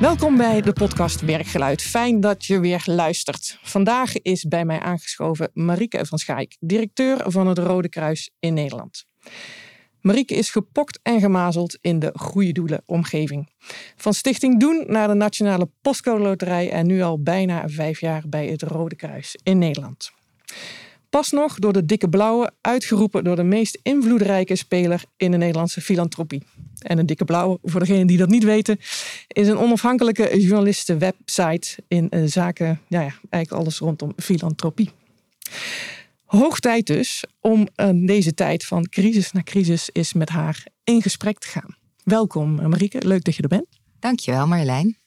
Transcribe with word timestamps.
Welkom 0.00 0.36
bij 0.36 0.60
de 0.60 0.72
podcast 0.72 1.20
Werkgeluid. 1.20 1.82
Fijn 1.82 2.20
dat 2.20 2.44
je 2.44 2.60
weer 2.60 2.82
luistert. 2.86 3.58
Vandaag 3.62 4.22
is 4.22 4.44
bij 4.44 4.64
mij 4.64 4.80
aangeschoven 4.80 5.50
Marieke 5.52 6.06
van 6.06 6.18
Schaik, 6.18 6.56
directeur 6.60 7.30
van 7.30 7.46
het 7.46 7.58
Rode 7.58 7.88
Kruis 7.88 8.30
in 8.38 8.54
Nederland. 8.54 9.04
Marieke 10.00 10.34
is 10.34 10.50
gepokt 10.50 11.00
en 11.02 11.20
gemazeld 11.20 11.78
in 11.80 11.98
de 11.98 12.12
goede 12.14 12.52
doelen 12.52 12.82
omgeving. 12.86 13.52
Van 13.96 14.14
Stichting 14.14 14.60
Doen 14.60 14.84
naar 14.86 15.08
de 15.08 15.14
Nationale 15.14 15.70
Postcode 15.80 16.22
Loterij 16.22 16.70
en 16.70 16.86
nu 16.86 17.02
al 17.02 17.22
bijna 17.22 17.68
vijf 17.68 18.00
jaar 18.00 18.22
bij 18.28 18.46
het 18.46 18.62
Rode 18.62 18.96
Kruis 18.96 19.38
in 19.42 19.58
Nederland. 19.58 20.10
Pas 21.10 21.30
nog 21.30 21.58
door 21.58 21.72
de 21.72 21.84
dikke 21.84 22.08
blauwe, 22.08 22.52
uitgeroepen 22.60 23.24
door 23.24 23.36
de 23.36 23.42
meest 23.42 23.78
invloedrijke 23.82 24.56
speler 24.56 25.02
in 25.16 25.30
de 25.30 25.36
Nederlandse 25.36 25.80
filantropie. 25.80 26.42
En 26.78 26.98
een 26.98 27.06
dikke 27.06 27.24
blauwe, 27.24 27.58
voor 27.62 27.80
degenen 27.80 28.06
die 28.06 28.16
dat 28.16 28.28
niet 28.28 28.44
weten, 28.44 28.78
is 29.28 29.48
een 29.48 29.58
onafhankelijke 29.58 30.40
journalistenwebsite 30.40 31.82
in 31.88 32.08
eh, 32.10 32.22
zaken, 32.24 32.80
ja, 32.88 33.00
ja, 33.00 33.14
eigenlijk 33.30 33.62
alles 33.62 33.78
rondom 33.78 34.12
filantropie. 34.16 34.90
Hoog 36.24 36.60
tijd 36.60 36.86
dus 36.86 37.24
om 37.40 37.68
in 37.76 38.06
deze 38.06 38.34
tijd 38.34 38.64
van 38.64 38.88
crisis 38.88 39.32
naar 39.32 39.42
crisis 39.42 39.88
is 39.92 40.12
met 40.12 40.28
haar 40.28 40.66
in 40.84 41.02
gesprek 41.02 41.38
te 41.38 41.48
gaan. 41.48 41.76
Welkom 42.04 42.54
Marieke, 42.54 43.06
leuk 43.06 43.24
dat 43.24 43.36
je 43.36 43.42
er 43.42 43.48
bent. 43.48 43.66
Dankjewel 43.98 44.46
Marjolein. 44.46 44.98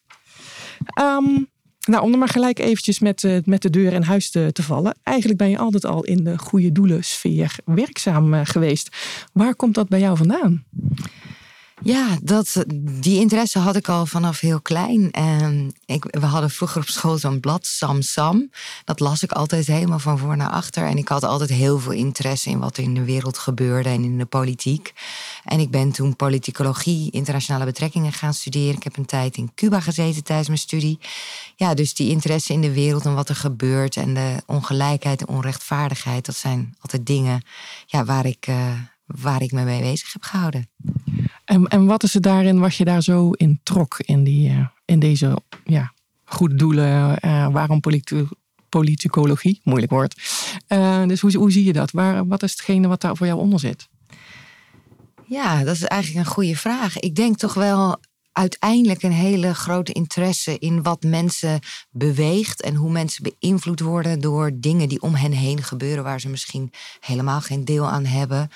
Um, 1.02 1.52
nou, 1.88 2.04
om 2.04 2.12
er 2.12 2.18
maar 2.18 2.28
gelijk 2.28 2.60
eventjes 2.60 3.00
met, 3.00 3.24
uh, 3.24 3.38
met 3.46 3.62
de 3.62 3.70
deur 3.70 3.94
in 3.94 4.02
huis 4.02 4.30
te, 4.32 4.52
vallen. 4.54 4.96
Eigenlijk 5.04 5.38
ben 5.38 5.50
je 5.50 5.58
altijd 5.58 5.86
al 5.86 6.04
in 6.04 6.24
de 6.24 6.38
goede 6.38 6.72
doelensfeer 6.72 7.56
werkzaam 7.66 8.34
uh, 8.34 8.42
geweest. 8.44 8.96
Waar 9.34 9.56
komt 9.56 9.76
dat 9.76 9.90
bij 9.90 10.00
jou 10.00 10.18
vandaan? 10.18 10.64
Ja, 11.84 12.18
dat, 12.22 12.64
die 12.78 13.20
interesse 13.20 13.60
had 13.60 13.76
ik 13.76 13.90
al 13.90 14.06
vanaf 14.06 14.40
heel 14.40 14.62
klein. 14.62 15.12
En 15.12 15.74
ik, 15.86 16.04
we 16.10 16.26
hadden 16.26 16.50
vroeger 16.50 16.82
op 16.82 16.88
school 16.88 17.18
zo'n 17.18 17.40
blad, 17.40 17.66
Sam 17.66 18.02
Sam. 18.02 18.50
Dat 18.86 19.00
las 19.00 19.24
ik 19.24 19.32
altijd 19.32 19.68
helemaal 19.68 20.00
van 20.00 20.18
voor 20.18 20.38
naar 20.38 20.50
achter. 20.50 20.86
En 20.86 20.98
ik 20.98 21.08
had 21.08 21.24
altijd 21.24 21.50
heel 21.50 21.80
veel 21.80 21.92
interesse 21.92 22.50
in 22.50 22.60
wat 22.60 22.78
er 22.78 22.84
in 22.84 22.94
de 22.94 23.04
wereld 23.04 23.38
gebeurde 23.38 23.90
en 23.90 24.04
in 24.04 24.18
de 24.18 24.26
politiek. 24.26 24.94
En 25.44 25.60
ik 25.60 25.72
ben 25.72 25.92
toen 25.92 26.16
politicologie, 26.16 27.12
internationale 27.12 27.66
betrekkingen 27.66 28.14
gaan 28.14 28.34
studeren. 28.34 28.76
Ik 28.76 28.84
heb 28.84 28.98
een 28.98 29.06
tijd 29.06 29.38
in 29.38 29.52
Cuba 29.56 29.80
gezeten 29.80 30.24
tijdens 30.24 30.48
mijn 30.48 30.60
studie. 30.60 31.00
Ja, 31.56 31.74
dus 31.74 31.94
die 31.94 32.10
interesse 32.10 32.54
in 32.54 32.62
de 32.62 32.74
wereld 32.74 33.06
en 33.06 33.16
wat 33.16 33.30
er 33.30 33.36
gebeurt 33.36 33.96
en 33.96 34.14
de 34.14 34.44
ongelijkheid 34.46 35.22
en 35.22 35.28
onrechtvaardigheid, 35.28 36.26
dat 36.26 36.36
zijn 36.36 36.76
altijd 36.80 37.06
dingen 37.06 37.42
ja, 37.86 38.06
waar, 38.06 38.26
ik, 38.26 38.48
uh, 38.48 38.72
waar 39.06 39.42
ik 39.42 39.52
me 39.52 39.64
mee 39.64 39.82
bezig 39.82 40.14
heb 40.14 40.24
gehouden. 40.24 40.70
En, 41.54 41.68
en 41.68 41.86
wat 41.86 42.04
is 42.04 42.14
het 42.14 42.24
daarin 42.24 42.60
wat 42.60 42.76
je 42.76 42.86
daar 42.86 43.02
zo 43.02 43.32
in 43.32 43.60
trok 43.64 44.00
in, 44.00 44.24
die, 44.24 44.50
uh, 44.50 44.68
in 44.86 45.00
deze 45.00 45.38
ja, 45.66 45.94
goede 46.24 46.56
doelen? 46.56 47.18
Uh, 47.26 47.48
waarom 47.52 47.80
politi 47.80 48.28
politicologie? 48.70 49.62
Moeilijk 49.64 49.92
woord. 49.92 50.16
dus 51.08 51.22
hoe, 51.22 51.38
hoe 51.38 51.52
zie 51.52 51.64
je 51.64 51.74
dat? 51.74 51.92
Waar, 51.92 52.28
wat 52.28 52.44
is 52.44 52.52
hetgene 52.52 52.88
wat 52.88 53.02
daar 53.02 53.18
voor 53.18 53.28
jou 53.28 53.40
onder 53.40 53.60
zit? 53.60 53.88
Ja, 55.26 55.64
dat 55.64 55.76
is 55.76 55.84
eigenlijk 55.84 56.26
een 56.26 56.34
goede 56.34 56.56
vraag. 56.56 57.00
Ik 57.00 57.16
denk 57.16 57.38
toch 57.38 57.54
wel 57.54 58.00
uiteindelijk 58.32 59.04
een 59.04 59.12
hele 59.12 59.54
grote 59.54 59.92
interesse 59.92 60.60
in 60.60 60.84
wat 60.84 61.04
mensen 61.04 61.60
beweegt 61.90 62.62
en 62.62 62.76
hoe 62.76 62.92
mensen 62.92 63.24
beïnvloed 63.40 63.80
worden 63.80 64.20
door 64.20 64.52
dingen 64.54 64.90
die 64.90 65.02
om 65.02 65.16
hen 65.16 65.32
heen 65.32 65.64
gebeuren 65.64 66.04
waar 66.04 66.20
ze 66.20 66.30
misschien 66.30 66.72
helemaal 67.00 67.42
geen 67.42 67.66
deel 67.66 67.90
aan 67.90 68.06
hebben. 68.06 68.50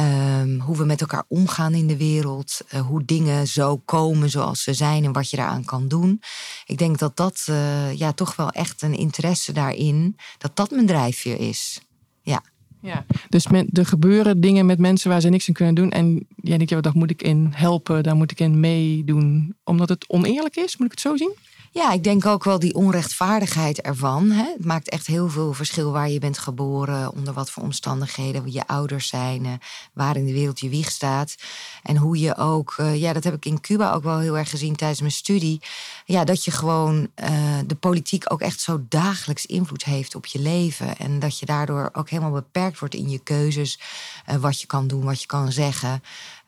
Um, 0.00 0.60
hoe 0.60 0.76
we 0.76 0.84
met 0.84 1.00
elkaar 1.00 1.24
omgaan 1.28 1.74
in 1.74 1.86
de 1.86 1.96
wereld, 1.96 2.60
uh, 2.74 2.80
hoe 2.80 3.04
dingen 3.04 3.48
zo 3.48 3.76
komen 3.76 4.30
zoals 4.30 4.62
ze 4.62 4.74
zijn 4.74 5.04
en 5.04 5.12
wat 5.12 5.30
je 5.30 5.36
daaraan 5.36 5.64
kan 5.64 5.88
doen. 5.88 6.20
Ik 6.66 6.78
denk 6.78 6.98
dat 6.98 7.16
dat 7.16 7.46
uh, 7.50 7.92
ja, 7.92 8.12
toch 8.12 8.36
wel 8.36 8.50
echt 8.50 8.82
een 8.82 8.94
interesse 8.94 9.52
daarin, 9.52 10.16
dat 10.38 10.56
dat 10.56 10.70
mijn 10.70 10.86
drijfveer 10.86 11.40
is. 11.40 11.80
Ja. 12.22 12.42
Ja, 12.80 13.04
dus 13.28 13.48
met, 13.48 13.78
er 13.78 13.86
gebeuren 13.86 14.40
dingen 14.40 14.66
met 14.66 14.78
mensen 14.78 15.10
waar 15.10 15.20
ze 15.20 15.28
niks 15.28 15.48
aan 15.48 15.54
kunnen 15.54 15.74
doen. 15.74 15.90
En 15.90 16.26
jij 16.36 16.56
denkt, 16.56 16.72
ja, 16.72 16.80
daar 16.80 16.96
moet 16.96 17.10
ik 17.10 17.22
in 17.22 17.52
helpen, 17.54 18.02
daar 18.02 18.16
moet 18.16 18.30
ik 18.30 18.40
in 18.40 18.60
meedoen. 18.60 19.56
Omdat 19.64 19.88
het 19.88 20.08
oneerlijk 20.08 20.56
is, 20.56 20.76
moet 20.76 20.86
ik 20.86 20.92
het 20.92 21.00
zo 21.00 21.16
zien? 21.16 21.34
Ja, 21.74 21.92
ik 21.92 22.04
denk 22.04 22.26
ook 22.26 22.44
wel 22.44 22.58
die 22.58 22.74
onrechtvaardigheid 22.74 23.80
ervan. 23.80 24.30
Hè? 24.30 24.44
Het 24.52 24.64
maakt 24.64 24.88
echt 24.88 25.06
heel 25.06 25.28
veel 25.28 25.52
verschil 25.52 25.92
waar 25.92 26.08
je 26.08 26.18
bent 26.18 26.38
geboren, 26.38 27.12
onder 27.12 27.34
wat 27.34 27.50
voor 27.50 27.62
omstandigheden 27.62 28.52
je 28.52 28.66
ouders 28.66 29.08
zijn, 29.08 29.44
eh, 29.44 29.52
waar 29.92 30.16
in 30.16 30.24
de 30.24 30.32
wereld 30.32 30.60
je 30.60 30.68
wieg 30.68 30.90
staat. 30.90 31.34
En 31.82 31.96
hoe 31.96 32.18
je 32.18 32.36
ook, 32.36 32.74
eh, 32.76 33.00
ja, 33.00 33.12
dat 33.12 33.24
heb 33.24 33.34
ik 33.34 33.44
in 33.44 33.60
Cuba 33.60 33.92
ook 33.92 34.02
wel 34.02 34.18
heel 34.18 34.38
erg 34.38 34.50
gezien 34.50 34.76
tijdens 34.76 35.00
mijn 35.00 35.12
studie. 35.12 35.60
Ja, 36.04 36.24
dat 36.24 36.44
je 36.44 36.50
gewoon 36.50 37.08
uh, 37.22 37.58
de 37.66 37.74
politiek 37.74 38.32
ook 38.32 38.40
echt 38.40 38.60
zo 38.60 38.84
dagelijks 38.88 39.46
invloed 39.46 39.84
heeft 39.84 40.14
op 40.14 40.26
je 40.26 40.38
leven. 40.38 40.96
En 40.96 41.18
dat 41.18 41.38
je 41.38 41.46
daardoor 41.46 41.90
ook 41.92 42.10
helemaal 42.10 42.32
beperkt 42.32 42.78
wordt 42.78 42.94
in 42.94 43.08
je 43.08 43.18
keuzes, 43.18 43.80
wat 44.40 44.60
je 44.60 44.66
kan 44.66 44.86
doen, 44.86 45.04
wat 45.04 45.20
je 45.20 45.26
kan 45.26 45.52
zeggen. 45.52 46.02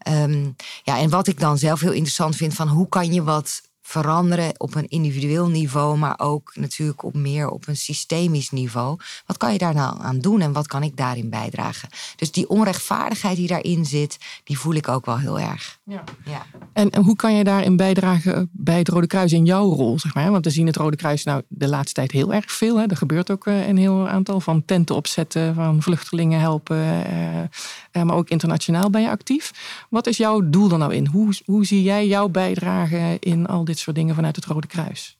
Um, 0.08 0.56
ja, 0.82 0.98
en 0.98 1.10
wat 1.10 1.26
ik 1.26 1.41
dan 1.41 1.58
zelf 1.58 1.81
heel 1.81 1.93
interessant 1.93 2.37
vind 2.37 2.54
van 2.54 2.69
hoe 2.69 2.88
kan 2.88 3.12
je 3.12 3.22
wat 3.22 3.62
veranderen 3.86 4.52
op 4.56 4.74
een 4.74 4.88
individueel 4.88 5.48
niveau, 5.48 5.98
maar 5.98 6.14
ook 6.16 6.52
natuurlijk 6.54 7.04
op 7.04 7.14
meer 7.14 7.48
op 7.48 7.69
een 7.69 7.76
systemisch 7.76 8.50
niveau. 8.50 8.98
Wat 9.26 9.36
kan 9.36 9.52
je 9.52 9.58
daar 9.58 9.74
nou 9.74 10.02
aan 10.02 10.19
doen 10.19 10.41
en 10.41 10.52
wat 10.52 10.66
kan 10.66 10.82
ik 10.82 10.97
daarin 10.97 11.30
bijdragen? 11.30 11.88
Dus 12.16 12.32
die 12.32 12.48
onrechtvaardigheid 12.48 13.36
die 13.36 13.46
daarin 13.46 13.84
zit, 13.84 14.19
die 14.44 14.58
voel 14.58 14.75
ik 14.75 14.88
ook 14.88 15.06
wel 15.06 15.19
heel 15.19 15.41
erg. 15.41 15.78
Ja. 15.84 16.04
ja. 16.25 16.46
En, 16.72 16.96
hoe 16.96 17.16
kan 17.16 17.34
je 17.34 17.44
daarin 17.44 17.76
bijdragen 17.76 18.48
bij 18.52 18.78
het 18.78 18.88
Rode 18.88 19.06
Kruis 19.06 19.32
in 19.32 19.44
jouw 19.44 19.72
rol? 19.72 19.98
Zeg 19.98 20.14
maar? 20.14 20.30
Want 20.30 20.44
we 20.44 20.50
zien 20.50 20.66
het 20.66 20.76
Rode 20.76 20.96
Kruis 20.96 21.25
nou 21.25 21.42
de 21.48 21.69
laatste 21.69 21.94
tijd 21.94 22.12
heel 22.12 22.32
erg 22.32 22.52
veel. 22.52 22.76
Hè? 22.76 22.86
Er 22.86 22.96
gebeurt 22.96 23.30
ook 23.30 23.46
eh, 23.46 23.69
een 23.69 23.76
heel 23.76 24.08
aantal 24.08 24.41
van 24.41 24.64
tenten 24.64 24.94
opzetten, 24.94 25.54
van 25.54 25.82
vluchtelingen 25.82 26.41
helpen, 26.41 26.76
eh, 26.76 27.42
eh, 27.42 28.02
maar 28.02 28.16
ook 28.16 28.28
internationaal 28.28 28.91
ben 28.91 29.00
je 29.00 29.10
actief. 29.10 29.52
Wat 29.91 30.06
is 30.06 30.16
jouw 30.16 30.50
doel 30.50 30.69
dan 30.69 30.78
nou 30.78 30.94
in? 30.94 31.06
Hoe, 31.06 31.34
hoe 31.44 31.66
zie 31.66 31.82
jij 31.82 32.06
jouw 32.06 32.28
bijdrage 32.28 33.16
in 33.20 33.46
al 33.46 33.64
dit 33.64 33.75
soort 33.78 33.97
dingen 33.97 34.14
vanuit 34.14 34.37
het 34.37 34.44
Rode 34.44 34.66
Kruis? 34.66 35.19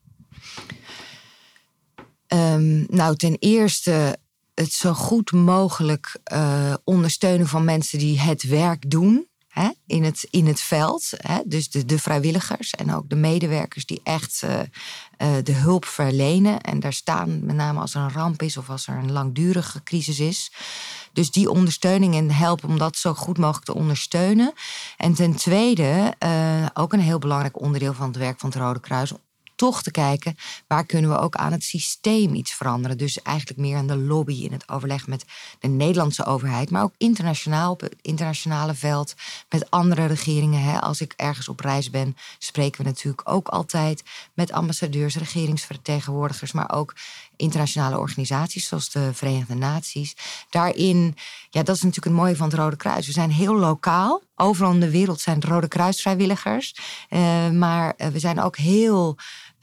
Um, 2.29 2.87
nou, 2.89 3.17
ten 3.17 3.37
eerste 3.39 4.19
het 4.55 4.73
zo 4.73 4.93
goed 4.93 5.33
mogelijk 5.33 6.19
uh, 6.33 6.75
ondersteunen 6.85 7.47
van 7.47 7.65
mensen 7.65 7.99
die 7.99 8.21
het 8.21 8.43
werk 8.43 8.91
doen. 8.91 9.29
In, 9.87 10.05
het, 10.05 10.27
in 10.31 10.47
het 10.47 10.61
veld. 10.61 11.11
Dus 11.45 11.71
de, 11.71 11.85
de 11.85 11.99
vrijwilligers 11.99 12.71
en 12.71 12.95
ook 12.95 13.09
de 13.09 13.17
medewerkers 13.17 13.87
die 13.87 14.01
echt 14.05 14.43
uh, 14.45 14.51
uh, 14.51 15.43
de 15.43 15.53
hulp 15.53 15.85
verlenen. 15.85 16.61
En 16.61 16.81
daar 16.81 16.93
staan, 16.93 17.45
met 17.45 17.57
name 17.57 17.81
als 17.81 17.95
er 17.95 18.01
een 18.01 18.13
ramp 18.13 18.43
is 18.43 18.57
of 18.57 18.71
als 18.71 18.87
er 18.87 18.97
een 18.97 19.13
langdurige 19.13 19.83
crisis 19.83 20.21
is. 20.21 20.53
Dus 21.17 21.31
die 21.31 21.51
ondersteuning 21.51 22.15
en 22.15 22.31
helpen 22.31 22.69
om 22.69 22.79
dat 22.79 22.97
zo 22.97 23.15
goed 23.15 23.39
mogelijk 23.39 23.65
te 23.65 23.75
ondersteunen. 23.75 24.53
En 24.97 25.15
ten 25.15 25.37
tweede, 25.37 26.15
uh, 26.25 26.67
ook 26.75 26.93
een 26.93 27.01
heel 27.01 27.19
belangrijk 27.19 27.61
onderdeel 27.61 27.95
van 27.95 28.07
het 28.07 28.17
werk 28.17 28.39
van 28.41 28.49
het 28.49 28.59
Rode 28.59 28.81
Kruis, 28.81 29.13
toch 29.57 29.83
te 29.83 29.91
kijken 29.91 30.37
waar 30.67 30.87
kunnen 30.87 31.11
we 31.11 31.19
ook 31.19 31.35
aan 31.35 31.53
het 31.53 31.65
systeem 31.65 32.35
iets 32.35 32.55
veranderen. 32.55 32.99
Dus 32.99 33.23
eigenlijk 33.23 33.59
meer 33.59 33.77
aan 33.77 33.87
de 33.87 33.97
lobby 33.97 34.45
in 34.45 34.53
het 34.53 34.69
overleg 34.69 35.07
met 35.07 35.25
de 35.59 35.69
Nederlandse 35.69 36.25
overheid, 36.25 36.71
maar 36.71 36.83
ook 36.83 36.95
internationaal 36.97 37.73
op 37.73 37.81
het 37.81 37.97
internationale 38.01 38.75
veld 38.75 39.15
met 39.49 39.71
andere 39.71 40.07
regeringen. 40.07 40.81
Als 40.81 41.01
ik 41.01 41.13
ergens 41.17 41.49
op 41.49 41.61
reis 41.61 41.91
ben, 41.91 42.17
spreken 42.39 42.83
we 42.83 42.89
natuurlijk 42.89 43.29
ook 43.29 43.49
altijd 43.49 44.03
met 44.35 44.53
ambassadeurs, 44.53 45.17
regeringsvertegenwoordigers, 45.17 46.53
maar 46.53 46.73
ook 46.73 46.95
internationale 47.37 47.99
organisaties 47.99 48.67
zoals 48.67 48.91
de 48.91 49.15
Verenigde 49.15 49.55
Naties. 49.55 50.17
Daarin, 50.51 51.17
ja, 51.51 51.63
dat 51.63 51.77
is 51.77 51.83
natuurlijk 51.83 52.17
het 52.17 52.25
mooie 52.25 52.37
van 52.37 52.49
het 52.49 52.59
Rode 52.59 52.77
Kruis. 52.77 53.07
We 53.07 53.13
zijn 53.13 53.31
heel 53.31 53.57
lokaal. 53.57 54.23
Overal 54.35 54.73
in 54.73 54.81
de 54.81 54.91
wereld 54.91 55.21
zijn 55.21 55.43
Rode 55.43 55.69
Kruisvrijwilligers. 55.69 56.77
Uh, 57.11 57.51
maar 57.51 57.95
uh, 57.97 58.07
we 58.07 58.19
zijn 58.19 58.41
ook 58.41 58.57
heel 58.57 59.17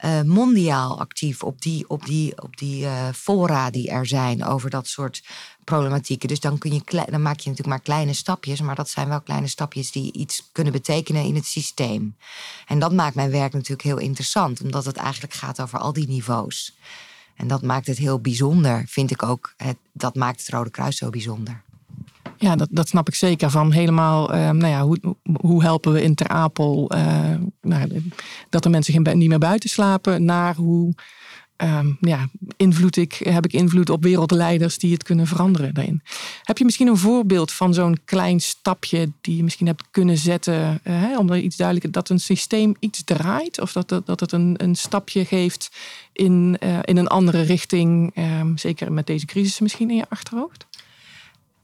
uh, 0.04 0.22
mondiaal 0.22 1.00
actief 1.00 1.42
op 1.42 1.62
die, 1.62 1.88
op 1.88 2.06
die, 2.06 2.42
op 2.42 2.56
die 2.56 2.86
fora 3.14 3.70
die 3.70 3.90
er 3.90 4.06
zijn 4.06 4.44
over 4.44 4.70
dat 4.70 4.86
soort 4.86 5.22
problematieken. 5.64 6.28
Dus 6.28 6.40
dan, 6.40 6.58
kun 6.58 6.72
je, 6.72 6.82
dan 7.10 7.22
maak 7.22 7.40
je 7.40 7.48
natuurlijk 7.48 7.76
maar 7.76 7.80
kleine 7.80 8.12
stapjes, 8.12 8.60
maar 8.60 8.74
dat 8.74 8.90
zijn 8.90 9.08
wel 9.08 9.20
kleine 9.20 9.48
stapjes 9.48 9.90
die 9.90 10.12
iets 10.12 10.48
kunnen 10.52 10.72
betekenen 10.72 11.24
in 11.24 11.34
het 11.34 11.46
systeem. 11.46 12.16
En 12.66 12.78
dat 12.78 12.92
maakt 12.92 13.14
mijn 13.14 13.30
werk 13.30 13.52
natuurlijk 13.52 13.82
heel 13.82 13.98
interessant, 13.98 14.60
omdat 14.60 14.84
het 14.84 14.96
eigenlijk 14.96 15.34
gaat 15.34 15.60
over 15.60 15.78
al 15.78 15.92
die 15.92 16.08
niveaus. 16.08 16.76
En 17.36 17.46
dat 17.46 17.62
maakt 17.62 17.86
het 17.86 17.98
heel 17.98 18.20
bijzonder, 18.20 18.84
vind 18.86 19.10
ik 19.10 19.22
ook. 19.22 19.54
Het, 19.56 19.76
dat 19.92 20.14
maakt 20.14 20.40
het 20.40 20.48
Rode 20.48 20.70
Kruis 20.70 20.96
zo 20.96 21.10
bijzonder. 21.10 21.62
Ja, 22.36 22.56
dat, 22.56 22.68
dat 22.70 22.88
snap 22.88 23.08
ik 23.08 23.14
zeker. 23.14 23.50
Van 23.50 23.72
helemaal, 23.72 24.34
uh, 24.34 24.50
nou 24.50 24.66
ja, 24.66 24.82
hoe, 24.82 25.16
hoe 25.40 25.62
helpen 25.62 25.92
we 25.92 26.02
in 26.02 26.14
Ter 26.14 26.28
Apel 26.28 26.94
uh, 26.94 27.34
nou, 27.60 28.10
dat 28.50 28.62
de 28.62 28.68
mensen 28.68 28.92
geen, 28.94 29.18
niet 29.18 29.28
meer 29.28 29.38
buiten 29.38 29.68
slapen, 29.68 30.24
naar 30.24 30.54
hoe 30.54 30.94
um, 31.56 31.96
ja, 32.00 32.28
ik, 32.96 33.12
heb 33.12 33.44
ik 33.44 33.52
invloed 33.52 33.90
op 33.90 34.02
wereldleiders 34.02 34.78
die 34.78 34.92
het 34.92 35.02
kunnen 35.02 35.26
veranderen 35.26 35.74
daarin. 35.74 36.02
Heb 36.42 36.58
je 36.58 36.64
misschien 36.64 36.86
een 36.86 36.96
voorbeeld 36.96 37.52
van 37.52 37.74
zo'n 37.74 37.98
klein 38.04 38.40
stapje 38.40 39.12
die 39.20 39.36
je 39.36 39.42
misschien 39.42 39.66
hebt 39.66 39.84
kunnen 39.90 40.18
zetten 40.18 40.80
uh, 40.84 41.18
om 41.18 41.30
er 41.30 41.38
iets 41.38 41.56
duidelijker 41.56 41.92
dat 41.92 42.08
een 42.08 42.20
systeem 42.20 42.74
iets 42.78 43.04
draait 43.04 43.60
of 43.60 43.72
dat, 43.72 43.88
dat, 43.88 44.06
dat 44.06 44.20
het 44.20 44.32
een, 44.32 44.54
een 44.56 44.74
stapje 44.74 45.24
geeft 45.24 45.70
in, 46.12 46.56
uh, 46.60 46.78
in 46.82 46.96
een 46.96 47.08
andere 47.08 47.40
richting, 47.40 48.16
um, 48.40 48.58
zeker 48.58 48.92
met 48.92 49.06
deze 49.06 49.26
crisis 49.26 49.60
misschien 49.60 49.90
in 49.90 49.96
je 49.96 50.08
achterhoofd? 50.08 50.66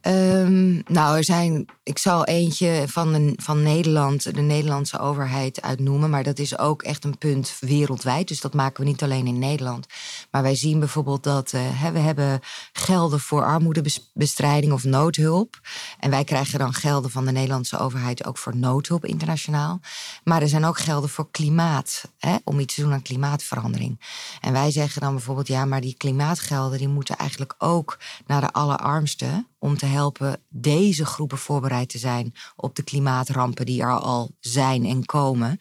Um, 0.02 0.82
nou, 0.86 1.16
er 1.16 1.24
zijn, 1.24 1.66
ik 1.82 1.98
zal 1.98 2.24
eentje 2.24 2.84
van, 2.86 3.34
van 3.36 3.62
Nederland, 3.62 4.34
de 4.34 4.40
Nederlandse 4.40 4.98
overheid 4.98 5.62
uitnoemen. 5.62 6.10
Maar 6.10 6.22
dat 6.22 6.38
is 6.38 6.58
ook 6.58 6.82
echt 6.82 7.04
een 7.04 7.18
punt 7.18 7.56
wereldwijd. 7.60 8.28
Dus 8.28 8.40
dat 8.40 8.54
maken 8.54 8.84
we 8.84 8.90
niet 8.90 9.02
alleen 9.02 9.26
in 9.26 9.38
Nederland. 9.38 9.86
Maar 10.30 10.42
wij 10.42 10.54
zien 10.54 10.78
bijvoorbeeld 10.78 11.22
dat 11.22 11.52
uh, 11.52 11.90
we 11.92 11.98
hebben 11.98 12.40
gelden 12.72 13.20
voor 13.20 13.44
armoedebestrijding 13.44 14.72
of 14.72 14.84
noodhulp. 14.84 15.60
En 15.98 16.10
wij 16.10 16.24
krijgen 16.24 16.58
dan 16.58 16.72
gelden 16.72 17.10
van 17.10 17.24
de 17.24 17.32
Nederlandse 17.32 17.78
overheid 17.78 18.26
ook 18.26 18.38
voor 18.38 18.56
noodhulp 18.56 19.04
internationaal. 19.04 19.80
Maar 20.24 20.42
er 20.42 20.48
zijn 20.48 20.64
ook 20.64 20.78
gelden 20.78 21.10
voor 21.10 21.30
klimaat, 21.30 22.04
hè, 22.18 22.36
om 22.44 22.58
iets 22.58 22.74
te 22.74 22.82
doen 22.82 22.92
aan 22.92 23.02
klimaatverandering. 23.02 24.00
En 24.40 24.52
wij 24.52 24.70
zeggen 24.70 25.00
dan 25.00 25.14
bijvoorbeeld, 25.14 25.48
ja, 25.48 25.64
maar 25.64 25.80
die 25.80 25.94
klimaatgelden 25.96 26.78
die 26.78 26.88
moeten 26.88 27.16
eigenlijk 27.16 27.54
ook 27.58 27.98
naar 28.26 28.40
de 28.40 28.52
allerarmsten 28.52 29.48
om 29.60 29.76
te 29.76 29.86
helpen 29.86 30.40
deze 30.48 31.04
groepen 31.04 31.38
voorbereid 31.38 31.88
te 31.88 31.98
zijn 31.98 32.34
op 32.56 32.74
de 32.74 32.82
klimaatrampen 32.82 33.66
die 33.66 33.82
er 33.82 33.98
al 33.98 34.30
zijn 34.40 34.84
en 34.84 35.04
komen. 35.04 35.58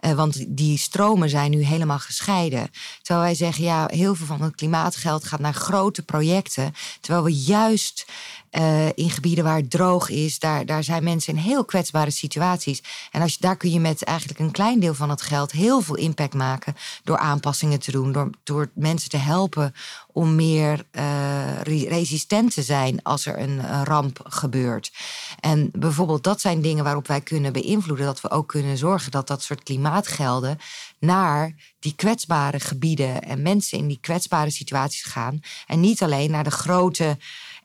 Uh, 0.00 0.12
want 0.12 0.44
die 0.48 0.78
stromen 0.78 1.28
zijn 1.28 1.50
nu 1.50 1.64
helemaal 1.64 1.98
gescheiden. 1.98 2.70
Terwijl 3.02 3.26
wij 3.26 3.34
zeggen, 3.34 3.64
ja, 3.64 3.88
heel 3.92 4.14
veel 4.14 4.26
van 4.26 4.42
het 4.42 4.54
klimaatgeld 4.54 5.24
gaat 5.24 5.40
naar 5.40 5.54
grote 5.54 6.02
projecten. 6.02 6.74
Terwijl 7.00 7.24
we 7.24 7.34
juist 7.34 8.06
uh, 8.50 8.86
in 8.94 9.10
gebieden 9.10 9.44
waar 9.44 9.56
het 9.56 9.70
droog 9.70 10.08
is, 10.08 10.38
daar, 10.38 10.66
daar 10.66 10.84
zijn 10.84 11.04
mensen 11.04 11.34
in 11.34 11.40
heel 11.40 11.64
kwetsbare 11.64 12.10
situaties. 12.10 12.82
En 13.10 13.22
als 13.22 13.32
je, 13.32 13.38
daar 13.40 13.56
kun 13.56 13.70
je 13.70 13.80
met 13.80 14.04
eigenlijk 14.04 14.38
een 14.38 14.50
klein 14.50 14.80
deel 14.80 14.94
van 14.94 15.10
het 15.10 15.22
geld 15.22 15.52
heel 15.52 15.80
veel 15.80 15.96
impact 15.96 16.34
maken 16.34 16.74
door 17.04 17.18
aanpassingen 17.18 17.80
te 17.80 17.90
doen, 17.90 18.12
door, 18.12 18.30
door 18.42 18.70
mensen 18.74 19.10
te 19.10 19.16
helpen 19.16 19.74
om 20.12 20.34
meer 20.34 20.84
uh, 20.92 21.62
resistent 21.62 22.54
te 22.54 22.62
zijn 22.62 23.02
als 23.02 23.26
er 23.26 23.38
een, 23.38 23.84
ramp 23.84 24.20
gebeurt. 24.24 24.92
En 25.40 25.70
bijvoorbeeld 25.72 26.24
dat 26.24 26.40
zijn 26.40 26.60
dingen 26.62 26.84
waarop 26.84 27.06
wij 27.06 27.20
kunnen 27.20 27.52
beïnvloeden, 27.52 28.06
dat 28.06 28.20
we 28.20 28.30
ook 28.30 28.48
kunnen 28.48 28.76
zorgen 28.76 29.10
dat 29.10 29.26
dat 29.26 29.42
soort 29.42 29.62
klimaatgelden 29.62 30.58
naar 30.98 31.54
die 31.78 31.94
kwetsbare 31.94 32.60
gebieden 32.60 33.22
en 33.22 33.42
mensen 33.42 33.78
in 33.78 33.88
die 33.88 33.98
kwetsbare 34.00 34.50
situaties 34.50 35.02
gaan. 35.02 35.40
En 35.66 35.80
niet 35.80 36.02
alleen 36.02 36.30
naar 36.30 36.44
de 36.44 36.50
grote 36.50 37.18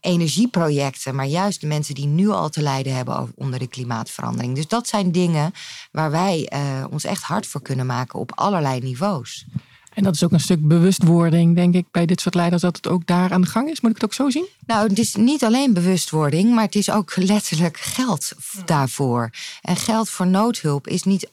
energieprojecten, 0.06 1.16
maar 1.16 1.26
juist 1.26 1.62
de 1.62 1.68
mensen 1.68 1.96
die 1.96 2.08
nu 2.08 2.30
al 2.30 2.50
te 2.50 2.62
lijden 2.62 2.96
hebben 2.96 3.32
onder 3.36 3.60
de 3.60 3.68
klimaatverandering. 3.68 4.56
Dus 4.56 4.68
dat 4.68 4.88
zijn 4.88 5.12
dingen 5.12 5.52
waar 5.92 6.12
wij 6.12 6.52
uh, 6.54 6.60
ons 6.90 7.04
echt 7.04 7.24
hard 7.24 7.48
voor 7.48 7.62
kunnen 7.62 7.86
maken 7.86 8.20
op 8.20 8.32
allerlei 8.36 8.80
niveaus. 8.80 9.46
En 9.94 10.04
dat 10.04 10.14
is 10.16 10.24
ook 10.24 10.32
een 10.32 10.40
stuk 10.40 10.68
bewustwording, 10.68 11.56
denk 11.56 11.76
ik, 11.76 11.86
bij 11.92 12.06
dit 12.06 12.22
soort 12.22 12.36
leiders, 12.36 12.62
dat 12.62 12.76
het 12.76 12.88
ook 12.88 13.08
daar 13.08 13.32
aan 13.32 13.42
de 13.42 13.48
gang 13.48 13.70
is. 13.70 13.82
Moet 13.82 13.92
ik 13.92 13.96
het 13.96 14.06
ook 14.06 14.14
zo 14.14 14.30
zien? 14.30 14.48
Nou, 14.66 14.90
het 14.90 15.00
is 15.00 15.16
niet 15.16 15.44
alleen 15.44 15.74
bewustwording, 15.74 16.54
maar 16.54 16.64
het 16.64 16.76
is 16.76 16.90
ook 16.90 17.16
letterlijk 17.16 17.78
geld 17.78 18.32
daarvoor. 18.66 19.30
En 19.62 19.76
geld 19.76 20.10
voor 20.10 20.28
noodhulp 20.28 20.88
is 20.88 21.04
niet 21.04 21.30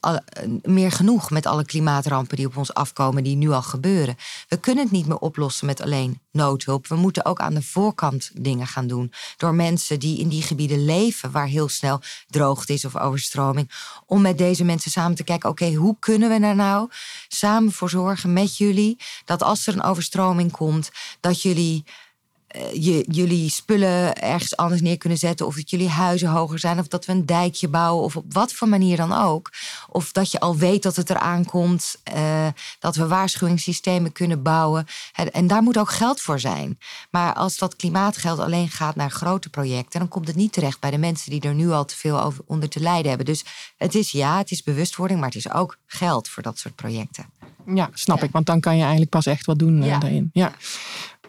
meer 0.63 0.93
genoeg 0.93 1.31
met 1.31 1.47
alle 1.47 1.65
klimaatrampen 1.65 2.37
die 2.37 2.47
op 2.47 2.57
ons 2.57 2.75
afkomen, 2.75 3.25
die 3.25 3.37
nu 3.37 3.51
al 3.51 3.63
gebeuren. 3.63 4.17
We 4.49 4.57
kunnen 4.57 4.85
het 4.85 4.93
niet 4.93 5.07
meer 5.07 5.19
oplossen 5.19 5.67
met 5.67 5.81
alleen 5.81 6.21
noodhulp. 6.33 6.87
We 6.87 6.95
moeten 6.95 7.25
ook 7.25 7.41
aan 7.41 7.55
de 7.55 7.63
voorkant 7.63 8.31
dingen 8.35 8.67
gaan 8.67 8.87
doen. 8.87 9.13
Door 9.37 9.55
mensen 9.55 10.01
die 10.01 10.19
in 10.19 10.29
die 10.29 10.43
gebieden 10.43 10.85
leven, 10.85 11.31
waar 11.31 11.47
heel 11.47 11.69
snel 11.69 12.01
droogte 12.29 12.73
is 12.73 12.85
of 12.85 12.97
overstroming. 12.97 13.71
Om 14.07 14.21
met 14.21 14.39
deze 14.39 14.65
mensen 14.65 14.91
samen 14.91 15.17
te 15.17 15.25
kijken: 15.25 15.51
oké, 15.51 15.73
hoe 15.73 15.97
kunnen 15.99 16.29
we 16.29 16.47
er 16.47 16.57
nou 16.57 16.91
samen 17.29 17.73
voor 17.73 17.91
zorgen 17.91 18.33
met 18.33 18.57
jullie 18.57 18.99
dat 19.25 19.43
als 19.43 19.67
er 19.67 19.75
een 19.75 19.83
overstroming 19.83 20.51
komt, 20.51 20.91
dat 21.21 21.43
jullie 21.43 21.85
eh, 21.87 21.93
je, 22.73 23.05
jullie 23.09 23.51
spullen 23.51 24.15
ergens 24.15 24.57
anders 24.57 24.81
neer 24.81 24.99
kunnen 24.99 25.19
zetten. 25.19 25.47
Of 25.47 25.55
dat 25.55 25.71
jullie 25.71 25.89
huizen 25.89 26.29
hoger 26.29 26.59
zijn. 26.59 26.79
Of 26.79 26.89
dat 26.89 27.05
we 27.05 27.13
een 27.13 27.27
dijkje 27.27 27.69
bouwen. 27.69 28.05
Of 28.05 28.17
op 28.17 28.33
wat 28.33 28.53
voor 28.53 28.69
manier 28.69 28.97
dan 28.97 29.13
ook. 29.13 29.51
Of 29.89 30.13
dat 30.13 30.31
je 30.31 30.41
al 30.41 30.57
weet 30.57 30.83
dat 30.83 30.97
het 30.97 31.11
eraan 31.11 31.45
komt. 31.45 31.97
Uh, 32.15 32.47
dat 32.79 32.97
we 32.97 33.07
waarschuwingssystemen 33.07 34.13
kunnen 34.13 34.43
bouwen. 34.43 34.87
En 35.31 35.47
daar 35.47 35.63
moet 35.63 35.79
ook 35.79 35.91
geld 35.91 36.21
voor 36.21 36.41
zijn. 36.41 36.79
Maar 37.11 37.35
als 37.35 37.59
dat 37.59 37.77
klimaatgeld 37.77 38.39
alleen 38.39 38.69
gaat 38.69 38.97
naar 38.97 39.11
grote 39.11 39.49
projecten. 39.49 40.01
dan 40.01 40.09
komt 40.09 40.27
het 40.27 40.37
niet 40.37 40.53
terecht 40.53 40.81
bij 40.81 40.91
de 40.91 40.99
mensen 40.99 41.31
die 41.31 41.41
er 41.41 41.55
nu 41.55 41.71
al 41.71 41.85
te 41.85 41.97
veel 41.97 42.21
over, 42.21 42.45
onder 42.47 42.69
te 42.69 42.81
lijden 42.81 43.09
hebben. 43.09 43.27
Dus 43.27 43.45
het 43.77 43.95
is 43.95 44.11
ja, 44.11 44.39
het 44.39 44.51
is 44.51 44.63
bewustwording. 44.63 45.21
Maar 45.21 45.29
het 45.29 45.39
is 45.39 45.53
ook 45.53 45.79
geld 45.87 46.29
voor 46.29 46.43
dat 46.43 46.59
soort 46.59 46.75
projecten. 46.75 47.27
Ja, 47.67 47.91
snap 47.93 48.23
ik. 48.23 48.31
Want 48.31 48.47
dan 48.47 48.61
kan 48.61 48.75
je 48.75 48.81
eigenlijk 48.81 49.11
pas 49.11 49.27
echt 49.27 49.47
wat 49.47 49.59
doen 49.59 49.83
eh, 49.83 49.89
ja. 49.89 49.99
daarin. 49.99 50.31
Ja. 50.33 50.53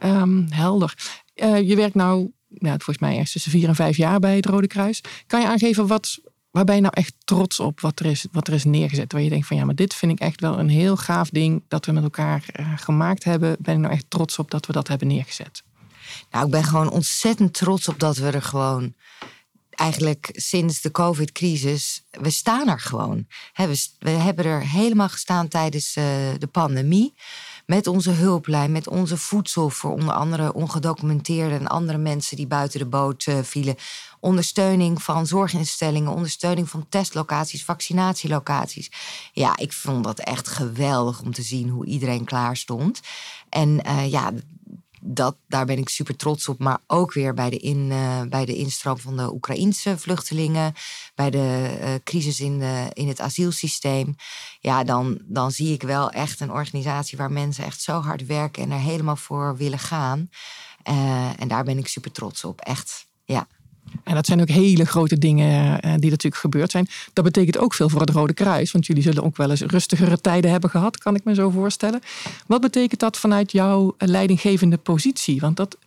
Um, 0.06 0.48
helder. 0.50 0.94
Uh, 1.36 1.68
je 1.70 1.76
werkt 1.76 1.96
nou, 1.96 2.32
ja, 2.48 2.70
volgens 2.70 2.98
mij 2.98 3.12
ergens 3.12 3.32
tussen 3.32 3.52
vier 3.52 3.68
en 3.68 3.76
vijf 3.76 3.98
jaar 3.98 4.20
bij 4.20 4.36
het 4.36 4.46
Rode 4.46 4.68
Kruis. 4.68 5.02
Kan 5.28 5.42
je 5.42 5.48
aangeven 5.48 5.88
wat, 5.88 6.20
waar 6.52 6.64
ben 6.64 6.76
je 6.76 6.82
nou 6.82 6.94
echt 6.96 7.14
trots 7.24 7.60
op 7.60 7.80
wat 7.80 8.00
er, 8.00 8.06
is, 8.06 8.26
wat 8.32 8.48
er 8.48 8.54
is 8.54 8.64
neergezet? 8.64 9.12
Waar 9.12 9.22
je 9.22 9.30
denkt 9.30 9.48
van 9.48 9.58
ja, 9.58 9.66
maar 9.66 9.76
dit 9.76 9.94
vind 9.94 10.12
ik 10.12 10.20
echt 10.20 10.42
wel 10.42 10.60
een 10.60 10.70
heel 10.70 10.98
gaaf 10.98 11.30
ding 11.30 11.64
dat 11.68 11.86
we 11.86 11.92
met 11.92 12.04
elkaar 12.04 12.46
uh, 12.60 12.74
gemaakt 12.76 13.24
hebben. 13.24 13.56
Ben 13.60 13.74
ik 13.74 13.80
nou 13.80 13.94
echt 13.94 14.06
trots 14.08 14.40
op 14.40 14.52
dat 14.52 14.66
we 14.66 14.74
dat 14.74 14.88
hebben 14.88 15.08
neergezet? 15.08 15.64
Nou, 16.32 16.46
ik 16.46 16.52
ben 16.52 16.64
gewoon 16.64 16.92
ontzettend 16.92 17.54
trots 17.54 17.88
op 17.88 18.00
dat 18.00 18.18
we 18.18 18.30
er 18.30 18.42
gewoon 18.42 18.94
eigenlijk 19.70 20.30
sinds 20.34 20.82
de 20.82 20.92
COVID-crisis, 20.92 22.04
we 22.12 22.30
staan 22.30 22.70
er 22.70 22.80
gewoon. 22.80 23.28
we, 24.00 24.10
hebben 24.10 24.46
er 24.46 24.68
helemaal 24.68 25.10
gestaan 25.10 25.48
tijdens 25.48 25.98
uh, 25.98 26.04
de 26.38 26.48
pandemie 26.52 27.14
met 27.66 27.88
onze 27.88 28.12
hulplijn, 28.12 28.72
met 28.72 28.88
onze 28.88 29.18
voedsel 29.18 29.70
voor 29.70 29.92
onder 29.92 30.14
andere 30.14 30.54
ongedocumenteerde 30.54 31.56
en 31.56 31.68
andere 31.68 31.98
mensen 31.98 32.38
die 32.38 32.48
buiten 32.48 32.80
de 32.80 32.86
boot 32.86 33.26
uh, 33.26 33.40
vielen. 33.42 33.76
Ondersteuning 34.20 35.04
van 35.04 35.28
zorginstellingen, 35.28 36.12
ondersteuning 36.12 36.70
van 36.70 36.86
testlocaties, 36.90 37.66
vaccinatielocaties. 37.66 38.92
Ja, 39.34 39.58
ik 39.58 39.74
vond 39.74 40.04
dat 40.04 40.20
echt 40.20 40.48
geweldig 40.48 41.22
om 41.22 41.34
te 41.34 41.42
zien 41.42 41.70
hoe 41.70 41.86
iedereen 41.86 42.24
klaar 42.24 42.58
stond. 42.58 43.02
En 43.50 43.82
uh, 43.88 44.12
ja, 44.12 44.32
dat, 45.06 45.36
daar 45.48 45.66
ben 45.66 45.78
ik 45.78 45.90
super 45.90 46.16
trots 46.16 46.48
op. 46.48 46.60
Maar 46.60 46.80
ook 46.88 47.14
weer 47.14 47.34
bij 47.34 47.50
de, 47.50 47.58
in, 47.58 47.90
uh, 47.92 48.22
bij 48.22 48.46
de 48.46 48.56
instroom 48.56 48.98
van 48.98 49.18
de 49.18 49.34
Oekraïnse 49.34 49.98
vluchtelingen. 49.98 50.74
Bij 51.16 51.30
de 51.30 51.78
uh, 51.82 51.90
crisis 52.04 52.40
in, 52.40 52.60
de, 52.60 52.90
in 52.94 53.08
het 53.08 53.20
asielsysteem. 53.20 54.16
Ja, 54.60 54.84
dan, 54.84 55.20
dan 55.24 55.52
zie 55.52 55.74
ik 55.74 55.82
wel 55.82 56.12
echt 56.12 56.40
een 56.40 56.52
organisatie 56.52 57.18
waar 57.18 57.32
mensen 57.32 57.64
echt 57.64 57.82
zo 57.82 58.02
hard 58.02 58.26
werken 58.26 58.64
en 58.64 58.72
er 58.72 58.80
helemaal 58.80 59.16
voor 59.16 59.58
willen 59.58 59.80
gaan. 59.80 60.30
Uh, 60.90 61.42
en 61.42 61.48
daar 61.48 61.64
ben 61.64 61.78
ik 61.78 61.88
super 61.88 62.12
trots 62.12 62.44
op. 62.44 62.62
Echt. 62.62 63.06
Ja. 63.26 63.48
En 64.04 64.16
dat 64.16 64.26
zijn 64.26 64.42
ook 64.42 64.48
hele 64.48 64.86
grote 64.86 65.18
dingen 65.18 65.82
eh, 65.82 65.92
die 65.98 66.10
natuurlijk 66.10 66.42
gebeurd 66.42 66.72
zijn. 66.72 66.88
Dat 67.14 67.24
betekent 67.24 67.58
ook 67.58 67.74
veel 67.74 67.90
voor 67.90 68.02
het 68.02 68.10
Rode 68.10 68.34
Kruis. 68.34 68.72
Want 68.72 68.86
jullie 68.86 69.04
zullen 69.04 69.24
ook 69.24 69.38
wel 69.38 69.50
eens 69.50 69.62
rustigere 69.62 70.22
tijden 70.22 70.52
hebben 70.52 70.70
gehad, 70.70 70.98
kan 70.98 71.16
ik 71.16 71.24
me 71.24 71.34
zo 71.34 71.50
voorstellen. 71.50 72.02
Wat 72.48 72.62
betekent 72.62 73.00
dat 73.00 73.18
vanuit 73.18 73.52
jouw 73.52 73.96
leidinggevende 73.98 74.78
positie? 74.78 75.40
Want 75.40 75.58
dat, 75.58 75.78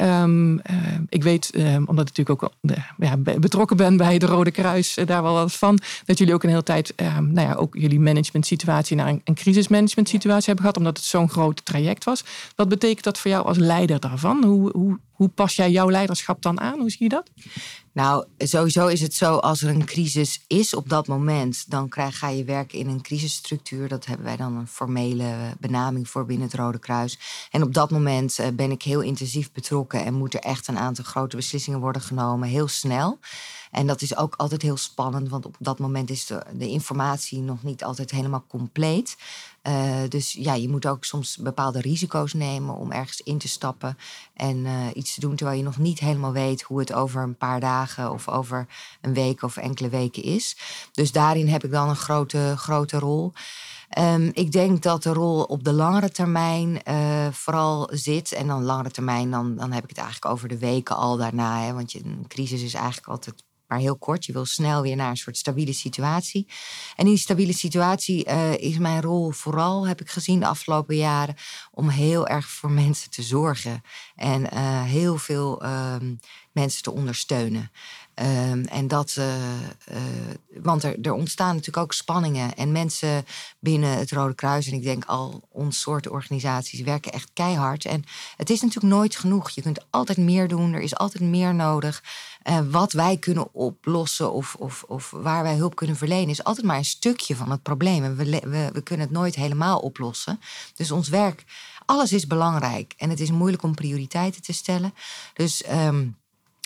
Um, 0.00 0.52
uh, 0.52 0.60
ik 1.08 1.22
weet, 1.22 1.50
um, 1.56 1.84
omdat 1.86 2.08
ik 2.08 2.16
natuurlijk 2.16 2.42
ook 2.42 2.52
de, 2.60 2.76
ja, 2.98 3.16
betrokken 3.16 3.76
ben 3.76 3.96
bij 3.96 4.18
de 4.18 4.26
Rode 4.26 4.50
Kruis, 4.50 4.98
daar 5.04 5.22
wel 5.22 5.32
wat 5.32 5.52
van. 5.52 5.78
Dat 6.04 6.18
jullie 6.18 6.34
ook 6.34 6.42
een 6.42 6.48
hele 6.48 6.62
tijd, 6.62 6.92
um, 6.96 7.32
nou 7.32 7.48
ja, 7.48 7.54
ook 7.54 7.74
jullie 7.74 8.00
management 8.00 8.46
situatie 8.46 8.96
naar 8.96 9.08
een, 9.08 9.20
een 9.24 9.34
crisismanagement 9.34 10.08
situatie 10.08 10.46
hebben 10.46 10.64
gehad, 10.64 10.76
omdat 10.76 10.96
het 10.96 11.06
zo'n 11.06 11.30
groot 11.30 11.64
traject 11.64 12.04
was. 12.04 12.24
Wat 12.56 12.68
betekent 12.68 13.04
dat 13.04 13.18
voor 13.18 13.30
jou 13.30 13.46
als 13.46 13.58
leider 13.58 14.00
daarvan? 14.00 14.44
Hoe, 14.44 14.70
hoe, 14.70 14.98
hoe 15.22 15.30
pas 15.30 15.56
jij 15.56 15.70
jouw 15.70 15.90
leiderschap 15.90 16.42
dan 16.42 16.60
aan? 16.60 16.78
Hoe 16.78 16.90
zie 16.90 17.02
je 17.02 17.08
dat? 17.08 17.30
Nou, 17.92 18.24
sowieso 18.38 18.86
is 18.86 19.00
het 19.00 19.14
zo, 19.14 19.36
als 19.36 19.62
er 19.62 19.68
een 19.68 19.84
crisis 19.84 20.44
is 20.46 20.74
op 20.74 20.88
dat 20.88 21.06
moment, 21.06 21.70
dan 21.70 21.88
krijg, 21.88 22.18
ga 22.18 22.28
je 22.28 22.44
werken 22.44 22.78
in 22.78 22.88
een 22.88 23.02
crisisstructuur. 23.02 23.88
Dat 23.88 24.06
hebben 24.06 24.26
wij 24.26 24.36
dan 24.36 24.56
een 24.56 24.66
formele 24.66 25.56
benaming 25.60 26.08
voor 26.08 26.26
binnen 26.26 26.46
het 26.46 26.56
Rode 26.56 26.78
Kruis. 26.78 27.18
En 27.50 27.62
op 27.62 27.74
dat 27.74 27.90
moment 27.90 28.38
uh, 28.38 28.46
ben 28.48 28.70
ik 28.70 28.82
heel 28.82 29.00
intensief 29.00 29.52
betrokken 29.52 30.04
en 30.04 30.14
moet 30.14 30.34
er 30.34 30.40
echt 30.40 30.68
een 30.68 30.78
aantal 30.78 31.04
grote 31.04 31.36
beslissingen 31.36 31.80
worden 31.80 32.02
genomen, 32.02 32.48
heel 32.48 32.68
snel. 32.68 33.18
En 33.72 33.86
dat 33.86 34.02
is 34.02 34.16
ook 34.16 34.34
altijd 34.36 34.62
heel 34.62 34.76
spannend, 34.76 35.28
want 35.28 35.46
op 35.46 35.56
dat 35.58 35.78
moment 35.78 36.10
is 36.10 36.26
de, 36.26 36.42
de 36.54 36.68
informatie 36.68 37.38
nog 37.38 37.62
niet 37.62 37.84
altijd 37.84 38.10
helemaal 38.10 38.44
compleet. 38.48 39.16
Uh, 39.62 39.92
dus 40.08 40.32
ja, 40.32 40.54
je 40.54 40.68
moet 40.68 40.86
ook 40.86 41.04
soms 41.04 41.36
bepaalde 41.36 41.80
risico's 41.80 42.32
nemen 42.32 42.74
om 42.74 42.92
ergens 42.92 43.20
in 43.20 43.38
te 43.38 43.48
stappen 43.48 43.98
en 44.34 44.56
uh, 44.56 44.86
iets 44.94 45.14
te 45.14 45.20
doen 45.20 45.36
terwijl 45.36 45.58
je 45.58 45.64
nog 45.64 45.78
niet 45.78 45.98
helemaal 45.98 46.32
weet 46.32 46.62
hoe 46.62 46.78
het 46.78 46.92
over 46.92 47.22
een 47.22 47.36
paar 47.36 47.60
dagen 47.60 48.10
of 48.10 48.28
over 48.28 48.66
een 49.00 49.14
week 49.14 49.42
of 49.42 49.56
enkele 49.56 49.88
weken 49.88 50.22
is. 50.22 50.56
Dus 50.92 51.12
daarin 51.12 51.48
heb 51.48 51.64
ik 51.64 51.70
dan 51.70 51.88
een 51.88 51.96
grote, 51.96 52.54
grote 52.56 52.98
rol. 52.98 53.32
Um, 53.98 54.30
ik 54.32 54.52
denk 54.52 54.82
dat 54.82 55.02
de 55.02 55.12
rol 55.12 55.42
op 55.42 55.64
de 55.64 55.72
langere 55.72 56.10
termijn 56.10 56.80
uh, 56.88 57.26
vooral 57.30 57.88
zit. 57.92 58.32
En 58.32 58.46
dan 58.46 58.62
langere 58.62 58.90
termijn, 58.90 59.30
dan, 59.30 59.56
dan 59.56 59.72
heb 59.72 59.82
ik 59.82 59.88
het 59.88 59.98
eigenlijk 59.98 60.32
over 60.32 60.48
de 60.48 60.58
weken 60.58 60.96
al 60.96 61.16
daarna. 61.16 61.60
Hè, 61.60 61.72
want 61.72 61.92
je, 61.92 62.04
een 62.04 62.24
crisis 62.28 62.62
is 62.62 62.74
eigenlijk 62.74 63.06
altijd 63.06 63.44
maar 63.72 63.80
heel 63.80 63.96
kort. 63.96 64.24
Je 64.24 64.32
wil 64.32 64.44
snel 64.44 64.82
weer 64.82 64.96
naar 64.96 65.10
een 65.10 65.16
soort 65.16 65.36
stabiele 65.36 65.72
situatie. 65.72 66.46
En 66.96 67.04
in 67.04 67.10
die 67.10 67.18
stabiele 67.18 67.52
situatie 67.52 68.28
uh, 68.28 68.54
is 68.56 68.78
mijn 68.78 69.02
rol 69.02 69.30
vooral, 69.30 69.86
heb 69.86 70.00
ik 70.00 70.10
gezien 70.10 70.40
de 70.40 70.46
afgelopen 70.46 70.96
jaren, 70.96 71.34
om 71.70 71.88
heel 71.88 72.26
erg 72.26 72.48
voor 72.48 72.70
mensen 72.82 73.10
te 73.10 73.22
zorgen. 73.22 73.82
En 74.14 74.40
uh, 74.42 74.82
heel 74.82 75.16
veel 75.18 75.64
uh, 75.64 75.94
mensen 76.52 76.82
te 76.82 76.92
ondersteunen. 76.92 77.70
Um, 78.14 78.64
en 78.64 78.88
dat, 78.88 79.16
uh, 79.18 79.26
want 80.60 80.82
er, 80.82 81.00
er, 81.02 81.12
ontstaan 81.12 81.54
natuurlijk 81.54 81.84
ook 81.84 81.92
spanningen. 81.92 82.54
En 82.54 82.72
mensen 82.72 83.24
binnen 83.58 83.98
het 83.98 84.10
Rode 84.10 84.34
Kruis, 84.34 84.66
en 84.66 84.72
ik 84.72 84.82
denk 84.82 85.04
al 85.04 85.48
ons 85.48 85.80
soort 85.80 86.08
organisaties, 86.08 86.80
werken 86.80 87.12
echt 87.12 87.30
keihard. 87.32 87.84
En 87.84 88.04
het 88.36 88.50
is 88.50 88.60
natuurlijk 88.60 88.94
nooit 88.94 89.16
genoeg. 89.16 89.50
Je 89.50 89.62
kunt 89.62 89.86
altijd 89.90 90.18
meer 90.18 90.48
doen, 90.48 90.72
er 90.72 90.80
is 90.80 90.96
altijd 90.96 91.22
meer 91.22 91.54
nodig. 91.54 92.02
Uh, 92.48 92.58
wat 92.70 92.92
wij 92.92 93.16
kunnen 93.16 93.54
oplossen 93.54 94.32
of, 94.32 94.54
of, 94.54 94.84
of 94.88 95.10
waar 95.10 95.42
wij 95.42 95.56
hulp 95.56 95.74
kunnen 95.74 95.96
verlenen, 95.96 96.28
is 96.28 96.44
altijd 96.44 96.66
maar 96.66 96.76
een 96.76 96.84
stukje 96.84 97.36
van 97.36 97.50
het 97.50 97.62
probleem. 97.62 98.16
we, 98.16 98.24
we, 98.24 98.70
we 98.72 98.82
kunnen 98.82 99.06
het 99.06 99.14
nooit 99.14 99.34
helemaal 99.34 99.78
oplossen. 99.78 100.40
Dus 100.74 100.90
ons 100.90 101.08
werk, 101.08 101.44
alles 101.84 102.12
is 102.12 102.26
belangrijk. 102.26 102.94
En 102.96 103.10
het 103.10 103.20
is 103.20 103.30
moeilijk 103.30 103.62
om 103.62 103.74
prioriteiten 103.74 104.42
te 104.42 104.52
stellen. 104.52 104.94
Dus. 105.34 105.70
Um, 105.70 106.20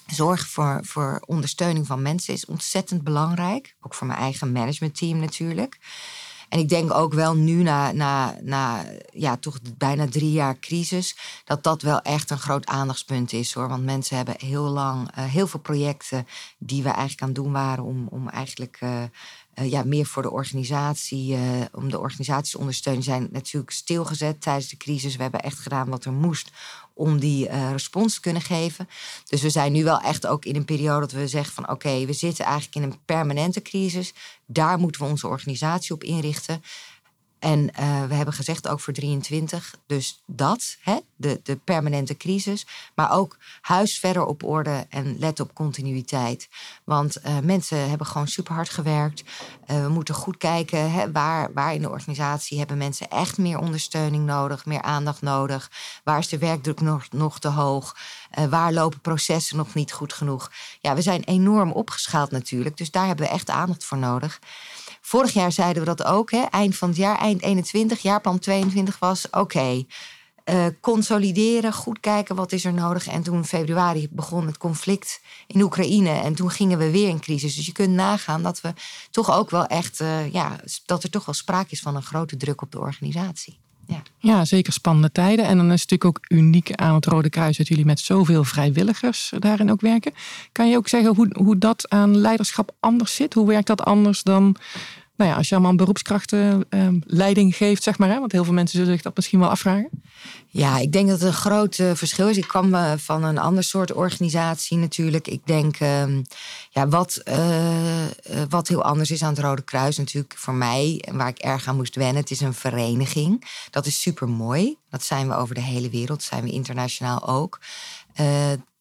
Zorg 0.06 0.48
voor, 0.48 0.80
voor 0.82 1.22
ondersteuning 1.26 1.86
van 1.86 2.02
mensen 2.02 2.34
is 2.34 2.46
ontzettend 2.46 3.04
belangrijk. 3.04 3.76
Ook 3.80 3.94
voor 3.94 4.06
mijn 4.06 4.18
eigen 4.18 4.52
managementteam 4.52 5.18
natuurlijk. 5.18 5.78
En 6.48 6.58
ik 6.58 6.68
denk 6.68 6.94
ook 6.94 7.12
wel 7.12 7.34
nu, 7.34 7.62
na, 7.62 7.92
na, 7.92 8.36
na 8.42 8.84
ja, 9.12 9.36
toch 9.36 9.58
bijna 9.76 10.06
drie 10.08 10.32
jaar 10.32 10.58
crisis, 10.58 11.16
dat 11.44 11.62
dat 11.62 11.82
wel 11.82 12.00
echt 12.00 12.30
een 12.30 12.38
groot 12.38 12.66
aandachtspunt 12.66 13.32
is 13.32 13.52
hoor. 13.52 13.68
Want 13.68 13.84
mensen 13.84 14.16
hebben 14.16 14.34
heel 14.38 14.64
lang 14.64 15.18
uh, 15.18 15.24
heel 15.24 15.46
veel 15.46 15.60
projecten 15.60 16.26
die 16.58 16.82
we 16.82 16.88
eigenlijk 16.88 17.20
aan 17.22 17.28
het 17.28 17.36
doen 17.36 17.52
waren 17.52 17.84
om, 17.84 18.06
om 18.08 18.28
eigenlijk 18.28 18.78
uh, 18.82 19.02
uh, 19.58 19.70
ja, 19.70 19.82
meer 19.84 20.06
voor 20.06 20.22
de 20.22 20.30
organisatie, 20.30 21.36
om 21.72 21.90
de 21.90 21.98
organisaties 21.98 22.52
te 22.52 22.58
ondersteunen, 22.58 23.02
zijn 23.02 23.28
natuurlijk 23.30 23.72
stilgezet 23.72 24.40
tijdens 24.40 24.68
de 24.68 24.76
crisis. 24.76 25.16
We 25.16 25.22
hebben 25.22 25.42
echt 25.42 25.58
gedaan 25.58 25.88
wat 25.88 26.04
er 26.04 26.12
moest 26.12 26.50
om 26.94 27.18
die 27.18 27.48
uh, 27.48 27.70
respons 27.70 28.14
te 28.14 28.20
kunnen 28.20 28.42
geven. 28.42 28.88
Dus 29.24 29.42
we 29.42 29.50
zijn 29.50 29.72
nu 29.72 29.84
wel 29.84 30.00
echt 30.00 30.26
ook 30.26 30.44
in 30.44 30.56
een 30.56 30.64
periode 30.64 31.00
dat 31.00 31.12
we 31.12 31.28
zeggen 31.28 31.54
van 31.54 31.70
oké, 31.70 32.06
we 32.06 32.12
zitten 32.12 32.44
eigenlijk 32.44 32.74
in 32.74 32.82
een 32.82 32.98
permanente 33.04 33.62
crisis. 33.62 34.14
Daar 34.46 34.78
moeten 34.78 35.00
we 35.00 35.08
onze 35.08 35.26
organisatie 35.26 35.94
op 35.94 36.04
inrichten. 36.04 36.62
En 37.46 37.70
uh, 37.80 38.04
we 38.04 38.14
hebben 38.14 38.34
gezegd 38.34 38.68
ook 38.68 38.80
voor 38.80 38.92
23, 38.92 39.74
dus 39.86 40.22
dat, 40.26 40.76
hè, 40.80 40.98
de, 41.16 41.40
de 41.42 41.56
permanente 41.56 42.16
crisis. 42.16 42.66
Maar 42.94 43.12
ook 43.12 43.36
huis 43.60 43.98
verder 43.98 44.24
op 44.24 44.42
orde 44.42 44.86
en 44.88 45.18
let 45.18 45.40
op 45.40 45.54
continuïteit. 45.54 46.48
Want 46.84 47.16
uh, 47.26 47.38
mensen 47.38 47.88
hebben 47.88 48.06
gewoon 48.06 48.28
super 48.28 48.54
hard 48.54 48.68
gewerkt. 48.68 49.22
Uh, 49.70 49.82
we 49.82 49.88
moeten 49.88 50.14
goed 50.14 50.36
kijken 50.36 50.90
hè, 50.90 51.12
waar, 51.12 51.52
waar 51.52 51.74
in 51.74 51.80
de 51.80 51.90
organisatie 51.90 52.58
hebben 52.58 52.78
mensen 52.78 53.10
echt 53.10 53.38
meer 53.38 53.58
ondersteuning 53.58 54.24
nodig, 54.24 54.66
meer 54.66 54.82
aandacht 54.82 55.22
nodig. 55.22 55.70
Waar 56.04 56.18
is 56.18 56.28
de 56.28 56.38
werkdruk 56.38 56.80
nog, 56.80 57.06
nog 57.10 57.38
te 57.38 57.48
hoog? 57.48 57.96
waar 58.48 58.72
lopen 58.72 59.00
processen 59.00 59.56
nog 59.56 59.74
niet 59.74 59.92
goed 59.92 60.12
genoeg? 60.12 60.50
Ja, 60.80 60.94
we 60.94 61.02
zijn 61.02 61.24
enorm 61.24 61.72
opgeschaald 61.72 62.30
natuurlijk, 62.30 62.76
dus 62.76 62.90
daar 62.90 63.06
hebben 63.06 63.26
we 63.26 63.32
echt 63.32 63.50
aandacht 63.50 63.84
voor 63.84 63.98
nodig. 63.98 64.40
Vorig 65.06 65.32
jaar 65.32 65.52
zeiden 65.52 65.82
we 65.82 65.94
dat 65.94 66.06
ook, 66.06 66.30
hè? 66.30 66.42
eind 66.42 66.76
van 66.76 66.88
het 66.88 66.96
jaar, 66.96 67.18
eind 67.18 67.42
21, 67.42 68.02
jaarplan 68.02 68.38
22 68.38 68.98
was 68.98 69.30
oké. 69.30 69.84
Uh, 70.44 70.66
consolideren, 70.80 71.72
goed 71.72 72.00
kijken 72.00 72.36
wat 72.36 72.52
is 72.52 72.64
er 72.64 72.72
nodig. 72.72 73.06
En 73.06 73.22
toen 73.22 73.44
februari 73.44 74.08
begon 74.10 74.46
het 74.46 74.58
conflict 74.58 75.20
in 75.46 75.60
Oekraïne. 75.60 76.10
En 76.10 76.34
toen 76.34 76.50
gingen 76.50 76.78
we 76.78 76.90
weer 76.90 77.08
in 77.08 77.20
crisis. 77.20 77.54
Dus 77.54 77.66
je 77.66 77.72
kunt 77.72 77.94
nagaan 77.94 78.42
dat 78.42 78.60
we 78.60 78.72
toch 79.10 79.30
ook 79.30 79.50
wel 79.50 79.66
echt, 79.66 80.00
uh, 80.00 80.32
ja, 80.32 80.60
dat 80.86 81.02
er 81.02 81.10
toch 81.10 81.24
wel 81.24 81.34
sprake 81.34 81.70
is 81.70 81.80
van 81.80 81.96
een 81.96 82.02
grote 82.02 82.36
druk 82.36 82.62
op 82.62 82.72
de 82.72 82.80
organisatie. 82.80 83.58
Ja. 83.86 84.02
ja, 84.18 84.44
zeker 84.44 84.72
spannende 84.72 85.12
tijden. 85.12 85.44
En 85.44 85.56
dan 85.56 85.72
is 85.72 85.80
het 85.80 85.90
natuurlijk 85.90 86.18
ook 86.18 86.38
uniek 86.38 86.72
aan 86.72 86.94
het 86.94 87.06
Rode 87.06 87.30
Kruis 87.30 87.56
dat 87.56 87.68
jullie 87.68 87.84
met 87.84 88.00
zoveel 88.00 88.44
vrijwilligers 88.44 89.32
daarin 89.38 89.70
ook 89.70 89.80
werken. 89.80 90.12
Kan 90.52 90.68
je 90.68 90.76
ook 90.76 90.88
zeggen 90.88 91.14
hoe, 91.14 91.28
hoe 91.38 91.58
dat 91.58 91.90
aan 91.90 92.16
leiderschap 92.16 92.74
anders 92.80 93.14
zit? 93.14 93.34
Hoe 93.34 93.46
werkt 93.46 93.66
dat 93.66 93.82
anders 93.82 94.22
dan 94.22 94.56
nou 95.16 95.30
ja, 95.30 95.36
als 95.36 95.48
je 95.48 95.54
allemaal 95.54 95.74
beroepskrachten 95.74 96.64
uh, 96.70 96.88
leiding 97.00 97.56
geeft, 97.56 97.82
zeg 97.82 97.98
maar. 97.98 98.08
Hè? 98.08 98.18
Want 98.18 98.32
heel 98.32 98.44
veel 98.44 98.52
mensen 98.52 98.78
zullen 98.78 98.92
zich 98.92 99.02
dat 99.02 99.16
misschien 99.16 99.38
wel 99.38 99.48
afvragen. 99.48 99.90
Ja, 100.48 100.78
ik 100.78 100.92
denk 100.92 101.08
dat 101.08 101.20
het 101.20 101.28
een 101.28 101.34
groot 101.34 101.78
uh, 101.78 101.94
verschil 101.94 102.28
is. 102.28 102.36
Ik 102.36 102.48
kwam 102.48 102.74
uh, 102.74 102.92
van 102.96 103.24
een 103.24 103.38
ander 103.38 103.64
soort 103.64 103.92
organisatie 103.92 104.76
natuurlijk. 104.76 105.28
Ik 105.28 105.46
denk, 105.46 105.80
uh, 105.80 106.04
ja, 106.70 106.88
wat, 106.88 107.16
eh, 107.16 108.04
wat 108.48 108.68
heel 108.68 108.82
anders 108.82 109.10
is 109.10 109.22
aan 109.22 109.34
het 109.34 109.38
Rode 109.38 109.62
Kruis 109.62 109.96
natuurlijk 109.96 110.34
voor 110.36 110.54
mij... 110.54 111.04
waar 111.12 111.28
ik 111.28 111.38
erg 111.38 111.68
aan 111.68 111.76
moest 111.76 111.96
wennen, 111.96 112.22
het 112.22 112.30
is 112.30 112.40
een 112.40 112.54
vereniging. 112.54 113.44
Dat 113.70 113.86
is 113.86 114.00
super 114.00 114.28
mooi. 114.28 114.76
Dat 114.90 115.04
zijn 115.04 115.28
we 115.28 115.34
over 115.34 115.54
de 115.54 115.60
hele 115.60 115.90
wereld, 115.90 116.22
zijn 116.22 116.42
we 116.42 116.50
internationaal 116.50 117.28
ook 117.28 117.60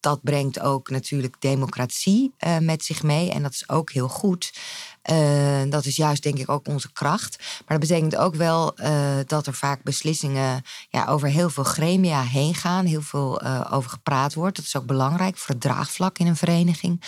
dat 0.05 0.23
brengt 0.23 0.59
ook 0.59 0.89
natuurlijk 0.89 1.35
democratie 1.39 2.33
uh, 2.39 2.57
met 2.57 2.83
zich 2.83 3.03
mee. 3.03 3.31
En 3.31 3.43
dat 3.43 3.51
is 3.51 3.69
ook 3.69 3.91
heel 3.91 4.07
goed. 4.07 4.53
Uh, 5.11 5.61
dat 5.69 5.85
is 5.85 5.95
juist 5.95 6.23
denk 6.23 6.37
ik 6.37 6.49
ook 6.49 6.67
onze 6.67 6.91
kracht. 6.91 7.37
Maar 7.39 7.79
dat 7.79 7.87
betekent 7.87 8.15
ook 8.15 8.35
wel 8.35 8.79
uh, 8.79 9.15
dat 9.25 9.47
er 9.47 9.53
vaak 9.53 9.83
beslissingen 9.83 10.63
ja, 10.89 11.05
over 11.05 11.27
heel 11.27 11.49
veel 11.49 11.63
gremia 11.63 12.21
heen 12.21 12.55
gaan. 12.55 12.85
Heel 12.85 13.01
veel 13.01 13.41
over 13.71 13.89
gepraat 13.89 14.33
wordt. 14.33 14.55
Dat 14.55 14.65
is 14.65 14.75
ook 14.75 14.85
belangrijk 14.85 15.37
voor 15.37 15.53
het 15.55 15.63
draagvlak 15.63 16.17
in 16.17 16.27
een 16.27 16.35
vereniging. 16.35 17.01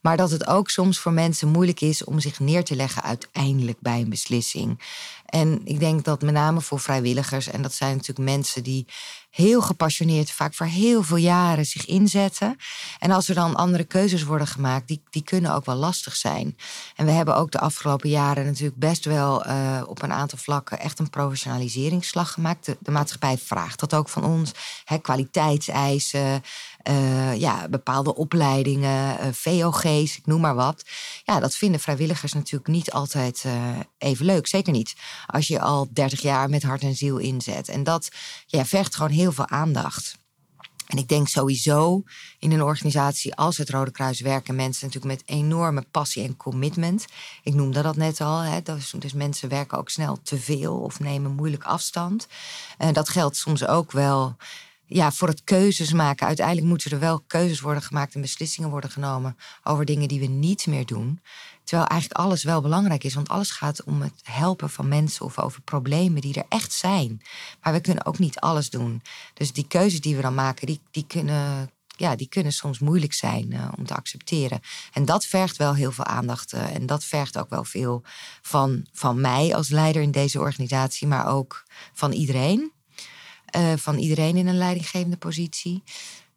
Maar 0.00 0.16
dat 0.16 0.30
het 0.30 0.46
ook 0.46 0.70
soms 0.70 0.98
voor 0.98 1.12
mensen 1.12 1.48
moeilijk 1.48 1.80
is 1.80 2.04
om 2.04 2.20
zich 2.20 2.40
neer 2.40 2.64
te 2.64 2.76
leggen 2.76 3.02
uiteindelijk 3.02 3.80
bij 3.80 4.00
een 4.00 4.08
beslissing. 4.08 4.80
En 5.26 5.60
ik 5.64 5.78
denk 5.80 6.04
dat 6.04 6.22
met 6.22 6.34
name 6.34 6.60
voor 6.60 6.80
vrijwilligers, 6.80 7.46
en 7.46 7.62
dat 7.62 7.72
zijn 7.72 7.96
natuurlijk 7.96 8.28
mensen 8.28 8.62
die 8.62 8.86
heel 9.30 9.62
gepassioneerd, 9.62 10.30
vaak 10.30 10.54
voor 10.54 10.66
heel 10.66 11.02
veel 11.02 11.16
jaren 11.16 11.66
zich 11.66 11.86
inzetten. 11.86 12.56
En 12.98 13.10
als 13.10 13.28
er 13.28 13.34
dan 13.34 13.54
andere 13.54 13.84
keuzes 13.84 14.24
worden 14.24 14.46
gemaakt, 14.46 14.88
die, 14.88 15.02
die 15.10 15.22
kunnen 15.22 15.54
ook 15.54 15.64
wel 15.64 15.74
lastig 15.74 16.16
zijn. 16.16 16.56
En 16.96 17.06
we 17.06 17.12
hebben 17.12 17.36
ook 17.36 17.50
de 17.50 17.58
afgelopen 17.58 18.08
jaren 18.08 18.44
natuurlijk 18.44 18.78
best 18.78 19.04
wel 19.04 19.46
uh, 19.46 19.82
op 19.86 20.02
een 20.02 20.12
aantal 20.12 20.38
vlakken 20.38 20.80
echt 20.80 20.98
een 20.98 21.10
professionaliseringsslag 21.10 22.32
gemaakt. 22.32 22.76
De, 22.80 22.90
maatschappij 22.90 23.38
vraagt 23.38 23.80
dat 23.80 23.94
ook 23.94 24.08
van 24.08 24.24
ons. 24.24 24.52
Hè, 24.84 24.98
kwaliteitseisen, 24.98 26.42
uh, 26.88 27.36
ja, 27.36 27.68
bepaalde 27.68 28.14
opleidingen, 28.14 29.16
uh, 29.20 29.26
VOG's, 29.32 30.16
ik 30.16 30.26
noem 30.26 30.40
maar 30.40 30.54
wat. 30.54 30.84
Ja, 31.24 31.40
dat 31.40 31.56
vinden 31.56 31.80
vrijwilligers 31.80 32.32
natuurlijk 32.32 32.70
niet 32.70 32.90
altijd 32.90 33.44
even 33.98 34.26
leuk. 34.26 34.46
Zeker 34.46 34.72
niet 34.72 34.94
als 35.26 35.48
je 35.48 35.60
al 35.60 35.88
30 35.92 36.20
jaar 36.20 36.48
met 36.48 36.62
hart 36.62 36.82
en 36.82 36.94
ziel 36.94 37.18
inzet. 37.18 37.68
En 37.68 37.84
dat 37.84 38.08
ja, 38.46 38.64
vergt 38.64 38.94
gewoon 38.94 39.10
heel 39.20 39.32
veel 39.32 39.48
aandacht. 39.48 40.18
En 40.86 40.98
ik 40.98 41.08
denk 41.08 41.28
sowieso 41.28 42.02
in 42.38 42.52
een 42.52 42.62
organisatie 42.62 43.34
als 43.34 43.56
het 43.56 43.70
Rode 43.70 43.90
Kruis 43.90 44.20
werken 44.20 44.54
mensen 44.54 44.86
natuurlijk 44.86 45.20
met 45.20 45.36
enorme 45.38 45.84
passie 45.90 46.24
en 46.24 46.36
commitment. 46.36 47.04
Ik 47.42 47.54
noemde 47.54 47.82
dat 47.82 47.96
net 47.96 48.20
al. 48.20 48.38
Hè. 48.38 48.62
Dus, 48.62 48.94
dus 48.98 49.12
mensen 49.12 49.48
werken 49.48 49.78
ook 49.78 49.90
snel 49.90 50.18
te 50.22 50.38
veel 50.38 50.74
of 50.76 51.00
nemen 51.00 51.34
moeilijk 51.34 51.64
afstand. 51.64 52.26
En 52.78 52.92
dat 52.92 53.08
geldt 53.08 53.36
soms 53.36 53.66
ook 53.66 53.92
wel 53.92 54.36
ja, 54.86 55.12
voor 55.12 55.28
het 55.28 55.44
keuzes 55.44 55.92
maken. 55.92 56.26
Uiteindelijk 56.26 56.66
moeten 56.66 56.90
er 56.90 56.98
wel 56.98 57.20
keuzes 57.26 57.60
worden 57.60 57.82
gemaakt 57.82 58.14
en 58.14 58.20
beslissingen 58.20 58.70
worden 58.70 58.90
genomen 58.90 59.36
over 59.64 59.84
dingen 59.84 60.08
die 60.08 60.20
we 60.20 60.26
niet 60.26 60.66
meer 60.66 60.86
doen. 60.86 61.20
Terwijl 61.70 61.90
eigenlijk 61.90 62.20
alles 62.20 62.42
wel 62.42 62.60
belangrijk 62.60 63.04
is, 63.04 63.14
want 63.14 63.28
alles 63.28 63.50
gaat 63.50 63.84
om 63.84 64.02
het 64.02 64.20
helpen 64.22 64.70
van 64.70 64.88
mensen 64.88 65.24
of 65.24 65.38
over 65.38 65.62
problemen 65.62 66.20
die 66.20 66.34
er 66.34 66.44
echt 66.48 66.72
zijn. 66.72 67.22
Maar 67.62 67.72
we 67.72 67.80
kunnen 67.80 68.06
ook 68.06 68.18
niet 68.18 68.40
alles 68.40 68.70
doen. 68.70 69.02
Dus 69.34 69.52
die 69.52 69.66
keuzes 69.66 70.00
die 70.00 70.16
we 70.16 70.22
dan 70.22 70.34
maken, 70.34 70.66
die, 70.66 70.80
die, 70.90 71.04
kunnen, 71.06 71.70
ja, 71.96 72.16
die 72.16 72.28
kunnen 72.28 72.52
soms 72.52 72.78
moeilijk 72.78 73.12
zijn 73.12 73.52
uh, 73.52 73.68
om 73.76 73.86
te 73.86 73.94
accepteren. 73.94 74.60
En 74.92 75.04
dat 75.04 75.24
vergt 75.24 75.56
wel 75.56 75.74
heel 75.74 75.92
veel 75.92 76.04
aandacht. 76.04 76.54
Uh, 76.54 76.74
en 76.74 76.86
dat 76.86 77.04
vergt 77.04 77.38
ook 77.38 77.50
wel 77.50 77.64
veel 77.64 78.02
van, 78.42 78.86
van 78.92 79.20
mij 79.20 79.54
als 79.54 79.68
leider 79.68 80.02
in 80.02 80.10
deze 80.10 80.40
organisatie, 80.40 81.06
maar 81.06 81.26
ook 81.26 81.64
van 81.92 82.12
iedereen. 82.12 82.72
Uh, 83.56 83.72
van 83.76 83.98
iedereen 83.98 84.36
in 84.36 84.46
een 84.46 84.58
leidinggevende 84.58 85.16
positie. 85.16 85.82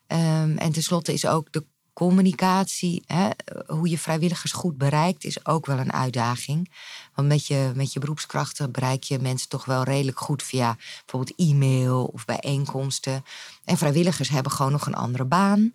Um, 0.07 0.57
en 0.57 0.71
tenslotte 0.71 1.13
is 1.13 1.25
ook 1.25 1.51
de 1.51 1.65
communicatie, 1.93 3.03
hè, 3.07 3.29
hoe 3.67 3.89
je 3.89 3.97
vrijwilligers 3.97 4.51
goed 4.51 4.77
bereikt, 4.77 5.23
is 5.23 5.45
ook 5.45 5.65
wel 5.65 5.77
een 5.77 5.93
uitdaging. 5.93 6.71
Want 7.15 7.27
met 7.27 7.47
je, 7.47 7.71
met 7.75 7.93
je 7.93 7.99
beroepskrachten 7.99 8.71
bereik 8.71 9.03
je 9.03 9.19
mensen 9.19 9.49
toch 9.49 9.65
wel 9.65 9.83
redelijk 9.83 10.19
goed 10.19 10.43
via 10.43 10.77
bijvoorbeeld 11.05 11.39
e-mail 11.39 12.05
of 12.05 12.25
bijeenkomsten. 12.25 13.23
En 13.65 13.77
vrijwilligers 13.77 14.29
hebben 14.29 14.51
gewoon 14.51 14.71
nog 14.71 14.85
een 14.85 14.95
andere 14.95 15.25
baan. 15.25 15.73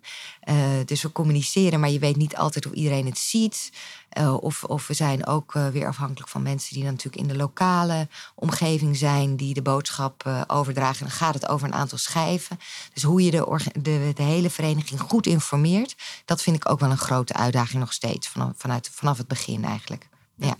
Uh, 0.49 0.55
dus 0.85 1.01
we 1.01 1.11
communiceren, 1.11 1.79
maar 1.79 1.89
je 1.89 1.99
weet 1.99 2.15
niet 2.15 2.35
altijd 2.35 2.65
of 2.65 2.71
iedereen 2.71 3.05
het 3.05 3.17
ziet. 3.17 3.71
Uh, 4.17 4.43
of, 4.43 4.63
of 4.63 4.87
we 4.87 4.93
zijn 4.93 5.25
ook 5.25 5.53
uh, 5.53 5.67
weer 5.67 5.87
afhankelijk 5.87 6.29
van 6.29 6.41
mensen 6.41 6.73
die 6.73 6.83
dan 6.83 6.91
natuurlijk 6.91 7.21
in 7.21 7.27
de 7.27 7.35
lokale 7.35 8.07
omgeving 8.35 8.97
zijn, 8.97 9.35
die 9.35 9.53
de 9.53 9.61
boodschap 9.61 10.43
overdragen. 10.47 10.99
Dan 11.05 11.15
gaat 11.15 11.33
het 11.33 11.47
over 11.47 11.67
een 11.67 11.73
aantal 11.73 11.97
schijven. 11.97 12.59
Dus 12.93 13.03
hoe 13.03 13.23
je 13.23 13.31
de, 13.31 14.11
de, 14.15 14.23
hele 14.23 14.49
vereniging 14.49 14.99
goed 14.99 15.27
informeert, 15.27 15.95
dat 16.25 16.41
vind 16.41 16.55
ik 16.55 16.69
ook 16.69 16.79
wel 16.79 16.91
een 16.91 16.97
grote 16.97 17.33
uitdaging 17.33 17.79
nog 17.79 17.93
steeds, 17.93 18.27
vanaf, 18.27 18.51
vanuit, 18.55 18.89
vanaf 18.91 19.17
het 19.17 19.27
begin 19.27 19.63
eigenlijk. 19.63 20.09
Ja, 20.35 20.55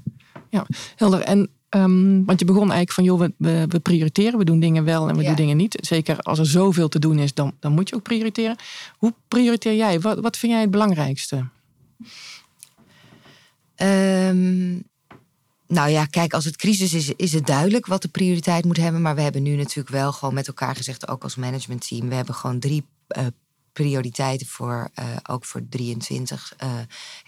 ja 0.50 0.66
helder. 0.96 1.22
En 1.22 1.50
Um, 1.76 2.26
want 2.26 2.40
je 2.40 2.46
begon 2.46 2.72
eigenlijk 2.72 2.92
van, 2.92 3.04
joh, 3.04 3.20
we, 3.20 3.66
we, 3.68 3.80
prioriteren, 3.80 4.40
we 4.40 4.46
doen 4.46 4.60
dingen 4.60 4.84
wel 4.84 5.10
en 5.10 5.18
we 5.18 5.24
doen 5.24 5.36
dingen 5.36 5.58
niet. 5.58 5.78
Zeker 5.82 6.20
als 6.20 6.40
er 6.40 6.46
zoveel 6.46 6.90
te 6.90 7.00
doen 7.00 7.20
is, 7.20 7.34
dan, 7.34 7.56
dan 7.60 7.72
moet 7.72 7.90
je 7.90 7.96
ook 7.96 8.04
prioriteren. 8.04 8.56
Hoe 8.98 9.14
prioriteer 9.28 9.76
jij? 9.76 10.00
Wat, 10.00 10.20
wat 10.20 10.38
vind 10.38 10.52
jij 10.52 10.62
het 10.62 10.72
belangrijkste? 10.72 11.36
Um, 13.76 14.84
nou 15.68 15.90
ja, 15.90 16.06
kijk, 16.06 16.34
als 16.34 16.46
het 16.46 16.56
crisis 16.56 16.94
is, 16.94 17.14
is 17.16 17.34
het 17.34 17.46
duidelijk 17.46 17.86
wat 17.86 18.02
de 18.02 18.08
prioriteit 18.08 18.66
moet 18.66 18.78
hebben. 18.78 19.02
Maar 19.02 19.16
we 19.16 19.22
hebben 19.22 19.44
nu 19.44 19.56
natuurlijk 19.56 19.90
wel 19.90 20.12
gewoon 20.12 20.34
met 20.34 20.48
elkaar 20.48 20.76
gezegd, 20.76 21.08
ook 21.08 21.24
als 21.24 21.36
managementteam, 21.36 22.10
we 22.10 22.16
hebben 22.16 22.36
gewoon 22.36 22.60
drie 22.60 22.86
uh, 23.18 23.26
prioriteiten 23.84 24.48
voor, 24.48 24.90
uh, 25.00 25.06
ook 25.30 25.46
voor 25.46 25.62
23. 25.70 26.54
Uh, 26.64 26.70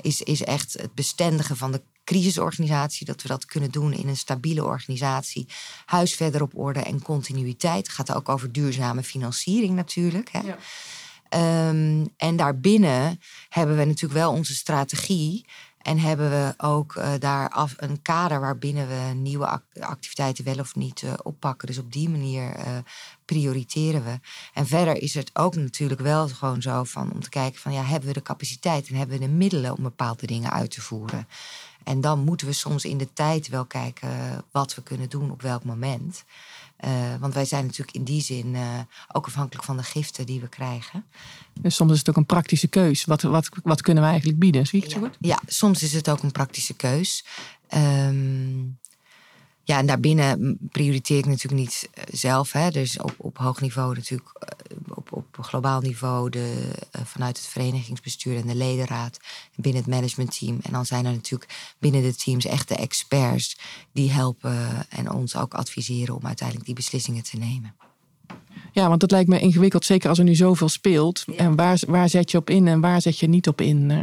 is, 0.02 0.22
is 0.22 0.44
echt 0.44 0.74
het 0.74 0.94
bestendigen 0.94 1.58
van 1.58 1.72
de 1.72 1.82
crisisorganisatie, 2.04 3.06
dat 3.06 3.22
we 3.22 3.28
dat 3.28 3.46
kunnen 3.46 3.72
doen 3.72 3.94
in 3.94 4.08
een 4.08 4.18
stabiele 4.18 4.64
organisatie. 4.64 5.48
Huis 5.86 6.16
verder 6.16 6.42
op 6.42 6.58
orde 6.58 6.80
en 6.80 7.02
continuïteit. 7.02 7.88
Het 7.88 7.96
gaat 7.96 8.14
ook 8.14 8.30
over 8.30 8.52
duurzame 8.52 9.04
financiering 9.04 9.76
natuurlijk. 9.76 10.30
Hè. 10.32 10.40
Ja. 10.40 10.58
Um, 11.70 12.14
en 12.18 12.36
daarbinnen 12.36 13.20
hebben 13.50 13.78
we 13.78 13.86
natuurlijk 13.86 14.20
wel 14.20 14.32
onze 14.32 14.56
strategie. 14.56 15.46
En 15.82 16.00
hebben 16.00 16.30
we 16.30 16.54
ook 16.58 16.96
uh, 16.96 17.12
daar 17.20 17.50
af 17.50 17.74
een 17.78 18.02
kader 18.02 18.40
waarbinnen 18.40 18.88
we 18.88 19.14
nieuwe 19.14 19.62
activiteiten 19.80 20.44
wel 20.44 20.60
of 20.60 20.76
niet 20.76 21.02
uh, 21.02 21.14
oppakken. 21.24 21.68
Dus 21.68 21.78
op 21.78 21.92
die 21.92 22.10
manier 22.10 22.58
uh, 22.58 22.64
prioriteren 23.26 24.04
we. 24.04 24.20
En 24.54 24.68
verder 24.68 25.02
is 25.02 25.14
het 25.14 25.30
ook 25.34 25.56
natuurlijk 25.56 26.02
wel 26.02 26.28
gewoon 26.28 26.62
zo 26.62 26.84
van 26.84 27.12
om 27.14 27.20
te 27.20 27.30
kijken 27.30 27.60
van 27.60 27.74
ja, 27.74 27.84
hebben 27.84 28.08
we 28.08 28.14
de 28.14 28.22
capaciteit 28.22 28.88
en 28.88 28.96
hebben 28.96 29.20
we 29.20 29.26
de 29.26 29.32
middelen 29.32 29.78
om 29.78 29.84
bepaalde 29.84 30.28
dingen 30.28 30.52
uit 30.52 30.72
te 30.72 30.82
voeren. 30.82 31.28
En 31.84 32.02
dan 32.02 32.20
moeten 32.20 32.48
we 32.48 32.54
soms 32.54 32.86
in 32.86 32.98
de 32.98 33.14
tijd 33.14 33.48
wel 33.48 33.66
kijken 33.66 34.10
wat 34.52 34.76
we 34.76 34.84
kunnen 34.84 35.10
doen 35.10 35.32
op 35.32 35.42
welk 35.42 35.64
moment. 35.64 36.24
Uh, 36.86 37.16
want 37.20 37.34
wij 37.34 37.46
zijn 37.46 37.66
natuurlijk 37.66 37.98
in 37.98 38.04
die 38.04 38.22
zin 38.22 38.54
uh, 38.54 38.80
ook 39.12 39.26
afhankelijk 39.26 39.66
van 39.66 39.78
de 39.78 39.84
giften 39.84 40.26
die 40.26 40.40
we 40.40 40.48
krijgen. 40.48 41.06
Dus 41.62 41.76
soms 41.76 41.92
is 41.92 41.98
het 41.98 42.10
ook 42.10 42.16
een 42.16 42.26
praktische 42.26 42.68
keus. 42.68 43.06
Wat, 43.06 43.22
wat, 43.22 43.50
wat 43.64 43.82
kunnen 43.82 44.04
we 44.04 44.10
eigenlijk 44.10 44.40
bieden? 44.40 44.68
Zie 44.68 44.78
ik 44.78 44.84
het 44.84 44.94
ja. 44.94 45.00
zo 45.00 45.06
goed? 45.06 45.18
Ja, 45.20 45.40
soms 45.46 45.84
is 45.84 45.94
het 45.94 46.10
ook 46.10 46.24
een 46.24 46.32
praktische 46.32 46.74
keus. 46.74 47.26
Um, 47.74 48.80
ja, 49.64 49.78
en 49.78 49.86
daarbinnen 49.86 50.58
prioriteer 50.72 51.18
ik 51.18 51.26
natuurlijk 51.26 51.62
niet 51.62 51.90
eh, 51.94 52.04
zelf. 52.12 52.52
Hè. 52.52 52.70
Dus 52.70 53.00
op, 53.00 53.14
op 53.18 53.38
hoog 53.38 53.62
niveau 53.62 53.96
natuurlijk, 53.96 54.30
eh, 54.40 54.78
op, 54.96 55.12
op 55.12 55.38
globaal 55.42 55.82
niveau, 55.82 56.30
de, 56.30 56.72
uh, 56.96 57.02
vanuit 57.06 57.38
het 57.38 57.48
verenigingsbestuur 57.48 58.38
en 58.38 58.48
de 58.48 58.56
ledenraad, 58.56 59.20
binnen 59.56 59.82
het 59.82 59.92
managementteam. 59.92 60.60
En 60.62 60.72
dan 60.72 60.86
zijn 60.86 61.06
er 61.06 61.12
natuurlijk 61.12 61.74
binnen 61.80 62.02
de 62.02 62.16
teams 62.16 62.46
echte 62.46 62.76
experts 62.76 63.58
die 63.92 64.12
helpen 64.12 64.90
en 64.90 65.12
ons 65.12 65.36
ook 65.36 65.54
adviseren 65.54 66.16
om 66.16 66.26
uiteindelijk 66.26 66.68
die 66.68 66.76
beslissingen 66.76 67.24
te 67.24 67.38
nemen. 67.38 67.76
Ja, 68.72 68.88
want 68.90 69.02
het 69.02 69.12
lijkt 69.12 69.30
me 69.30 69.40
ingewikkeld, 69.40 69.86
zeker 69.86 70.10
als 70.10 70.18
er 70.18 70.24
nu 70.24 70.36
zoveel 70.36 70.70
speelt. 70.70 71.26
En 71.38 71.56
waar, 71.56 71.80
waar 71.88 72.10
zet 72.10 72.32
je 72.32 72.38
op 72.38 72.50
in 72.50 72.68
en 72.68 72.82
waar 72.82 73.02
zet 73.02 73.20
je 73.20 73.28
niet 73.28 73.48
op 73.48 73.62
in? 73.62 73.92
Eh, 73.92 73.98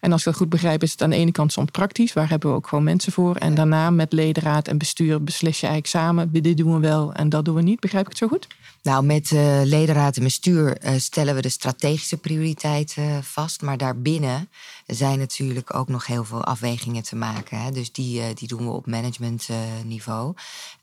en 0.00 0.12
als 0.12 0.20
ik 0.20 0.26
dat 0.26 0.36
goed 0.36 0.48
begrijp, 0.48 0.82
is 0.82 0.90
het 0.90 1.02
aan 1.02 1.10
de 1.10 1.16
ene 1.16 1.32
kant 1.32 1.52
soms 1.52 1.70
praktisch. 1.70 2.12
Waar 2.12 2.28
hebben 2.28 2.50
we 2.50 2.56
ook 2.56 2.66
gewoon 2.66 2.84
mensen 2.84 3.12
voor. 3.12 3.36
En 3.36 3.54
daarna 3.54 3.90
met 3.90 4.12
ledenraad 4.12 4.68
en 4.68 4.78
bestuur 4.78 5.24
beslis 5.24 5.60
je 5.60 5.66
eigenlijk 5.66 6.04
samen. 6.04 6.42
Dit 6.42 6.56
doen 6.56 6.74
we 6.74 6.80
wel 6.80 7.12
en 7.12 7.28
dat 7.28 7.44
doen 7.44 7.54
we 7.54 7.62
niet. 7.62 7.80
Begrijp 7.80 8.04
ik 8.04 8.10
het 8.10 8.18
zo 8.18 8.28
goed? 8.28 8.46
Nou, 8.82 9.04
met 9.04 9.30
uh, 9.30 9.60
ledenraad 9.64 10.16
en 10.16 10.22
bestuur 10.22 10.76
uh, 10.84 10.90
stellen 10.96 11.34
we 11.34 11.40
de 11.40 11.48
strategische 11.48 12.16
prioriteiten 12.16 13.24
vast. 13.24 13.62
Maar 13.62 13.76
daarbinnen 13.76 14.48
zijn 14.86 15.18
natuurlijk 15.18 15.74
ook 15.74 15.88
nog 15.88 16.06
heel 16.06 16.24
veel 16.24 16.44
afwegingen 16.44 17.02
te 17.02 17.16
maken. 17.16 17.60
Hè? 17.60 17.70
Dus 17.70 17.92
die, 17.92 18.20
uh, 18.20 18.26
die 18.34 18.48
doen 18.48 18.64
we 18.64 18.70
op 18.70 18.86
managementniveau. 18.86 20.34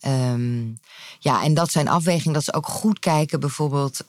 Um, 0.07 0.79
ja, 1.19 1.43
en 1.43 1.53
dat 1.53 1.71
zijn 1.71 1.87
afwegingen. 1.87 2.33
Dat 2.33 2.41
is 2.41 2.53
ook 2.53 2.67
goed 2.67 2.99
kijken, 2.99 3.39
bijvoorbeeld. 3.39 4.03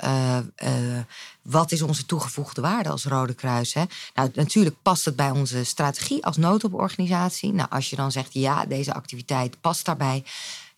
wat 1.43 1.73
is 1.73 1.83
onze 1.83 2.07
toegevoegde 2.07 2.61
waarde 2.61 2.89
als 2.89 3.05
Rode 3.05 3.35
Kruis? 3.35 3.75
Hè? 3.75 3.83
Nou, 4.15 4.31
natuurlijk 4.35 4.77
past 4.83 5.05
het 5.05 5.17
bij 5.17 5.31
onze 5.31 5.65
strategie 5.65 6.25
als 6.25 6.37
noodhulporganisatie. 6.37 7.53
Nou, 7.53 7.69
als 7.71 7.91
je 7.91 7.97
dan 7.97 8.13
zegt, 8.13 8.33
ja, 8.33 8.65
deze 8.65 8.95
activiteit 8.95 9.61
past 9.61 9.85
daarbij 9.85 10.25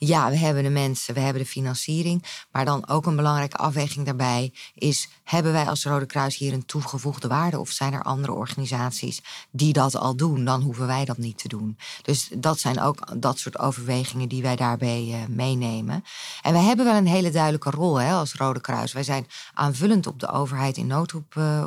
ja, 0.07 0.31
we 0.31 0.37
hebben 0.37 0.63
de 0.63 0.69
mensen, 0.69 1.15
we 1.15 1.21
hebben 1.21 1.43
de 1.43 1.49
financiering. 1.49 2.25
Maar 2.53 2.65
dan 2.65 2.89
ook 2.89 3.07
een 3.07 3.17
belangrijke 3.17 3.57
afweging 3.57 4.07
daarbij 4.07 4.53
is: 4.75 5.09
hebben 5.25 5.53
wij 5.53 5.65
als 5.65 5.85
Rode 5.85 6.07
Kruis 6.07 6.37
hier 6.37 6.53
een 6.53 6.67
toegevoegde 6.67 7.29
waarde? 7.29 7.59
Of 7.59 7.71
zijn 7.71 7.93
er 7.93 8.03
andere 8.03 8.33
organisaties 8.33 9.23
die 9.51 9.73
dat 9.73 9.97
al 9.97 10.17
doen? 10.17 10.45
Dan 10.45 10.63
hoeven 10.63 10.87
wij 10.87 11.05
dat 11.05 11.19
niet 11.19 11.39
te 11.39 11.49
doen. 11.49 11.79
Dus 12.03 12.29
dat 12.35 12.59
zijn 12.59 12.81
ook 12.81 13.21
dat 13.21 13.39
soort 13.39 13.59
overwegingen 13.59 14.29
die 14.29 14.43
wij 14.43 14.57
daarbij 14.57 15.05
uh, 15.05 15.17
meenemen. 15.29 16.05
En 16.43 16.53
we 16.53 16.59
hebben 16.59 16.85
wel 16.85 16.95
een 16.95 17.07
hele 17.07 17.31
duidelijke 17.31 17.71
rol 17.71 18.01
hè, 18.01 18.13
als 18.13 18.35
Rode 18.35 18.61
Kruis. 18.61 18.93
Wij 18.93 19.03
zijn 19.03 19.27
aanvullend 19.55 20.07
op 20.07 20.21
de 20.21 20.29
overheid 20.31 20.77
in 20.77 20.87
noodhulp, 20.87 21.35
uh, 21.35 21.67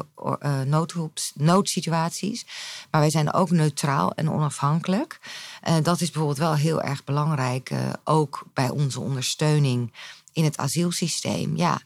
noodhulp, 0.65 1.17
noodsituaties. 1.33 2.45
Maar 2.91 3.01
wij 3.01 3.09
zijn 3.09 3.33
ook 3.33 3.49
neutraal 3.49 4.11
en 4.13 4.31
onafhankelijk. 4.31 5.19
dat 5.83 6.01
is 6.01 6.11
bijvoorbeeld 6.11 6.37
wel 6.37 6.55
heel 6.55 6.81
erg 6.81 7.03
belangrijk. 7.03 7.71
ook 8.03 8.26
bij 8.53 8.69
onze 8.69 8.99
ondersteuning 8.99 9.93
in 10.33 10.43
het 10.43 10.57
asielsysteem. 10.57 11.55
Ja, 11.55 11.81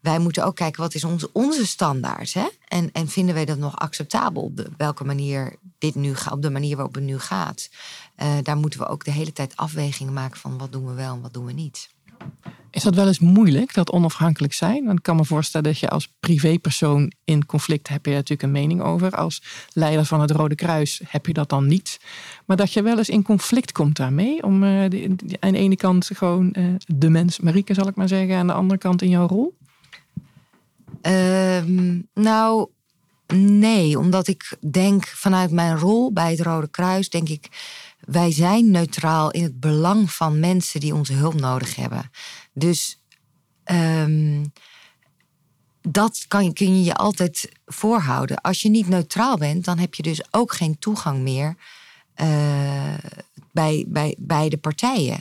wij 0.00 0.18
moeten 0.18 0.44
ook 0.44 0.56
kijken 0.56 0.82
wat 0.82 0.94
is 0.94 1.04
onze, 1.04 1.30
onze 1.32 1.66
standaard. 1.66 2.34
Hè? 2.34 2.48
En, 2.68 2.92
en 2.92 3.08
vinden 3.08 3.34
wij 3.34 3.44
dat 3.44 3.58
nog 3.58 3.76
acceptabel 3.76 4.42
op 4.42 4.56
de, 4.56 4.70
welke 4.76 5.04
manier 5.04 5.56
dit 5.78 5.94
nu 5.94 6.14
gaat, 6.14 6.32
op 6.32 6.42
de 6.42 6.50
manier 6.50 6.76
waarop 6.76 6.94
het 6.94 7.04
nu 7.04 7.18
gaat. 7.18 7.68
Uh, 8.16 8.38
daar 8.42 8.56
moeten 8.56 8.80
we 8.80 8.86
ook 8.86 9.04
de 9.04 9.10
hele 9.10 9.32
tijd 9.32 9.56
afwegingen 9.56 10.12
maken 10.12 10.40
van 10.40 10.58
wat 10.58 10.72
doen 10.72 10.86
we 10.86 10.92
wel 10.92 11.14
en 11.14 11.20
wat 11.20 11.32
doen 11.32 11.44
we 11.44 11.52
niet. 11.52 11.88
Is 12.70 12.82
dat 12.82 12.94
wel 12.94 13.06
eens 13.06 13.18
moeilijk, 13.18 13.74
dat 13.74 13.90
onafhankelijk 13.90 14.52
zijn? 14.52 14.84
Want 14.84 14.98
ik 14.98 15.04
kan 15.04 15.16
me 15.16 15.24
voorstellen 15.24 15.66
dat 15.66 15.78
je 15.78 15.88
als 15.88 16.12
privépersoon 16.20 17.12
in 17.24 17.46
conflict 17.46 17.88
heb 17.88 18.06
je 18.06 18.12
natuurlijk 18.12 18.42
een 18.42 18.50
mening 18.50 18.82
over. 18.82 19.10
Als 19.10 19.42
leider 19.72 20.04
van 20.04 20.20
het 20.20 20.30
Rode 20.30 20.54
Kruis 20.54 21.00
heb 21.06 21.26
je 21.26 21.32
dat 21.32 21.48
dan 21.48 21.66
niet. 21.66 22.00
Maar 22.46 22.56
dat 22.56 22.72
je 22.72 22.82
wel 22.82 22.98
eens 22.98 23.08
in 23.08 23.22
conflict 23.22 23.72
komt 23.72 23.96
daarmee. 23.96 24.42
Om 24.42 24.60
de, 24.60 25.16
aan 25.40 25.52
de 25.52 25.58
ene 25.58 25.76
kant 25.76 26.10
gewoon 26.14 26.54
uh, 26.58 26.74
de 26.86 27.08
mens, 27.08 27.40
Marieke 27.40 27.74
zal 27.74 27.88
ik 27.88 27.96
maar 27.96 28.08
zeggen, 28.08 28.36
aan 28.36 28.46
de 28.46 28.52
andere 28.52 28.78
kant 28.78 29.02
in 29.02 29.10
jouw 29.10 29.26
rol? 29.26 29.56
Um, 31.02 32.08
nou, 32.14 32.68
nee, 33.34 33.98
omdat 33.98 34.28
ik 34.28 34.56
denk 34.70 35.06
vanuit 35.06 35.50
mijn 35.50 35.78
rol 35.78 36.12
bij 36.12 36.30
het 36.30 36.40
Rode 36.40 36.68
Kruis, 36.68 37.08
denk 37.08 37.28
ik, 37.28 37.48
wij 38.10 38.32
zijn 38.32 38.70
neutraal 38.70 39.30
in 39.30 39.42
het 39.42 39.60
belang 39.60 40.12
van 40.12 40.40
mensen 40.40 40.80
die 40.80 40.94
onze 40.94 41.12
hulp 41.12 41.34
nodig 41.34 41.76
hebben. 41.76 42.10
Dus 42.52 43.02
um, 43.64 44.52
dat 45.80 46.24
kan, 46.28 46.52
kun 46.52 46.78
je 46.78 46.84
je 46.84 46.94
altijd 46.94 47.52
voorhouden. 47.66 48.40
Als 48.40 48.62
je 48.62 48.68
niet 48.68 48.88
neutraal 48.88 49.36
bent, 49.36 49.64
dan 49.64 49.78
heb 49.78 49.94
je 49.94 50.02
dus 50.02 50.22
ook 50.30 50.52
geen 50.52 50.78
toegang 50.78 51.18
meer 51.18 51.56
uh, 52.16 52.94
bij, 53.58 53.84
bij 53.88 54.16
beide 54.18 54.56
partijen. 54.56 55.18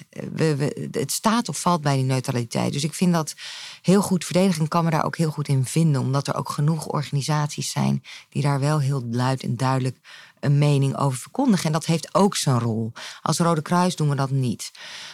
Het 0.92 1.12
staat 1.12 1.50
of 1.50 1.60
valt 1.60 1.82
bij 1.82 1.96
die 1.96 2.04
neutraliteit. 2.04 2.74
Dus 2.74 2.84
ik 2.84 2.94
vind 2.94 3.14
dat 3.14 3.36
heel 3.82 4.02
goed 4.02 4.26
verdedigen. 4.26 4.64
Ik 4.64 4.70
kan 4.70 4.84
me 4.84 4.90
daar 4.90 5.06
ook 5.06 5.18
heel 5.18 5.32
goed 5.32 5.48
in 5.48 5.66
vinden. 5.66 6.02
Omdat 6.02 6.28
er 6.28 6.36
ook 6.36 6.50
genoeg 6.50 6.88
organisaties 6.88 7.72
zijn 7.72 8.04
die 8.30 8.42
daar 8.42 8.60
wel 8.60 8.80
heel 8.80 9.04
luid 9.12 9.44
en 9.44 9.56
duidelijk 9.56 9.98
een 10.40 10.58
mening 10.58 10.98
over 10.98 11.20
verkondigen. 11.20 11.66
En 11.66 11.72
dat 11.72 11.86
heeft 11.86 12.16
ook 12.16 12.36
zijn 12.36 12.60
rol. 12.60 12.92
Als 13.22 13.38
Rode 13.38 13.62
Kruis 13.62 13.96
doen 13.96 14.10
we 14.10 14.16
dat 14.16 14.32
niet. 14.32 14.72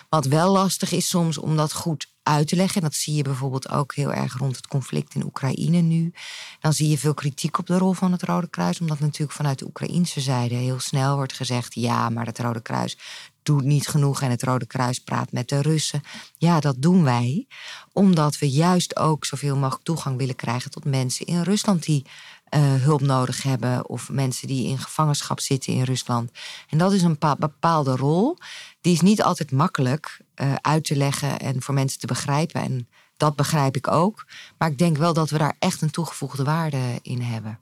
Wat 0.10 0.26
wel 0.26 0.52
lastig 0.52 0.92
is 0.92 1.08
soms 1.08 1.38
om 1.38 1.56
dat 1.56 1.74
goed 1.74 2.13
uit 2.24 2.48
te 2.48 2.56
leggen. 2.56 2.82
En 2.82 2.88
dat 2.88 2.98
zie 2.98 3.16
je 3.16 3.24
bijvoorbeeld 3.24 3.70
ook 3.70 3.96
heel 3.96 4.14
erg 4.14 4.38
rond 4.38 4.56
het 4.56 4.68
conflict 4.68 5.16
in 5.16 5.24
Oekraïne 5.24 5.82
nu. 5.82 6.14
Dan 6.60 6.74
zie 6.74 6.90
je 6.90 6.98
veel 6.98 7.14
kritiek 7.14 7.58
op 7.58 7.68
de 7.68 7.78
rol 7.78 7.94
van 7.94 8.12
het 8.12 8.24
Rode 8.24 8.50
Kruis. 8.50 8.80
Omdat 8.80 9.00
natuurlijk 9.00 9.32
vanuit 9.32 9.60
de 9.60 9.66
Oekraïnse 9.66 10.22
zijde 10.22 10.56
heel 10.56 10.80
snel 10.80 11.16
wordt 11.16 11.34
gezegd: 11.34 11.74
ja, 11.74 12.10
maar 12.10 12.26
het 12.26 12.40
Rode 12.40 12.62
Kruis 12.62 12.98
doet 13.44 13.64
niet 13.64 13.88
genoeg 13.88 14.22
en 14.22 14.30
het 14.30 14.44
Rode 14.44 14.66
Kruis 14.66 15.00
praat 15.00 15.32
met 15.32 15.50
de 15.50 15.62
Russen. 15.62 16.02
Ja, 16.38 16.60
dat 16.60 16.76
doen 16.78 17.04
wij 17.04 17.48
omdat 17.92 18.38
we 18.38 18.50
juist 18.50 18.98
ook 18.98 19.26
zoveel 19.26 19.56
mogelijk 19.56 19.84
toegang 19.84 20.18
willen 20.18 20.36
krijgen 20.36 20.72
tot 20.72 20.86
mensen 20.86 21.26
in 21.26 21.42
Rusland 21.42 21.84
die 21.84 22.06
hulp 22.60 23.02
nodig 23.02 23.44
hebben 23.44 23.90
of 23.90 24.10
mensen 24.10 24.48
die 24.48 24.68
in 24.68 24.78
gevangenschap 24.78 25.40
zitten 25.40 25.74
in 25.74 25.84
Rusland. 25.84 26.32
En 26.70 26.78
dat 26.78 26.94
is 26.94 27.02
een 27.02 27.18
bepaalde 27.38 27.96
rol. 27.96 28.38
Die 28.82 28.94
is 28.94 29.02
niet 29.02 29.24
altijd 29.24 29.52
makkelijk 29.52 30.22
uh, 30.36 30.54
uit 30.62 30.84
te 30.84 30.96
leggen 30.96 31.40
en 31.40 31.62
voor 31.62 31.74
mensen 31.74 32.00
te 32.00 32.08
begrijpen. 32.08 32.62
En 32.62 32.88
dat 33.18 33.36
begrijp 33.36 33.76
ik 33.76 33.88
ook. 33.88 34.26
Maar 34.58 34.70
ik 34.70 34.78
denk 34.78 34.98
wel 34.98 35.14
dat 35.14 35.30
we 35.30 35.38
daar 35.38 35.56
echt 35.60 35.82
een 35.82 35.92
toegevoegde 35.92 36.44
waarde 36.44 37.00
in 37.02 37.22
hebben. 37.22 37.60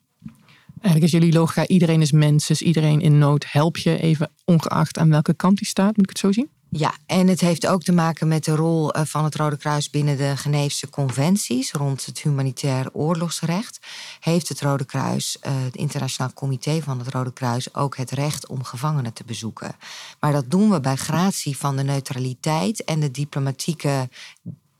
Eigenlijk 0.82 1.14
is 1.14 1.20
jullie 1.20 1.34
logica, 1.34 1.68
iedereen 1.68 2.02
is 2.02 2.12
mens, 2.12 2.48
dus 2.48 2.62
iedereen 2.62 3.02
in 3.02 3.18
nood 3.18 3.52
help 3.52 3.78
je 3.78 4.00
even 4.00 4.32
ongeacht 4.46 4.98
aan 4.98 5.10
welke 5.10 5.34
kant 5.34 5.58
die 5.58 5.68
staat. 5.68 5.96
Moet 5.96 6.04
ik 6.04 6.10
het 6.10 6.20
zo 6.20 6.32
zien? 6.32 6.50
Ja, 6.74 6.94
en 7.06 7.28
het 7.28 7.42
heeft 7.42 7.68
ook 7.68 7.84
te 7.84 7.92
maken 7.92 8.28
met 8.28 8.44
de 8.44 8.56
rol 8.56 8.94
eh, 8.94 9.06
van 9.06 9.24
het 9.24 9.36
Rode 9.36 9.58
Kruis 9.58 9.90
binnen 9.90 10.18
de 10.18 10.38
Geneefse 10.38 10.90
conventies 10.90 11.72
rond 11.72 12.06
het 12.06 12.22
humanitair 12.22 12.90
oorlogsrecht. 12.94 13.80
Heeft 14.20 14.50
het 14.50 14.62
Rode 14.62 14.86
Kruis, 14.86 15.40
eh, 15.40 15.64
het 15.64 15.76
Internationaal 15.76 16.34
Comité 16.34 16.82
van 16.82 17.00
het 17.00 17.08
Rode 17.08 17.34
Kruis, 17.34 17.76
ook 17.76 17.98
het 17.98 18.12
recht 18.12 18.48
om 18.48 18.64
gevangenen 18.64 19.14
te 19.14 19.24
bezoeken. 19.24 19.76
Maar 20.20 20.32
dat 20.32 20.52
doen 20.52 20.70
we 20.70 20.80
bij 20.80 20.96
gratie 20.96 21.58
van 21.58 21.76
de 21.76 21.84
neutraliteit 21.84 22.84
en 22.84 23.00
de 23.00 23.12
diplomatieke 23.12 24.10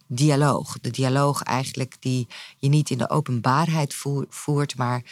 dialoog. 0.08 0.78
De 0.82 0.92
dialoog 0.92 1.44
eigenlijk 1.44 1.96
die 2.00 2.28
je 2.58 2.70
niet 2.70 2.90
in 2.90 2.98
de 2.98 3.10
openbaarheid 3.10 3.96
voert, 4.30 4.78
maar 4.78 5.04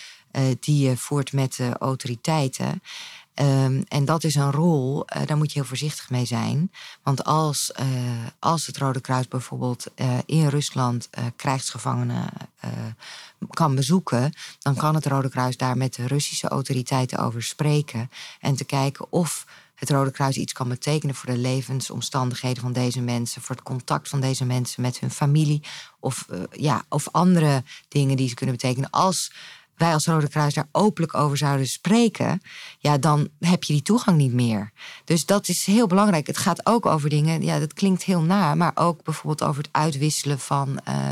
die 0.60 0.88
je 0.88 0.98
voert 0.98 1.34
met 1.34 1.56
de 1.56 1.78
autoriteiten. 1.80 2.82
Um, 3.42 3.84
en 3.88 4.06
dat 4.06 4.24
is 4.24 4.36
een 4.36 4.52
rol, 4.52 5.06
uh, 5.15 5.26
daar 5.26 5.38
moet 5.38 5.52
je 5.52 5.60
heel 5.60 5.68
voorzichtig 5.68 6.10
mee 6.10 6.26
zijn. 6.26 6.72
Want 7.04 7.24
als, 7.24 7.72
uh, 7.80 7.88
als 8.39 8.65
het 8.65 8.78
Rode 8.78 9.02
Kruis 9.02 9.28
bijvoorbeeld 9.28 9.86
in 10.26 10.48
Rusland 10.48 11.10
krijgsgevangenen 11.36 12.30
kan 13.50 13.76
bezoeken, 13.76 14.34
dan 14.60 14.76
kan 14.76 14.96
het 14.96 15.06
Rode 15.06 15.30
Kruis 15.30 15.58
daar 15.58 15.78
met 15.78 15.94
de 15.94 16.08
Russische 16.08 16.48
autoriteiten 16.48 17.20
over 17.20 17.44
spreken. 17.44 18.10
En 18.39 18.56
te 18.56 18.63
kijken 18.63 19.12
of 19.12 19.46
het 19.76 19.89
Rode 19.89 20.12
Kruis 20.12 20.38
iets 20.38 20.54
kan 20.54 20.70
betekenen 20.70 21.15
voor 21.15 21.30
de 21.30 21.38
levensomstandigheden 21.38 22.62
van 22.62 22.74
deze 22.74 23.02
mensen, 23.02 23.42
voor 23.42 23.56
het 23.56 23.65
contact 23.65 24.10
van 24.10 24.22
deze 24.22 24.46
mensen 24.46 24.82
met 24.82 25.00
hun 25.00 25.12
familie 25.12 25.62
of, 26.00 26.26
ja, 26.52 26.84
of 26.89 27.08
andere 27.12 27.63
dingen 27.88 28.18
die 28.18 28.30
ze 28.30 28.36
kunnen 28.36 28.56
betekenen. 28.56 28.89
Als 28.89 29.32
wij 29.80 29.94
als 29.94 30.06
Rode 30.06 30.30
Kruis 30.30 30.54
daar 30.54 30.68
openlijk 30.72 31.13
over 31.13 31.38
zouden 31.38 31.68
spreken, 31.68 32.42
ja, 32.80 32.98
dan 32.98 33.30
heb 33.39 33.63
je 33.63 33.74
die 33.74 33.82
toegang 33.82 34.18
niet 34.18 34.34
meer. 34.34 34.72
Dus 35.04 35.26
dat 35.26 35.48
is 35.48 35.65
heel 35.65 35.88
belangrijk. 35.88 36.28
Het 36.28 36.38
gaat 36.38 36.65
ook 36.65 36.86
over 36.86 37.10
dingen, 37.10 37.42
ja, 37.42 37.60
dat 37.60 37.74
klinkt 37.74 38.04
heel 38.04 38.22
na, 38.22 38.56
maar 38.56 38.72
ook 38.76 39.04
bijvoorbeeld 39.04 39.50
over 39.50 39.63
het 39.63 39.72
uitwisselen 39.72 40.39
van 40.39 40.80
uh, 40.89 41.12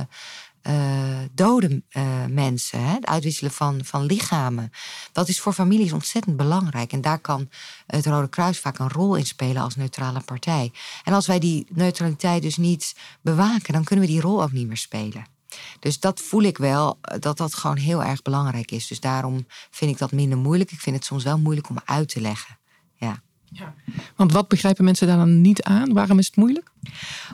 uh, 0.70 1.20
dode 1.32 1.84
uh, 1.92 2.26
mensen, 2.30 2.84
hè? 2.84 2.94
het 2.94 3.06
uitwisselen 3.06 3.52
van, 3.52 3.80
van 3.84 4.06
lichamen. 4.06 4.72
Dat 5.12 5.28
is 5.28 5.40
voor 5.40 5.54
families 5.54 5.92
ontzettend 5.92 6.38
belangrijk. 6.38 6.94
En 6.94 7.02
daar 7.02 7.20
kan 7.20 7.50
het 7.86 8.06
Rode 8.06 8.30
Kruis 8.30 8.60
vaak 8.60 8.80
een 8.80 8.92
rol 8.92 9.16
in 9.16 9.26
spelen 9.26 9.62
als 9.62 9.76
neutrale 9.76 10.22
partij. 10.26 10.72
En 11.04 11.14
als 11.14 11.28
wij 11.28 11.40
die 11.40 11.68
neutraliteit 11.70 12.42
dus 12.42 12.58
niet 12.58 12.96
bewaken, 13.22 13.74
dan 13.74 13.84
kunnen 13.84 14.06
we 14.06 14.12
die 14.12 14.22
rol 14.22 14.44
ook 14.44 14.52
niet 14.52 14.68
meer 14.68 14.78
spelen. 14.78 15.37
Dus 15.80 16.00
dat 16.00 16.22
voel 16.22 16.42
ik 16.42 16.58
wel, 16.58 16.98
eh, 17.02 17.20
dat 17.20 17.38
dat 17.38 17.56
gewoon 17.56 17.78
heel 17.78 18.04
erg 18.04 18.22
belangrijk 18.22 18.72
is. 18.72 18.88
Dus 18.88 19.00
daarom 19.00 19.46
vind 19.70 19.92
ik 19.92 19.98
dat 19.98 20.12
minder 20.12 20.38
moeilijk. 20.38 20.72
Ik 20.72 20.80
vind 20.80 20.96
het 20.96 21.06
soms 21.06 21.24
wel 21.24 21.40
moeilijk 21.40 21.70
om 21.70 21.78
uit 21.86 22.10
te 22.10 22.22
leggen. 22.22 22.58
Ja. 22.96 23.22
Ja. 23.52 23.74
Want 24.16 24.32
wat 24.32 24.48
begrijpen 24.48 24.84
mensen 24.86 25.08
daar 25.08 25.18
dan 25.18 25.42
niet 25.42 25.64
aan? 25.64 25.94
Waarom 25.94 26.20
is 26.20 26.26
het 26.26 26.36
moeilijk? 26.36 26.72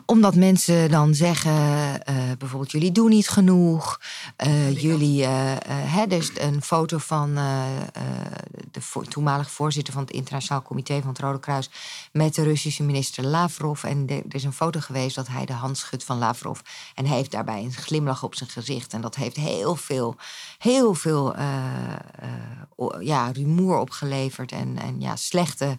Omdat 0.06 0.36
mensen 0.36 0.90
dan 0.92 1.14
zeggen, 1.14 1.52
uh, 1.52 2.16
bijvoorbeeld 2.38 2.72
jullie 2.72 2.92
doen 2.92 3.10
niet 3.10 3.30
genoeg. 3.30 4.00
Uh, 4.48 4.82
jullie, 4.82 5.26
hè, 5.26 6.08
dus 6.08 6.32
een 6.38 6.62
foto 6.62 6.98
van 6.98 7.36
de 8.72 9.08
toenmalige 9.08 9.50
voorzitter 9.50 9.94
van 9.94 10.02
het 10.02 10.12
Internationaal 10.12 10.62
Comité 10.62 11.00
van 11.00 11.10
het 11.10 11.20
Rode 11.20 11.40
Kruis 11.40 11.70
met 12.12 12.36
de 12.36 12.44
Russische 12.44 12.84
minister 12.84 13.26
Lavrov. 13.26 13.84
En 13.84 14.06
er 14.08 14.36
is 14.36 14.44
een 14.44 14.54
foto 14.54 14.80
geweest 14.80 15.16
dat 15.16 15.28
hij 15.28 15.46
de 15.46 15.54
hand 15.54 15.78
schudt 15.78 16.04
van 16.04 16.18
Lavrov. 16.18 16.60
En 16.96 17.06
hij 17.06 17.18
heeft 17.18 17.32
daarbij 17.32 17.64
een 17.64 17.74
glimlach 17.74 18.24
op 18.24 18.36
zijn 18.36 18.50
gezicht. 18.50 18.94
En 18.94 19.02
dat 19.02 19.16
heeft 19.16 19.36
heel 19.36 19.76
veel, 19.76 20.16
heel 20.58 20.94
veel 20.94 21.36
ja, 23.00 23.32
rumoer 23.32 23.78
opgeleverd. 23.78 24.52
En, 24.52 24.78
en 24.82 25.02
ja, 25.02 25.16
slechte 25.16 25.78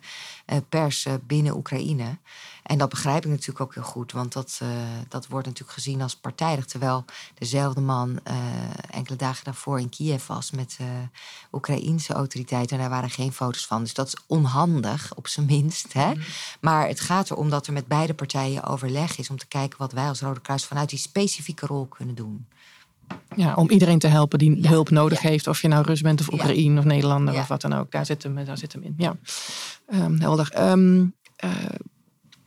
pers 0.68 1.06
binnen 1.26 1.56
Oekraïne. 1.56 2.18
En 2.64 2.79
dat 2.79 2.88
begrijp 2.88 3.24
ik 3.24 3.31
natuurlijk 3.31 3.61
ook 3.61 3.74
heel 3.74 3.83
goed, 3.83 4.12
want 4.12 4.33
dat, 4.33 4.61
uh, 4.62 4.68
dat 5.09 5.27
wordt 5.27 5.46
natuurlijk 5.46 5.74
gezien 5.74 6.03
als 6.03 6.16
partijdig. 6.16 6.64
Terwijl 6.64 7.05
dezelfde 7.35 7.81
man 7.81 8.20
uh, 8.29 8.37
enkele 8.90 9.16
dagen 9.16 9.44
daarvoor 9.44 9.81
in 9.81 9.88
Kiev 9.88 10.27
was 10.27 10.50
met 10.50 10.79
uh, 10.81 10.87
Oekraïense 11.53 12.12
autoriteiten. 12.12 12.77
En 12.77 12.83
daar 12.83 12.90
waren 12.90 13.11
geen 13.11 13.33
foto's 13.33 13.66
van. 13.66 13.83
Dus 13.83 13.94
dat 13.94 14.07
is 14.07 14.16
onhandig, 14.27 15.14
op 15.14 15.29
zijn 15.29 15.46
minst. 15.46 15.92
Hè? 15.92 16.11
Mhm. 16.11 16.20
Maar 16.61 16.88
het 16.88 17.00
gaat 17.00 17.31
erom 17.31 17.50
dat 17.50 17.66
er 17.66 17.72
met 17.72 17.87
beide 17.87 18.14
partijen 18.14 18.64
overleg 18.64 19.18
is 19.18 19.31
om 19.31 19.38
te 19.38 19.46
kijken 19.46 19.79
wat 19.79 19.92
wij 19.92 20.09
als 20.09 20.20
Rode 20.20 20.40
Kruis 20.40 20.64
vanuit 20.64 20.88
die 20.88 20.98
specifieke 20.98 21.66
rol 21.66 21.87
kunnen 21.87 22.14
doen. 22.14 22.46
Ja, 23.37 23.55
om 23.55 23.70
iedereen 23.70 23.98
te 23.98 24.07
helpen 24.07 24.38
die 24.38 24.68
hulp 24.68 24.90
nodig 24.90 25.20
heeft. 25.20 25.46
Of 25.46 25.62
je 25.62 25.68
nou 25.68 25.85
Rus 25.85 26.00
bent 26.00 26.20
of 26.20 26.33
Oekraïne 26.33 26.79
of 26.79 26.85
Nederlander 26.85 27.35
of 27.35 27.48
wat 27.48 27.61
dan 27.61 27.72
ook. 27.72 27.90
Daar 27.90 28.07
zit 28.07 28.22
hem, 28.22 28.44
daar 28.44 28.59
zit 28.59 28.72
hem 28.72 28.83
in. 28.83 28.94
Ja, 28.96 29.16
um, 29.92 30.20
helder. 30.20 30.70
Um, 30.70 31.14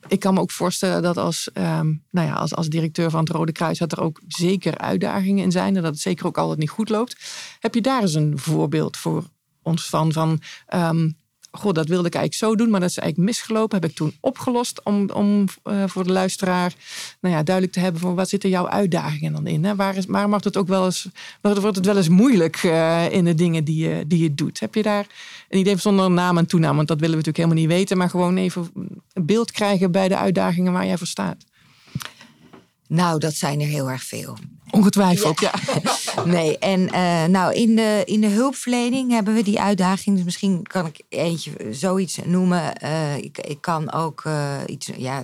ik 0.08 0.20
kan 0.20 0.34
me 0.34 0.40
ook 0.40 0.52
voorstellen 0.52 1.02
dat 1.02 1.18
als, 1.18 1.50
um, 1.54 2.04
nou 2.12 2.28
ja, 2.28 2.34
als, 2.34 2.56
als 2.56 2.68
directeur 2.68 3.10
van 3.10 3.20
het 3.20 3.30
Rode 3.30 3.52
Kruis 3.52 3.78
dat 3.78 3.92
er 3.92 4.02
ook 4.02 4.22
zeker 4.28 4.78
uitdagingen 4.78 5.44
in 5.44 5.52
zijn 5.52 5.76
en 5.76 5.82
dat 5.82 5.92
het 5.92 6.02
zeker 6.02 6.26
ook 6.26 6.38
altijd 6.38 6.60
niet 6.60 6.70
goed 6.70 6.90
loopt. 6.90 7.16
Heb 7.60 7.74
je 7.74 7.82
daar 7.82 8.02
eens 8.02 8.14
een 8.14 8.38
voorbeeld 8.38 8.98
voor 8.98 9.24
ons 9.62 9.86
van? 9.86 10.42
um, 10.74 11.18
goh, 11.58 11.74
dat 11.74 11.88
wilde 11.88 12.08
ik 12.08 12.16
eigenlijk 12.16 12.54
zo 12.54 12.64
doen, 12.64 12.72
maar 12.72 12.80
dat 12.80 12.90
is 12.90 12.98
eigenlijk 12.98 13.30
misgelopen. 13.30 13.80
Heb 13.80 13.90
ik 13.90 13.96
toen 13.96 14.16
opgelost 14.20 14.84
om, 14.84 15.10
om 15.10 15.46
uh, 15.64 15.84
voor 15.88 16.04
de 16.04 16.12
luisteraar 16.12 16.74
nou 17.20 17.36
ja, 17.36 17.44
duidelijk 17.44 17.76
te 17.76 17.80
hebben 17.80 18.02
van 18.02 18.16
wat 18.16 18.30
zitten 18.30 18.50
jouw 18.50 18.70
uitdagingen 18.70 19.34
dan 19.34 19.48
in? 19.48 19.66
Hè? 19.66 19.76
Waar, 19.76 19.96
is, 19.98 20.06
mag 20.06 20.44
het 20.44 20.58
ook 20.58 20.68
wel 20.68 20.86
eens, 20.86 21.08
wordt 21.42 21.76
het 21.76 21.86
wel 21.86 21.98
eens 21.98 22.10
moeilijk 22.10 22.64
uh, 22.64 23.12
in 23.12 23.26
de 23.26 23.36
dingen 23.36 23.64
die 23.64 23.90
je, 23.90 24.08
die 24.08 24.24
je 24.24 24.36
doet? 24.36 24.60
Heb 24.60 24.76
je 24.76 24.84
daar 24.84 25.08
een 25.50 25.60
idee 25.60 25.78
zonder 25.78 26.12
naam 26.12 26.38
en 26.38 26.46
toenaam? 26.46 26.76
Want 26.76 26.88
dat 26.88 27.00
willen 27.00 27.18
we 27.18 27.24
natuurlijk 27.26 27.52
helemaal 27.52 27.68
niet 27.68 27.80
weten, 27.80 27.98
maar 27.98 28.10
gewoon 28.10 28.38
even 28.38 28.70
een 29.14 29.26
beeld 29.26 29.52
krijgen 29.52 29.92
bij 29.92 30.08
de 30.08 30.18
uitdagingen 30.18 30.74
waar 30.74 30.86
jij 30.86 30.98
voor 30.98 31.08
staat. 31.08 31.46
Nou, 32.88 33.20
dat 33.20 33.34
zijn 33.34 33.60
er 33.60 33.68
heel 33.68 33.90
erg 33.90 34.04
veel. 34.04 34.38
Ongetwijfeld, 34.78 35.40
ja. 35.40 35.54
nee, 36.26 36.58
en 36.58 36.80
uh, 36.82 37.26
nou, 37.26 37.54
in 37.54 37.76
de, 37.76 38.02
in 38.06 38.22
de 38.22 38.28
hulpverlening 38.28 39.12
hebben 39.12 39.34
we 39.34 39.44
die 39.44 39.60
uitdaging. 39.60 40.16
Dus 40.16 40.26
misschien 40.26 40.64
kan 40.64 40.86
ik 40.86 41.02
eentje 41.10 41.52
zoiets 41.72 42.20
noemen. 42.26 42.74
Uh, 42.84 43.18
ik, 43.18 43.38
ik 43.38 43.62
kan 43.62 43.92
ook 43.92 44.24
uh, 44.28 44.56
iets. 44.66 44.90
Ja, 44.98 45.24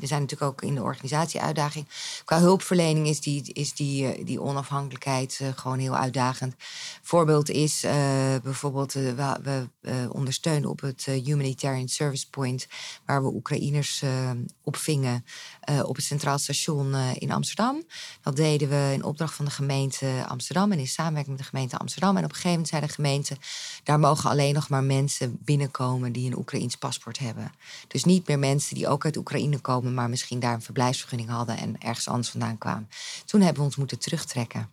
er 0.00 0.06
zijn 0.06 0.20
natuurlijk 0.20 0.50
ook 0.50 0.62
in 0.62 0.74
de 0.74 0.82
organisatie 0.82 1.40
uitdaging. 1.40 1.86
Qua 2.24 2.38
hulpverlening 2.38 3.06
is 3.08 3.20
die, 3.20 3.52
is 3.52 3.74
die, 3.74 4.24
die 4.24 4.40
onafhankelijkheid 4.40 5.40
gewoon 5.56 5.78
heel 5.78 5.96
uitdagend. 5.96 6.54
Voorbeeld 7.02 7.50
is 7.50 7.86
bijvoorbeeld, 8.42 8.92
we, 8.92 9.38
we 9.80 10.08
ondersteunen 10.12 10.70
op 10.70 10.80
het 10.80 11.04
Humanitarian 11.04 11.88
Service 11.88 12.30
Point, 12.30 12.66
waar 13.06 13.22
we 13.22 13.34
Oekraïners 13.34 14.02
opvingen 14.62 15.24
op 15.84 15.96
het 15.96 16.04
Centraal 16.04 16.38
Station 16.38 16.94
in 16.94 17.30
Amsterdam. 17.30 17.82
Dat 18.22 18.36
deden 18.36 18.68
we 18.68 18.74
eh, 18.74 18.92
in 18.92 19.04
opdracht 19.04 19.34
van 19.34 19.44
de 19.44 19.50
gemeente 19.50 20.24
Amsterdam 20.28 20.72
en 20.72 20.78
in 20.78 20.86
samenwerking 20.86 21.36
met 21.36 21.44
de 21.44 21.50
gemeente 21.50 21.76
Amsterdam. 21.76 22.16
En 22.16 22.24
op 22.24 22.28
een 22.28 22.34
gegeven 22.34 22.50
moment 22.50 22.68
zei 22.68 22.86
de 22.86 22.92
gemeente: 22.92 23.36
daar 23.82 23.98
mogen 23.98 24.30
alleen 24.30 24.54
nog 24.54 24.68
maar 24.68 24.84
mensen 24.84 25.38
binnenkomen 25.44 26.12
die 26.12 26.26
een 26.26 26.38
Oekraïns 26.38 26.76
paspoort 26.76 27.18
hebben. 27.18 27.52
Dus 27.88 28.04
niet 28.04 28.28
meer 28.28 28.38
mensen 28.38 28.74
die 28.74 28.88
ook 28.88 29.04
uit 29.04 29.16
Oekraïne 29.16 29.58
komen, 29.58 29.94
maar 29.94 30.08
misschien 30.08 30.40
daar 30.40 30.54
een 30.54 30.62
verblijfsvergunning 30.62 31.30
hadden 31.30 31.56
en 31.56 31.80
ergens 31.80 32.08
anders 32.08 32.28
vandaan 32.28 32.58
kwamen. 32.58 32.88
Toen 33.24 33.40
hebben 33.40 33.58
we 33.58 33.68
ons 33.68 33.76
moeten 33.76 33.98
terugtrekken. 33.98 34.70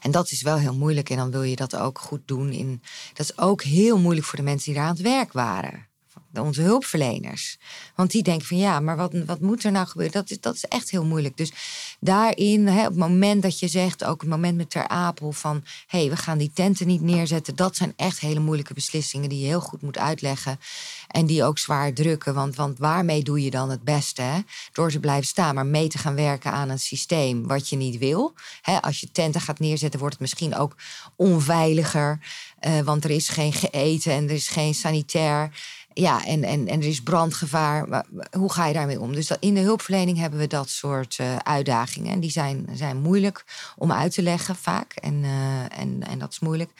En 0.00 0.10
dat 0.10 0.30
is 0.30 0.42
wel 0.42 0.56
heel 0.56 0.74
moeilijk. 0.74 1.10
En 1.10 1.16
dan 1.16 1.30
wil 1.30 1.42
je 1.42 1.56
dat 1.56 1.76
ook 1.76 1.98
goed 1.98 2.20
doen. 2.24 2.52
In, 2.52 2.82
dat 3.12 3.26
is 3.30 3.38
ook 3.38 3.62
heel 3.62 3.98
moeilijk 3.98 4.26
voor 4.26 4.38
de 4.38 4.44
mensen 4.44 4.72
die 4.72 4.74
daar 4.74 4.88
aan 4.88 4.96
het 4.96 5.02
werk 5.02 5.32
waren 5.32 5.89
onze 6.34 6.62
hulpverleners. 6.62 7.58
Want 7.94 8.10
die 8.10 8.22
denken 8.22 8.46
van 8.46 8.56
ja, 8.56 8.80
maar 8.80 8.96
wat, 8.96 9.12
wat 9.26 9.40
moet 9.40 9.64
er 9.64 9.72
nou 9.72 9.86
gebeuren? 9.86 10.14
Dat 10.14 10.30
is, 10.30 10.40
dat 10.40 10.54
is 10.54 10.64
echt 10.64 10.90
heel 10.90 11.04
moeilijk. 11.04 11.36
Dus 11.36 11.52
daarin, 12.00 12.66
hè, 12.66 12.80
op 12.80 12.88
het 12.88 12.96
moment 12.96 13.42
dat 13.42 13.58
je 13.58 13.68
zegt, 13.68 14.04
ook 14.04 14.20
het 14.20 14.30
moment 14.30 14.56
met 14.56 14.70
Ter 14.70 14.88
Apel, 14.88 15.32
van 15.32 15.64
hé, 15.86 15.98
hey, 15.98 16.10
we 16.10 16.16
gaan 16.16 16.38
die 16.38 16.50
tenten 16.54 16.86
niet 16.86 17.00
neerzetten. 17.00 17.56
Dat 17.56 17.76
zijn 17.76 17.92
echt 17.96 18.20
hele 18.20 18.40
moeilijke 18.40 18.74
beslissingen 18.74 19.28
die 19.28 19.40
je 19.40 19.46
heel 19.46 19.60
goed 19.60 19.82
moet 19.82 19.98
uitleggen. 19.98 20.60
En 21.08 21.26
die 21.26 21.44
ook 21.44 21.58
zwaar 21.58 21.92
drukken. 21.92 22.34
Want, 22.34 22.56
want 22.56 22.78
waarmee 22.78 23.22
doe 23.22 23.42
je 23.42 23.50
dan 23.50 23.70
het 23.70 23.82
beste? 23.82 24.22
Hè? 24.22 24.38
Door 24.72 24.90
te 24.90 25.00
blijven 25.00 25.26
staan, 25.26 25.54
maar 25.54 25.66
mee 25.66 25.88
te 25.88 25.98
gaan 25.98 26.14
werken 26.14 26.52
aan 26.52 26.68
een 26.68 26.78
systeem 26.78 27.46
wat 27.46 27.68
je 27.68 27.76
niet 27.76 27.98
wil. 27.98 28.34
Hè, 28.62 28.82
als 28.82 29.00
je 29.00 29.10
tenten 29.12 29.40
gaat 29.40 29.58
neerzetten, 29.58 30.00
wordt 30.00 30.14
het 30.14 30.22
misschien 30.22 30.56
ook 30.56 30.76
onveiliger. 31.16 32.18
Uh, 32.60 32.80
want 32.80 33.04
er 33.04 33.10
is 33.10 33.28
geen 33.28 33.52
eten 33.70 34.12
en 34.12 34.24
er 34.24 34.34
is 34.34 34.48
geen 34.48 34.74
sanitair. 34.74 35.50
Ja, 35.92 36.24
en, 36.24 36.44
en, 36.44 36.68
en 36.68 36.80
er 36.80 36.86
is 36.86 37.02
brandgevaar. 37.02 37.88
Maar 37.88 38.06
hoe 38.30 38.52
ga 38.52 38.66
je 38.66 38.74
daarmee 38.74 39.00
om? 39.00 39.14
Dus 39.14 39.30
in 39.40 39.54
de 39.54 39.60
hulpverlening 39.60 40.18
hebben 40.18 40.38
we 40.38 40.46
dat 40.46 40.68
soort 40.68 41.18
uh, 41.20 41.36
uitdagingen. 41.36 42.12
En 42.12 42.20
die 42.20 42.30
zijn, 42.30 42.68
zijn 42.72 43.00
moeilijk 43.00 43.44
om 43.76 43.92
uit 43.92 44.12
te 44.12 44.22
leggen 44.22 44.56
vaak. 44.56 44.92
En, 44.92 45.14
uh, 45.14 45.78
en, 45.78 46.02
en 46.06 46.18
dat 46.18 46.30
is 46.30 46.38
moeilijk. 46.38 46.70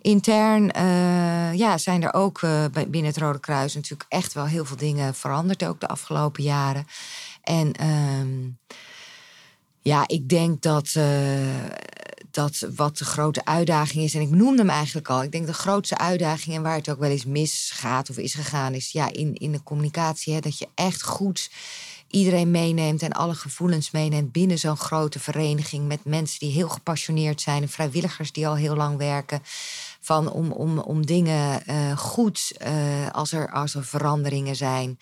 Intern 0.00 0.72
uh, 0.76 1.54
ja, 1.54 1.78
zijn 1.78 2.02
er 2.02 2.14
ook 2.14 2.40
binnen 2.72 3.04
het 3.04 3.16
Rode 3.16 3.40
Kruis 3.40 3.74
natuurlijk 3.74 4.10
echt 4.10 4.32
wel 4.32 4.46
heel 4.46 4.64
veel 4.64 4.76
dingen 4.76 5.14
veranderd. 5.14 5.64
Ook 5.64 5.80
de 5.80 5.88
afgelopen 5.88 6.42
jaren. 6.42 6.86
En 7.42 7.72
ehm, 7.72 8.48
ja, 9.80 10.04
ik 10.06 10.28
denk 10.28 10.62
dat 10.62 10.96
dat 12.30 12.66
wat 12.74 12.98
de 12.98 13.04
grote 13.04 13.44
uitdaging 13.44 14.04
is. 14.04 14.14
En 14.14 14.20
ik 14.20 14.30
noemde 14.30 14.58
hem 14.58 14.70
eigenlijk 14.70 15.08
al. 15.08 15.22
Ik 15.22 15.32
denk 15.32 15.46
de 15.46 15.54
grootste 15.54 15.98
uitdaging 15.98 16.56
en 16.56 16.62
waar 16.62 16.76
het 16.76 16.90
ook 16.90 16.98
wel 16.98 17.10
eens 17.10 17.24
misgaat 17.24 18.10
of 18.10 18.16
is 18.16 18.34
gegaan, 18.34 18.74
is 18.74 18.92
ja, 18.92 19.12
in, 19.12 19.34
in 19.34 19.52
de 19.52 19.62
communicatie. 19.62 20.34
Hè, 20.34 20.40
dat 20.40 20.58
je 20.58 20.68
echt 20.74 21.02
goed 21.02 21.50
iedereen 22.10 22.50
meeneemt 22.50 23.02
en 23.02 23.12
alle 23.12 23.34
gevoelens 23.34 23.90
meeneemt 23.90 24.32
binnen 24.32 24.58
zo'n 24.58 24.76
grote 24.76 25.18
vereniging. 25.18 25.86
Met 25.86 26.04
mensen 26.04 26.38
die 26.38 26.50
heel 26.50 26.68
gepassioneerd 26.68 27.40
zijn 27.40 27.68
vrijwilligers 27.68 28.32
die 28.32 28.48
al 28.48 28.56
heel 28.56 28.76
lang 28.76 28.96
werken. 28.96 29.42
Van 30.00 30.30
om, 30.30 30.52
om, 30.52 30.78
om 30.78 31.06
dingen 31.06 31.62
uh, 31.66 31.98
goed, 31.98 32.52
uh, 32.66 33.10
als, 33.10 33.32
er, 33.32 33.50
als 33.50 33.74
er 33.74 33.84
veranderingen 33.84 34.56
zijn, 34.56 34.98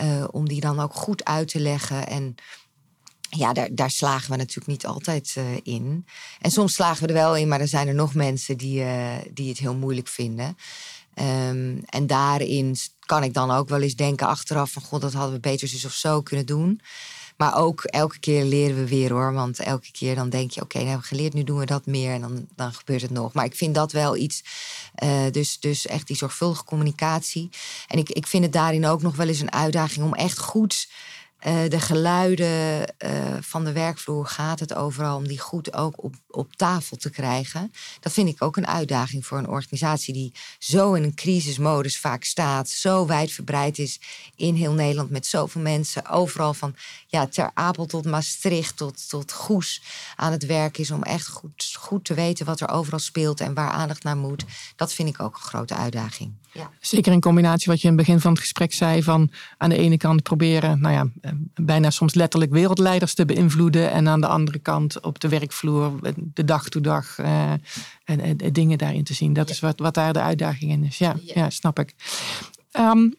uh, 0.00 0.24
om 0.30 0.48
die 0.48 0.60
dan 0.60 0.80
ook 0.80 0.94
goed 0.94 1.24
uit 1.24 1.48
te 1.48 1.60
leggen. 1.60 2.06
En 2.06 2.34
ja, 3.36 3.52
daar, 3.52 3.68
daar 3.72 3.90
slagen 3.90 4.30
we 4.30 4.36
natuurlijk 4.36 4.66
niet 4.66 4.86
altijd 4.86 5.34
uh, 5.38 5.44
in. 5.62 6.06
En 6.40 6.50
soms 6.50 6.74
slagen 6.74 7.02
we 7.02 7.08
er 7.08 7.20
wel 7.20 7.36
in, 7.36 7.48
maar 7.48 7.60
er 7.60 7.68
zijn 7.68 7.88
er 7.88 7.94
nog 7.94 8.14
mensen 8.14 8.56
die, 8.56 8.80
uh, 8.80 9.10
die 9.30 9.48
het 9.48 9.58
heel 9.58 9.74
moeilijk 9.74 10.08
vinden. 10.08 10.56
Um, 11.14 11.82
en 11.84 12.06
daarin 12.06 12.76
kan 13.00 13.22
ik 13.22 13.34
dan 13.34 13.50
ook 13.50 13.68
wel 13.68 13.80
eens 13.80 13.96
denken 13.96 14.26
achteraf 14.26 14.70
van... 14.70 14.82
god, 14.82 15.00
dat 15.00 15.12
hadden 15.12 15.34
we 15.34 15.40
beter 15.40 15.68
zus 15.68 15.84
of 15.84 15.92
zo 15.92 16.22
kunnen 16.22 16.46
doen. 16.46 16.80
Maar 17.36 17.56
ook 17.56 17.82
elke 17.82 18.18
keer 18.18 18.44
leren 18.44 18.76
we 18.76 18.88
weer 18.88 19.12
hoor. 19.12 19.32
Want 19.32 19.58
elke 19.58 19.90
keer 19.90 20.14
dan 20.14 20.30
denk 20.30 20.50
je, 20.50 20.60
oké, 20.60 20.76
nou 20.76 20.88
hebben 20.88 21.08
we 21.08 21.14
geleerd, 21.14 21.34
nu 21.34 21.44
doen 21.44 21.58
we 21.58 21.66
dat 21.66 21.86
meer. 21.86 22.12
En 22.12 22.20
dan, 22.20 22.46
dan 22.56 22.72
gebeurt 22.72 23.02
het 23.02 23.10
nog. 23.10 23.32
Maar 23.32 23.44
ik 23.44 23.54
vind 23.54 23.74
dat 23.74 23.92
wel 23.92 24.16
iets, 24.16 24.44
uh, 25.02 25.30
dus, 25.30 25.60
dus 25.60 25.86
echt 25.86 26.06
die 26.06 26.16
zorgvuldige 26.16 26.64
communicatie. 26.64 27.48
En 27.86 27.98
ik, 27.98 28.10
ik 28.10 28.26
vind 28.26 28.44
het 28.44 28.52
daarin 28.52 28.86
ook 28.86 29.02
nog 29.02 29.16
wel 29.16 29.28
eens 29.28 29.40
een 29.40 29.52
uitdaging 29.52 30.04
om 30.04 30.14
echt 30.14 30.38
goed 30.38 30.88
uh, 31.46 31.68
de 31.68 31.80
geluiden 31.80 32.94
uh, 33.04 33.10
van 33.40 33.64
de 33.64 33.72
werkvloer 33.72 34.26
gaat 34.26 34.60
het 34.60 34.74
overal 34.74 35.16
om 35.16 35.28
die 35.28 35.40
goed 35.40 35.74
ook 35.74 36.02
op, 36.02 36.14
op 36.28 36.56
tafel 36.56 36.96
te 36.96 37.10
krijgen. 37.10 37.72
Dat 38.00 38.12
vind 38.12 38.28
ik 38.28 38.42
ook 38.42 38.56
een 38.56 38.66
uitdaging 38.66 39.26
voor 39.26 39.38
een 39.38 39.48
organisatie 39.48 40.14
die 40.14 40.34
zo 40.58 40.92
in 40.92 41.02
een 41.02 41.14
crisismodus 41.14 41.98
vaak 41.98 42.24
staat, 42.24 42.68
zo 42.68 43.06
wijdverbreid 43.06 43.78
is 43.78 44.00
in 44.36 44.54
heel 44.54 44.72
Nederland 44.72 45.10
met 45.10 45.26
zoveel 45.26 45.60
mensen, 45.60 46.08
overal 46.08 46.54
van 46.54 46.74
ja, 47.06 47.26
Ter 47.26 47.50
Apel 47.54 47.86
tot 47.86 48.04
Maastricht 48.04 48.76
tot, 48.76 49.08
tot 49.08 49.32
Goes 49.32 49.82
aan 50.16 50.32
het 50.32 50.46
werk 50.46 50.78
is 50.78 50.90
om 50.90 51.02
echt 51.02 51.28
goed, 51.28 51.74
goed 51.78 52.04
te 52.04 52.14
weten 52.14 52.46
wat 52.46 52.60
er 52.60 52.68
overal 52.68 52.98
speelt 52.98 53.40
en 53.40 53.54
waar 53.54 53.70
aandacht 53.70 54.02
naar 54.02 54.16
moet. 54.16 54.44
Dat 54.76 54.92
vind 54.92 55.08
ik 55.08 55.20
ook 55.20 55.34
een 55.34 55.42
grote 55.42 55.74
uitdaging. 55.74 56.41
Ja. 56.52 56.70
Zeker 56.80 57.12
in 57.12 57.20
combinatie 57.20 57.72
wat 57.72 57.80
je 57.80 57.88
in 57.88 57.96
het 57.96 58.06
begin 58.06 58.20
van 58.20 58.30
het 58.30 58.40
gesprek 58.40 58.72
zei 58.72 59.02
van 59.02 59.30
aan 59.56 59.68
de 59.68 59.76
ene 59.76 59.96
kant 59.96 60.22
proberen, 60.22 60.80
nou 60.80 60.94
ja, 60.94 61.08
eh, 61.20 61.32
bijna 61.54 61.90
soms 61.90 62.14
letterlijk 62.14 62.52
wereldleiders 62.52 63.14
te 63.14 63.24
beïnvloeden 63.24 63.90
en 63.90 64.08
aan 64.08 64.20
de 64.20 64.26
andere 64.26 64.58
kant 64.58 65.00
op 65.00 65.20
de 65.20 65.28
werkvloer 65.28 65.92
de 66.16 66.44
dag 66.44 66.68
to 66.68 66.80
dag 66.80 67.18
uh, 67.18 67.50
en, 68.04 68.20
en, 68.20 68.36
dingen 68.52 68.78
daarin 68.78 69.04
te 69.04 69.14
zien. 69.14 69.32
Dat 69.32 69.50
is 69.50 69.60
wat, 69.60 69.78
wat 69.78 69.94
daar 69.94 70.12
de 70.12 70.20
uitdaging 70.20 70.70
in 70.70 70.84
is. 70.84 70.98
Ja, 70.98 71.16
ja. 71.34 71.50
snap 71.50 71.78
ik. 71.78 71.94
Um, 72.72 73.14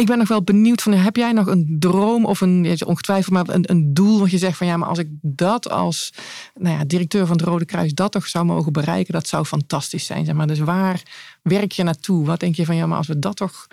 ik 0.00 0.06
ben 0.06 0.18
nog 0.18 0.28
wel 0.28 0.42
benieuwd 0.42 0.82
van, 0.82 0.92
heb 0.92 1.16
jij 1.16 1.32
nog 1.32 1.46
een 1.46 1.76
droom 1.78 2.24
of 2.24 2.40
een, 2.40 2.78
ongetwijfeld 2.86 3.34
maar 3.34 3.54
een, 3.54 3.70
een 3.70 3.94
doel 3.94 4.18
wat 4.18 4.30
je 4.30 4.38
zegt 4.38 4.56
van 4.56 4.66
ja, 4.66 4.76
maar 4.76 4.88
als 4.88 4.98
ik 4.98 5.08
dat 5.22 5.70
als 5.70 6.12
nou 6.54 6.78
ja, 6.78 6.84
directeur 6.84 7.26
van 7.26 7.36
het 7.36 7.46
Rode 7.46 7.64
Kruis 7.64 7.94
dat 7.94 8.12
toch 8.12 8.26
zou 8.26 8.44
mogen 8.44 8.72
bereiken, 8.72 9.12
dat 9.12 9.28
zou 9.28 9.44
fantastisch 9.44 10.06
zijn. 10.06 10.24
Zeg 10.24 10.34
maar. 10.34 10.46
Dus 10.46 10.58
waar 10.58 11.02
werk 11.42 11.72
je 11.72 11.82
naartoe? 11.82 12.26
Wat 12.26 12.40
denk 12.40 12.54
je 12.54 12.64
van 12.64 12.76
ja, 12.76 12.86
maar 12.86 12.98
als 12.98 13.06
we 13.06 13.18
dat 13.18 13.36
toch, 13.36 13.66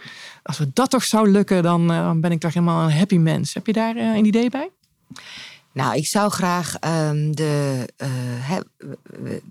als 0.44 0.58
we 0.58 0.70
dat 0.74 0.90
toch 0.90 1.04
zou 1.04 1.32
lukken, 1.32 1.64
dan, 1.64 1.92
uh, 1.92 2.12
ben 2.12 2.32
ik 2.32 2.40
toch 2.40 2.54
helemaal 2.54 2.84
een 2.84 2.98
happy 2.98 3.18
mens. 3.18 3.54
Heb 3.54 3.66
je 3.66 3.74
daar 3.74 3.96
uh, 3.96 4.16
een 4.16 4.26
idee 4.26 4.50
bij? 4.50 4.70
Nou, 5.78 5.96
ik 5.96 6.08
zou 6.08 6.32
graag 6.32 6.76
um, 6.84 7.36
de, 7.36 7.88
uh, 7.98 8.58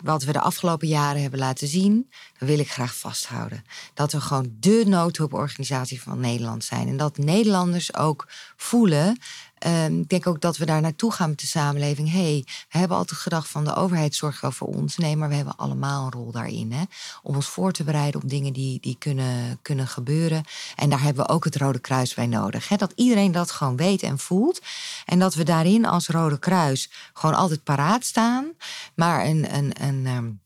wat 0.03 0.25
we 0.25 0.33
de 0.33 0.41
afgelopen 0.41 0.89
jaren 0.89 1.23
hebben 1.23 1.39
laten 1.39 1.69
zien, 1.69 2.11
wil 2.39 2.59
ik 2.59 2.71
graag 2.71 2.97
vasthouden. 2.97 3.65
Dat 3.95 4.12
we 4.12 4.21
gewoon 4.21 4.57
de 4.61 4.83
noodhulporganisatie 4.87 6.03
van 6.03 6.21
Nederland 6.21 6.65
zijn. 6.65 6.89
En 6.89 6.97
dat 6.97 7.19
Nederlanders 7.19 7.95
ook 7.95 8.29
voelen 8.57 9.19
Um, 9.64 10.01
ik 10.01 10.09
denk 10.09 10.27
ook 10.27 10.40
dat 10.40 10.57
we 10.57 10.66
daar 10.66 10.81
naartoe 10.81 11.12
gaan 11.12 11.29
met 11.29 11.40
de 11.40 11.47
samenleving. 11.47 12.11
hey, 12.11 12.42
we 12.47 12.79
hebben 12.79 12.97
altijd 12.97 13.21
gedacht 13.21 13.49
van 13.49 13.64
de 13.64 13.75
overheid 13.75 14.14
zorgt 14.14 14.40
wel 14.40 14.53
voor 14.53 14.69
ons. 14.69 14.97
Nee, 14.97 15.16
maar 15.16 15.29
we 15.29 15.35
hebben 15.35 15.57
allemaal 15.57 16.05
een 16.05 16.12
rol 16.12 16.31
daarin. 16.31 16.73
Hè? 16.73 16.83
Om 17.23 17.35
ons 17.35 17.47
voor 17.47 17.73
te 17.73 17.85
bereiden 17.85 18.23
op 18.23 18.29
dingen 18.29 18.53
die, 18.53 18.81
die 18.81 18.97
kunnen, 18.99 19.59
kunnen 19.62 19.87
gebeuren. 19.87 20.45
En 20.75 20.90
daar 20.90 21.03
hebben 21.03 21.27
we 21.27 21.33
ook 21.33 21.45
het 21.45 21.57
Rode 21.57 21.79
Kruis 21.79 22.14
bij 22.14 22.27
nodig. 22.27 22.69
Hè? 22.69 22.77
Dat 22.77 22.92
iedereen 22.95 23.33
dat 23.33 23.51
gewoon 23.51 23.77
weet 23.77 24.03
en 24.03 24.19
voelt. 24.19 24.61
En 25.05 25.19
dat 25.19 25.35
we 25.35 25.45
daarin 25.45 25.87
als 25.87 26.09
Rode 26.09 26.38
Kruis 26.38 26.90
gewoon 27.12 27.37
altijd 27.37 27.64
paraat 27.64 28.05
staan. 28.05 28.53
Maar 28.95 29.25
een, 29.25 29.55
een, 29.55 29.83
een, 29.83 30.07
um, 30.07 30.40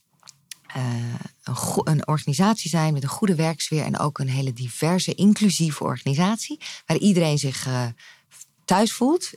uh, 0.77 1.14
een, 1.44 1.57
een, 1.85 2.09
organisatie 2.09 2.70
zijn 2.70 2.92
met 2.92 3.03
een 3.03 3.09
goede 3.09 3.35
werksfeer 3.35 3.85
en 3.85 3.99
ook 3.99 4.18
een 4.18 4.29
hele 4.29 4.53
diverse, 4.53 5.14
inclusieve 5.14 5.85
organisatie. 5.85 6.61
Waar 6.87 6.96
iedereen 6.96 7.38
zich 7.38 7.66
uh, 7.66 7.87
thuis 8.70 8.92
voelt. 8.92 9.30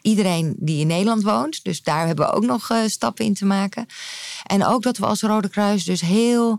Iedereen 0.00 0.54
die 0.58 0.80
in 0.80 0.86
Nederland 0.86 1.22
woont. 1.22 1.64
Dus 1.64 1.82
daar 1.82 2.06
hebben 2.06 2.26
we 2.26 2.32
ook 2.32 2.44
nog 2.44 2.70
uh, 2.70 2.78
stappen 2.86 3.24
in 3.24 3.34
te 3.34 3.44
maken. 3.44 3.86
En 4.46 4.66
ook 4.66 4.82
dat 4.82 4.96
we 4.96 5.06
als 5.06 5.20
Rode 5.20 5.48
Kruis 5.48 5.84
dus 5.84 6.00
heel 6.00 6.58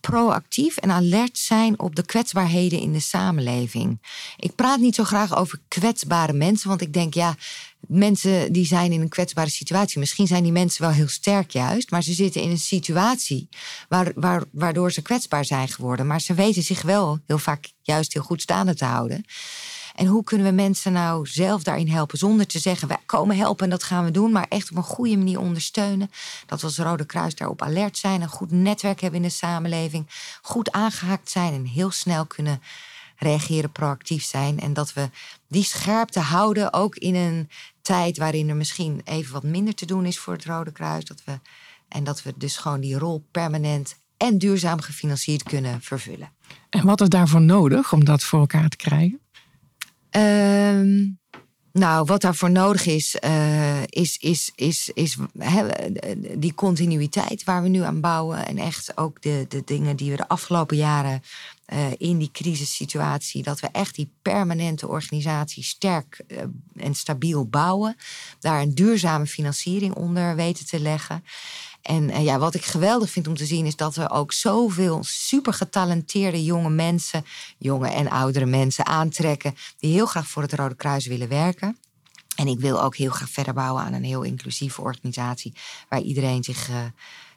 proactief 0.00 0.76
en 0.76 0.90
alert 0.90 1.38
zijn 1.38 1.80
op 1.80 1.94
de 1.96 2.04
kwetsbaarheden 2.04 2.80
in 2.80 2.92
de 2.92 3.00
samenleving. 3.00 4.00
Ik 4.36 4.54
praat 4.54 4.78
niet 4.78 4.94
zo 4.94 5.04
graag 5.04 5.36
over 5.36 5.58
kwetsbare 5.68 6.32
mensen, 6.32 6.68
want 6.68 6.80
ik 6.80 6.92
denk 6.92 7.14
ja, 7.14 7.36
mensen 7.80 8.52
die 8.52 8.66
zijn 8.66 8.92
in 8.92 9.00
een 9.00 9.08
kwetsbare 9.08 9.50
situatie. 9.50 9.98
Misschien 9.98 10.26
zijn 10.26 10.42
die 10.42 10.52
mensen 10.52 10.82
wel 10.82 10.90
heel 10.90 11.08
sterk 11.08 11.50
juist, 11.50 11.90
maar 11.90 12.02
ze 12.02 12.12
zitten 12.12 12.42
in 12.42 12.50
een 12.50 12.58
situatie 12.58 13.48
waar, 13.88 14.12
waar, 14.14 14.42
waardoor 14.50 14.92
ze 14.92 15.02
kwetsbaar 15.02 15.44
zijn 15.44 15.68
geworden. 15.68 16.06
Maar 16.06 16.20
ze 16.20 16.34
weten 16.34 16.62
zich 16.62 16.82
wel 16.82 17.18
heel 17.26 17.38
vaak 17.38 17.72
juist 17.82 18.12
heel 18.12 18.22
goed 18.22 18.42
staande 18.42 18.74
te 18.74 18.84
houden. 18.84 19.24
En 20.00 20.06
hoe 20.06 20.24
kunnen 20.24 20.46
we 20.46 20.52
mensen 20.52 20.92
nou 20.92 21.26
zelf 21.26 21.62
daarin 21.62 21.88
helpen? 21.88 22.18
Zonder 22.18 22.46
te 22.46 22.58
zeggen, 22.58 22.88
wij 22.88 22.98
komen 23.06 23.36
helpen 23.36 23.64
en 23.64 23.70
dat 23.70 23.82
gaan 23.82 24.04
we 24.04 24.10
doen. 24.10 24.32
Maar 24.32 24.46
echt 24.48 24.70
op 24.70 24.76
een 24.76 24.82
goede 24.82 25.16
manier 25.16 25.38
ondersteunen. 25.38 26.10
Dat 26.46 26.60
we 26.60 26.66
als 26.66 26.78
Rode 26.78 27.04
Kruis 27.04 27.34
daarop 27.34 27.62
alert 27.62 27.98
zijn. 27.98 28.22
Een 28.22 28.28
goed 28.28 28.50
netwerk 28.50 29.00
hebben 29.00 29.20
in 29.22 29.28
de 29.28 29.34
samenleving. 29.34 30.06
Goed 30.42 30.72
aangehaakt 30.72 31.30
zijn 31.30 31.52
en 31.52 31.64
heel 31.64 31.90
snel 31.90 32.26
kunnen 32.26 32.62
reageren, 33.16 33.72
proactief 33.72 34.24
zijn. 34.24 34.60
En 34.60 34.72
dat 34.72 34.92
we 34.92 35.10
die 35.48 35.64
scherpte 35.64 36.20
houden, 36.20 36.72
ook 36.72 36.96
in 36.96 37.14
een 37.14 37.48
tijd 37.82 38.18
waarin 38.18 38.48
er 38.48 38.56
misschien 38.56 39.00
even 39.04 39.32
wat 39.32 39.42
minder 39.42 39.74
te 39.74 39.86
doen 39.86 40.06
is 40.06 40.18
voor 40.18 40.32
het 40.32 40.44
Rode 40.44 40.72
Kruis. 40.72 41.04
Dat 41.04 41.22
we, 41.24 41.40
en 41.88 42.04
dat 42.04 42.22
we 42.22 42.34
dus 42.36 42.56
gewoon 42.56 42.80
die 42.80 42.98
rol 42.98 43.26
permanent 43.30 43.96
en 44.16 44.38
duurzaam 44.38 44.80
gefinancierd 44.80 45.42
kunnen 45.42 45.82
vervullen. 45.82 46.32
En 46.70 46.86
wat 46.86 47.00
is 47.00 47.08
daarvoor 47.08 47.40
nodig 47.40 47.92
om 47.92 48.04
dat 48.04 48.22
voor 48.22 48.40
elkaar 48.40 48.68
te 48.68 48.76
krijgen? 48.76 49.20
Um, 50.16 51.18
nou, 51.72 52.04
wat 52.04 52.20
daarvoor 52.20 52.50
nodig 52.50 52.86
is, 52.86 53.16
uh, 53.24 53.82
is, 53.82 54.16
is, 54.16 54.52
is, 54.54 54.90
is 54.94 55.16
die 56.36 56.54
continuïteit 56.54 57.44
waar 57.44 57.62
we 57.62 57.68
nu 57.68 57.82
aan 57.82 58.00
bouwen. 58.00 58.46
En 58.46 58.58
echt 58.58 58.96
ook 58.96 59.22
de, 59.22 59.44
de 59.48 59.62
dingen 59.64 59.96
die 59.96 60.10
we 60.10 60.16
de 60.16 60.28
afgelopen 60.28 60.76
jaren 60.76 61.22
uh, 61.72 61.78
in 61.96 62.18
die 62.18 62.30
crisissituatie, 62.32 63.42
dat 63.42 63.60
we 63.60 63.68
echt 63.72 63.94
die 63.94 64.12
permanente 64.22 64.88
organisatie 64.88 65.62
sterk 65.62 66.20
uh, 66.28 66.38
en 66.76 66.94
stabiel 66.94 67.46
bouwen. 67.46 67.96
Daar 68.40 68.60
een 68.60 68.74
duurzame 68.74 69.26
financiering 69.26 69.94
onder 69.94 70.36
weten 70.36 70.66
te 70.66 70.80
leggen. 70.80 71.24
En 71.82 72.22
ja, 72.22 72.38
wat 72.38 72.54
ik 72.54 72.64
geweldig 72.64 73.10
vind 73.10 73.28
om 73.28 73.36
te 73.36 73.46
zien 73.46 73.66
is 73.66 73.76
dat 73.76 73.94
we 73.94 74.10
ook 74.10 74.32
zoveel 74.32 74.98
super 75.04 75.54
getalenteerde 75.54 76.44
jonge 76.44 76.70
mensen, 76.70 77.24
jonge 77.58 77.88
en 77.88 78.10
oudere 78.10 78.46
mensen 78.46 78.86
aantrekken 78.86 79.54
die 79.78 79.92
heel 79.92 80.06
graag 80.06 80.26
voor 80.26 80.42
het 80.42 80.52
Rode 80.52 80.74
Kruis 80.74 81.06
willen 81.06 81.28
werken. 81.28 81.76
En 82.36 82.46
ik 82.46 82.60
wil 82.60 82.82
ook 82.82 82.96
heel 82.96 83.10
graag 83.10 83.30
verder 83.30 83.54
bouwen 83.54 83.82
aan 83.82 83.92
een 83.92 84.04
heel 84.04 84.22
inclusieve 84.22 84.80
organisatie 84.80 85.54
waar 85.88 86.00
iedereen 86.00 86.44
zich 86.44 86.68
uh, 86.68 86.76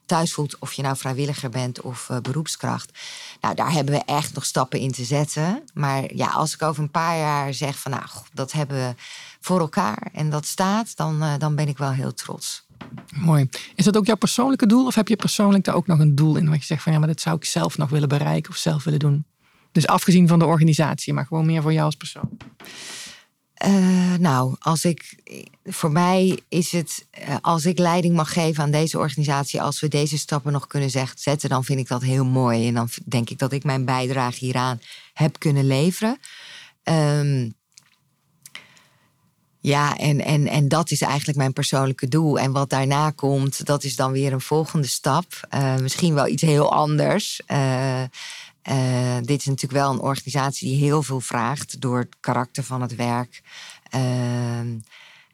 thuis 0.05 0.33
voelt. 0.33 0.59
Of 0.59 0.73
je 0.73 0.81
nou 0.81 0.97
vrijwilliger 0.97 1.49
bent 1.49 1.81
of 1.81 2.09
beroepskracht. 2.21 2.99
Nou, 3.41 3.55
daar 3.55 3.71
hebben 3.71 3.93
we 3.93 4.03
echt 4.05 4.33
nog 4.33 4.45
stappen 4.45 4.79
in 4.79 4.91
te 4.91 5.03
zetten. 5.03 5.63
Maar 5.73 6.15
ja, 6.15 6.27
als 6.27 6.53
ik 6.53 6.61
over 6.61 6.83
een 6.83 6.91
paar 6.91 7.17
jaar 7.17 7.53
zeg 7.53 7.79
van 7.79 7.91
nou, 7.91 8.05
dat 8.33 8.51
hebben 8.51 8.77
we 8.77 8.95
voor 9.39 9.59
elkaar 9.59 10.09
en 10.13 10.29
dat 10.29 10.45
staat, 10.45 10.95
dan, 10.95 11.37
dan 11.37 11.55
ben 11.55 11.67
ik 11.67 11.77
wel 11.77 11.91
heel 11.91 12.13
trots. 12.13 12.62
Mooi. 13.15 13.49
Is 13.75 13.85
dat 13.85 13.97
ook 13.97 14.05
jouw 14.05 14.15
persoonlijke 14.15 14.67
doel? 14.67 14.85
Of 14.85 14.95
heb 14.95 15.07
je 15.07 15.15
persoonlijk 15.15 15.63
daar 15.63 15.75
ook 15.75 15.87
nog 15.87 15.99
een 15.99 16.15
doel 16.15 16.35
in 16.35 16.49
wat 16.49 16.59
je 16.59 16.65
zegt 16.65 16.83
van 16.83 16.91
ja, 16.93 16.99
maar 16.99 17.07
dat 17.07 17.21
zou 17.21 17.35
ik 17.35 17.45
zelf 17.45 17.77
nog 17.77 17.89
willen 17.89 18.09
bereiken 18.09 18.51
of 18.51 18.57
zelf 18.57 18.83
willen 18.83 18.99
doen? 18.99 19.25
Dus 19.71 19.87
afgezien 19.87 20.27
van 20.27 20.39
de 20.39 20.45
organisatie, 20.45 21.13
maar 21.13 21.25
gewoon 21.25 21.45
meer 21.45 21.61
voor 21.61 21.73
jou 21.73 21.85
als 21.85 21.95
persoon. 21.95 22.29
Uh, 23.65 24.15
nou, 24.15 24.55
als 24.59 24.85
ik, 24.85 25.15
voor 25.65 25.91
mij 25.91 26.39
is 26.49 26.71
het, 26.71 27.05
uh, 27.19 27.35
als 27.41 27.65
ik 27.65 27.77
leiding 27.77 28.15
mag 28.15 28.33
geven 28.33 28.63
aan 28.63 28.71
deze 28.71 28.97
organisatie, 28.97 29.61
als 29.61 29.79
we 29.79 29.87
deze 29.87 30.17
stappen 30.17 30.51
nog 30.51 30.67
kunnen 30.67 30.89
zetten, 31.15 31.49
dan 31.49 31.63
vind 31.63 31.79
ik 31.79 31.87
dat 31.87 32.01
heel 32.01 32.25
mooi. 32.25 32.67
En 32.67 32.73
dan 32.73 32.89
denk 33.05 33.29
ik 33.29 33.37
dat 33.37 33.51
ik 33.51 33.63
mijn 33.63 33.85
bijdrage 33.85 34.45
hieraan 34.45 34.79
heb 35.13 35.39
kunnen 35.39 35.67
leveren. 35.67 36.17
Um, 36.83 37.53
ja, 39.63 39.97
en, 39.97 40.21
en, 40.25 40.47
en 40.47 40.67
dat 40.67 40.91
is 40.91 41.01
eigenlijk 41.01 41.37
mijn 41.37 41.53
persoonlijke 41.53 42.07
doel. 42.07 42.39
En 42.39 42.51
wat 42.51 42.69
daarna 42.69 43.09
komt, 43.09 43.65
dat 43.65 43.83
is 43.83 43.95
dan 43.95 44.11
weer 44.11 44.33
een 44.33 44.41
volgende 44.41 44.87
stap. 44.87 45.47
Uh, 45.53 45.75
misschien 45.75 46.13
wel 46.13 46.27
iets 46.27 46.41
heel 46.41 46.73
anders. 46.73 47.41
Uh, 47.47 48.01
uh, 48.01 49.17
dit 49.21 49.39
is 49.39 49.45
natuurlijk 49.45 49.81
wel 49.81 49.91
een 49.91 49.99
organisatie 49.99 50.69
die 50.69 50.83
heel 50.83 51.03
veel 51.03 51.19
vraagt 51.19 51.81
door 51.81 51.97
het 51.97 52.15
karakter 52.19 52.63
van 52.63 52.81
het 52.81 52.95
werk. 52.95 53.41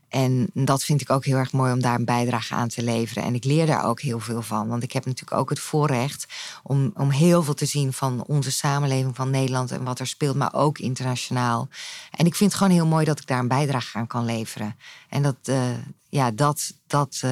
En 0.10 0.50
dat 0.54 0.84
vind 0.84 1.02
ik 1.02 1.10
ook 1.10 1.26
heel 1.26 1.38
erg 1.38 1.52
mooi 1.52 1.74
om 1.74 1.82
daar 1.82 1.96
een 1.96 2.06
bijdrage 2.06 2.54
aan 2.54 2.68
te 2.68 2.84
leveren. 2.84 3.24
En 3.24 3.36
ik 3.36 3.44
leer 3.44 3.66
daar 3.66 3.86
ook 3.86 4.02
heel 4.02 4.20
veel 4.20 4.42
van. 4.42 4.68
Want 4.68 4.84
ik 4.84 4.92
heb 4.92 5.06
natuurlijk 5.06 5.40
ook 5.40 5.50
het 5.50 5.60
voorrecht 5.60 6.26
om, 6.64 6.92
om 6.96 7.10
heel 7.10 7.44
veel 7.44 7.54
te 7.54 7.66
zien 7.66 7.94
van 7.94 8.24
onze 8.28 8.52
samenleving 8.52 9.16
van 9.16 9.30
Nederland 9.30 9.72
en 9.72 9.84
wat 9.84 10.00
er 10.00 10.08
speelt, 10.08 10.36
maar 10.36 10.54
ook 10.54 10.78
internationaal. 10.78 11.68
En 12.12 12.26
ik 12.26 12.36
vind 12.36 12.52
het 12.52 12.60
gewoon 12.60 12.76
heel 12.76 12.86
mooi 12.88 13.06
dat 13.06 13.20
ik 13.20 13.28
daar 13.28 13.40
een 13.40 13.48
bijdrage 13.48 13.98
aan 13.98 14.08
kan 14.08 14.26
leveren. 14.26 14.76
En 15.10 15.22
dat, 15.22 15.36
uh, 15.46 15.62
ja, 16.10 16.32
dat, 16.32 16.74
dat, 16.88 17.22
uh, 17.26 17.32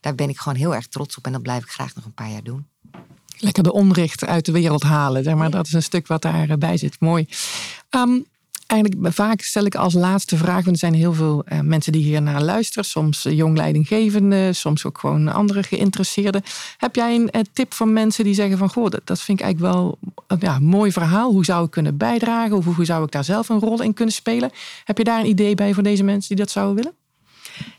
daar 0.00 0.14
ben 0.14 0.28
ik 0.28 0.38
gewoon 0.38 0.58
heel 0.58 0.74
erg 0.74 0.86
trots 0.86 1.16
op. 1.16 1.26
En 1.26 1.32
dat 1.32 1.42
blijf 1.42 1.62
ik 1.62 1.70
graag 1.70 1.94
nog 1.94 2.04
een 2.04 2.14
paar 2.14 2.30
jaar 2.30 2.42
doen. 2.42 2.66
Lekker 3.38 3.62
de 3.62 3.72
onrecht 3.72 4.24
uit 4.24 4.44
de 4.44 4.52
wereld 4.52 4.82
halen. 4.82 5.24
Zeg 5.24 5.34
maar 5.34 5.50
dat 5.50 5.66
is 5.66 5.72
een 5.72 5.82
stuk 5.82 6.06
wat 6.06 6.22
daarbij 6.22 6.76
zit. 6.76 7.00
Mooi. 7.00 7.28
Um, 7.90 8.26
eigenlijk 8.72 9.14
vaak 9.14 9.40
stel 9.40 9.64
ik 9.64 9.74
als 9.74 9.94
laatste 9.94 10.36
vraag, 10.36 10.64
want 10.64 10.66
er 10.66 10.76
zijn 10.76 10.94
heel 10.94 11.12
veel 11.12 11.44
uh, 11.52 11.60
mensen 11.60 11.92
die 11.92 12.02
hier 12.02 12.22
naar 12.22 12.42
luisteren. 12.42 12.84
Soms 12.84 13.26
uh, 13.26 13.36
jong 13.36 13.56
leidinggevende, 13.56 14.52
soms 14.52 14.84
ook 14.84 14.98
gewoon 14.98 15.28
andere 15.28 15.62
geïnteresseerden. 15.62 16.42
Heb 16.76 16.94
jij 16.94 17.14
een, 17.14 17.28
een 17.30 17.46
tip 17.52 17.74
van 17.74 17.92
mensen 17.92 18.24
die 18.24 18.34
zeggen 18.34 18.58
van, 18.58 18.68
goh, 18.68 18.90
dat, 18.90 19.00
dat 19.04 19.20
vind 19.20 19.38
ik 19.38 19.44
eigenlijk 19.44 19.74
wel 19.74 19.98
ja, 20.38 20.56
een 20.56 20.64
mooi 20.64 20.92
verhaal. 20.92 21.30
Hoe 21.30 21.44
zou 21.44 21.64
ik 21.64 21.70
kunnen 21.70 21.96
bijdragen? 21.96 22.56
Of 22.56 22.64
hoe 22.64 22.84
zou 22.84 23.04
ik 23.04 23.10
daar 23.10 23.24
zelf 23.24 23.48
een 23.48 23.60
rol 23.60 23.82
in 23.82 23.94
kunnen 23.94 24.14
spelen? 24.14 24.50
Heb 24.84 24.98
je 24.98 25.04
daar 25.04 25.20
een 25.20 25.28
idee 25.28 25.54
bij 25.54 25.74
voor 25.74 25.82
deze 25.82 26.04
mensen 26.04 26.28
die 26.28 26.44
dat 26.44 26.50
zouden 26.50 26.76
willen? 26.76 26.92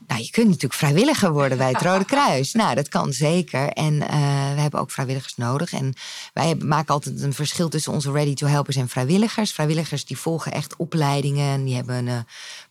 Nou, 0.07 0.21
je 0.21 0.29
kunt 0.31 0.47
natuurlijk 0.47 0.73
vrijwilliger 0.73 1.31
worden 1.31 1.57
bij 1.57 1.67
het 1.67 1.81
Rode 1.87 2.05
Kruis. 2.05 2.53
Nou, 2.53 2.75
dat 2.75 2.89
kan 2.89 3.13
zeker. 3.13 3.69
En 3.69 3.93
uh, 3.93 4.09
we 4.53 4.61
hebben 4.61 4.79
ook 4.79 4.91
vrijwilligers 4.91 5.35
nodig. 5.35 5.73
En 5.73 5.93
wij 6.33 6.55
maken 6.55 6.93
altijd 6.93 7.21
een 7.21 7.33
verschil 7.33 7.69
tussen 7.69 7.93
onze 7.93 8.11
ready 8.11 8.33
to 8.33 8.47
helpers 8.47 8.75
en 8.75 8.89
vrijwilligers. 8.89 9.51
Vrijwilligers 9.51 10.05
die 10.05 10.17
volgen 10.17 10.51
echt 10.51 10.75
opleidingen. 10.75 11.53
En 11.53 11.63
die 11.63 11.75
hebben 11.75 11.95
een 11.95 12.07
uh, 12.07 12.17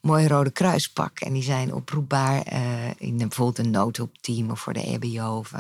mooi 0.00 0.26
Rode 0.26 0.50
Kruispak. 0.50 1.20
En 1.20 1.32
die 1.32 1.42
zijn 1.42 1.74
oproepbaar 1.74 2.42
uh, 2.52 2.58
in 2.98 3.16
bijvoorbeeld 3.16 3.58
een 3.58 3.70
noodhulpteam 3.70 4.50
of 4.50 4.60
voor 4.60 4.72
de 4.72 4.84
EBO. 4.84 5.36
Of, 5.36 5.52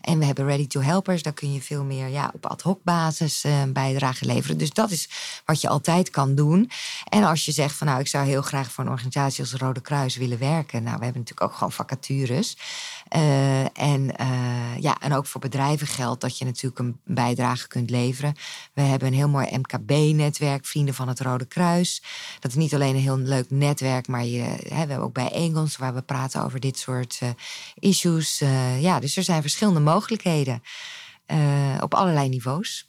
en 0.00 0.18
we 0.18 0.24
hebben 0.24 0.46
ready 0.46 0.66
to 0.66 0.80
helpers. 0.80 1.22
Daar 1.22 1.32
kun 1.32 1.52
je 1.52 1.60
veel 1.60 1.84
meer 1.84 2.08
ja, 2.08 2.30
op 2.34 2.46
ad 2.46 2.62
hoc 2.62 2.82
basis 2.82 3.44
een 3.44 3.72
bijdrage 3.72 4.26
leveren. 4.26 4.58
Dus 4.58 4.70
dat 4.70 4.90
is 4.90 5.08
wat 5.44 5.60
je 5.60 5.68
altijd 5.68 6.10
kan 6.10 6.34
doen. 6.34 6.70
En 7.08 7.24
als 7.24 7.44
je 7.44 7.52
zegt 7.52 7.74
van 7.76 7.86
nou, 7.86 8.00
ik 8.00 8.06
zou 8.06 8.26
heel 8.26 8.42
graag 8.42 8.72
voor 8.72 8.84
een 8.84 8.90
organisatie 8.90 9.40
als 9.40 9.52
Rode 9.52 9.80
Kruis 9.80 10.16
willen 10.16 10.38
werken. 10.38 10.82
Nou, 10.82 10.98
we 10.98 11.04
hebben 11.04 11.13
natuurlijk 11.20 11.50
ook 11.50 11.56
gewoon 11.56 11.72
vacatures. 11.72 12.56
Uh, 13.16 13.78
en, 13.78 14.14
uh, 14.20 14.78
ja, 14.78 14.98
en 15.00 15.12
ook 15.12 15.26
voor 15.26 15.40
bedrijven 15.40 15.86
geldt 15.86 16.20
dat 16.20 16.38
je 16.38 16.44
natuurlijk 16.44 16.78
een 16.78 17.00
bijdrage 17.04 17.68
kunt 17.68 17.90
leveren. 17.90 18.34
We 18.72 18.82
hebben 18.82 19.08
een 19.08 19.14
heel 19.14 19.28
mooi 19.28 19.58
MKB-netwerk, 19.58 20.66
Vrienden 20.66 20.94
van 20.94 21.08
het 21.08 21.20
Rode 21.20 21.44
Kruis. 21.44 22.02
Dat 22.40 22.50
is 22.50 22.56
niet 22.56 22.74
alleen 22.74 22.94
een 22.94 23.02
heel 23.02 23.18
leuk 23.18 23.50
netwerk, 23.50 24.08
maar 24.08 24.24
je, 24.24 24.42
hè, 24.42 24.56
we 24.68 24.74
hebben 24.74 25.00
ook 25.00 25.12
bijeenkomsten 25.12 25.80
waar 25.80 25.94
we 25.94 26.02
praten 26.02 26.44
over 26.44 26.60
dit 26.60 26.78
soort 26.78 27.20
uh, 27.22 27.28
issues. 27.74 28.38
ja, 28.78 29.00
dus 29.00 29.16
er 29.16 29.22
zijn 29.22 29.42
verschillende 29.42 29.80
mogelijkheden 29.80 30.62
op 31.80 31.94
allerlei 31.94 32.28
niveaus. 32.28 32.88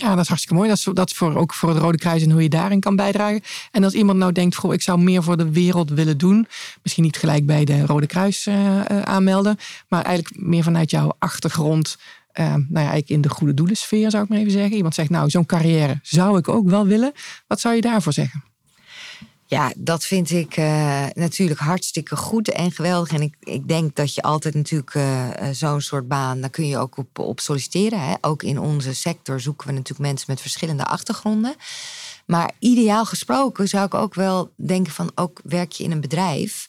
Ja, 0.00 0.10
dat 0.10 0.18
is 0.18 0.28
hartstikke 0.28 0.54
mooi. 0.54 0.74
Dat 0.94 1.10
is, 1.10 1.16
voor, 1.16 1.36
ook 1.36 1.54
voor 1.54 1.68
het 1.68 1.78
Rode 1.78 1.98
Kruis 1.98 2.22
en 2.22 2.30
hoe 2.30 2.42
je 2.42 2.48
daarin 2.48 2.80
kan 2.80 2.96
bijdragen. 2.96 3.40
En 3.70 3.84
als 3.84 3.92
iemand 3.92 4.18
nou 4.18 4.32
denkt, 4.32 4.56
goh, 4.56 4.72
ik 4.72 4.82
zou 4.82 4.98
meer 4.98 5.22
voor 5.22 5.36
de 5.36 5.50
wereld 5.50 5.90
willen 5.90 6.18
doen. 6.18 6.46
Misschien 6.82 7.04
niet 7.04 7.16
gelijk 7.16 7.46
bij 7.46 7.64
de 7.64 7.86
Rode 7.86 8.06
Kruis 8.06 8.46
uh, 8.46 8.80
aanmelden. 8.86 9.56
Maar 9.88 10.04
eigenlijk 10.04 10.42
meer 10.46 10.62
vanuit 10.62 10.90
jouw 10.90 11.12
achtergrond. 11.18 11.98
Uh, 12.34 12.44
nou 12.46 12.66
ja, 12.70 12.76
eigenlijk 12.76 13.08
in 13.08 13.20
de 13.20 13.28
goede 13.28 13.54
doelensfeer 13.54 14.10
zou 14.10 14.22
ik 14.22 14.28
maar 14.28 14.38
even 14.38 14.52
zeggen. 14.52 14.76
Iemand 14.76 14.94
zegt, 14.94 15.10
nou, 15.10 15.30
zo'n 15.30 15.46
carrière 15.46 15.98
zou 16.02 16.38
ik 16.38 16.48
ook 16.48 16.68
wel 16.68 16.86
willen. 16.86 17.12
Wat 17.46 17.60
zou 17.60 17.74
je 17.74 17.80
daarvoor 17.80 18.12
zeggen? 18.12 18.42
Ja, 19.50 19.72
dat 19.76 20.04
vind 20.04 20.30
ik 20.30 20.56
uh, 20.56 21.04
natuurlijk 21.14 21.60
hartstikke 21.60 22.16
goed 22.16 22.50
en 22.50 22.72
geweldig. 22.72 23.12
En 23.12 23.22
ik, 23.22 23.36
ik 23.40 23.68
denk 23.68 23.96
dat 23.96 24.14
je 24.14 24.22
altijd 24.22 24.54
natuurlijk 24.54 24.94
uh, 24.94 25.28
zo'n 25.52 25.80
soort 25.80 26.08
baan, 26.08 26.40
daar 26.40 26.50
kun 26.50 26.66
je 26.66 26.78
ook 26.78 26.96
op, 26.96 27.18
op 27.18 27.40
solliciteren. 27.40 28.00
Hè. 28.00 28.14
Ook 28.20 28.42
in 28.42 28.58
onze 28.58 28.94
sector 28.94 29.40
zoeken 29.40 29.66
we 29.66 29.72
natuurlijk 29.72 30.08
mensen 30.08 30.26
met 30.28 30.40
verschillende 30.40 30.84
achtergronden. 30.84 31.54
Maar 32.26 32.50
ideaal 32.58 33.04
gesproken 33.04 33.68
zou 33.68 33.86
ik 33.86 33.94
ook 33.94 34.14
wel 34.14 34.52
denken 34.56 34.92
van, 34.92 35.10
ook 35.14 35.40
werk 35.44 35.72
je 35.72 35.84
in 35.84 35.90
een 35.90 36.00
bedrijf. 36.00 36.68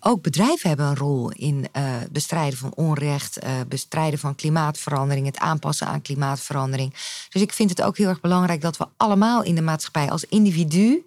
Ook 0.00 0.22
bedrijven 0.22 0.68
hebben 0.68 0.86
een 0.86 0.96
rol 0.96 1.30
in 1.30 1.68
uh, 1.76 1.94
bestrijden 2.10 2.58
van 2.58 2.74
onrecht, 2.74 3.38
bestrijden 3.68 4.18
van 4.18 4.34
klimaatverandering, 4.34 5.26
het 5.26 5.38
aanpassen 5.38 5.86
aan 5.86 6.02
klimaatverandering. 6.02 6.94
Dus 7.28 7.42
ik 7.42 7.52
vind 7.52 7.70
het 7.70 7.82
ook 7.82 7.96
heel 7.96 8.08
erg 8.08 8.20
belangrijk 8.20 8.60
dat 8.60 8.76
we 8.76 8.86
allemaal 8.96 9.42
in 9.42 9.54
de 9.54 9.62
maatschappij 9.62 10.10
als 10.10 10.24
individu 10.24 11.04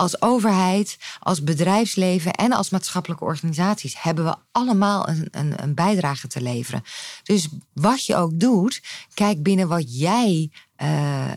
als 0.00 0.22
overheid, 0.22 0.98
als 1.18 1.42
bedrijfsleven 1.42 2.32
en 2.32 2.52
als 2.52 2.70
maatschappelijke 2.70 3.24
organisaties 3.24 4.02
hebben 4.02 4.24
we 4.24 4.34
allemaal 4.52 5.08
een, 5.08 5.28
een, 5.30 5.62
een 5.62 5.74
bijdrage 5.74 6.26
te 6.26 6.42
leveren. 6.42 6.82
Dus 7.22 7.48
wat 7.72 8.06
je 8.06 8.16
ook 8.16 8.40
doet, 8.40 8.82
kijk 9.14 9.42
binnen 9.42 9.68
wat 9.68 9.98
jij 9.98 10.50
uh, 10.82 11.24
uh, 11.26 11.34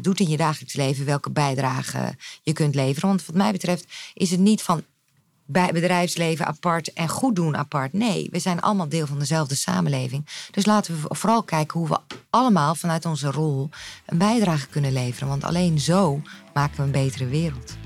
doet 0.00 0.20
in 0.20 0.28
je 0.28 0.36
dagelijks 0.36 0.74
leven, 0.74 1.04
welke 1.04 1.30
bijdrage 1.30 2.14
je 2.42 2.52
kunt 2.52 2.74
leveren. 2.74 3.08
Want 3.08 3.26
wat 3.26 3.36
mij 3.36 3.52
betreft 3.52 3.86
is 4.14 4.30
het 4.30 4.40
niet 4.40 4.62
van 4.62 4.82
bij 5.46 5.72
bedrijfsleven 5.72 6.46
apart 6.46 6.92
en 6.92 7.08
goed 7.08 7.36
doen 7.36 7.56
apart. 7.56 7.92
Nee, 7.92 8.28
we 8.30 8.38
zijn 8.38 8.60
allemaal 8.60 8.88
deel 8.88 9.06
van 9.06 9.18
dezelfde 9.18 9.54
samenleving. 9.54 10.26
Dus 10.50 10.66
laten 10.66 10.94
we 10.94 11.14
vooral 11.14 11.42
kijken 11.42 11.78
hoe 11.78 11.88
we 11.88 11.98
allemaal 12.30 12.74
vanuit 12.74 13.04
onze 13.04 13.30
rol 13.30 13.68
een 14.06 14.18
bijdrage 14.18 14.66
kunnen 14.66 14.92
leveren. 14.92 15.28
Want 15.28 15.44
alleen 15.44 15.78
zo 15.78 16.22
maken 16.54 16.76
we 16.76 16.82
een 16.82 16.90
betere 16.90 17.26
wereld. 17.26 17.76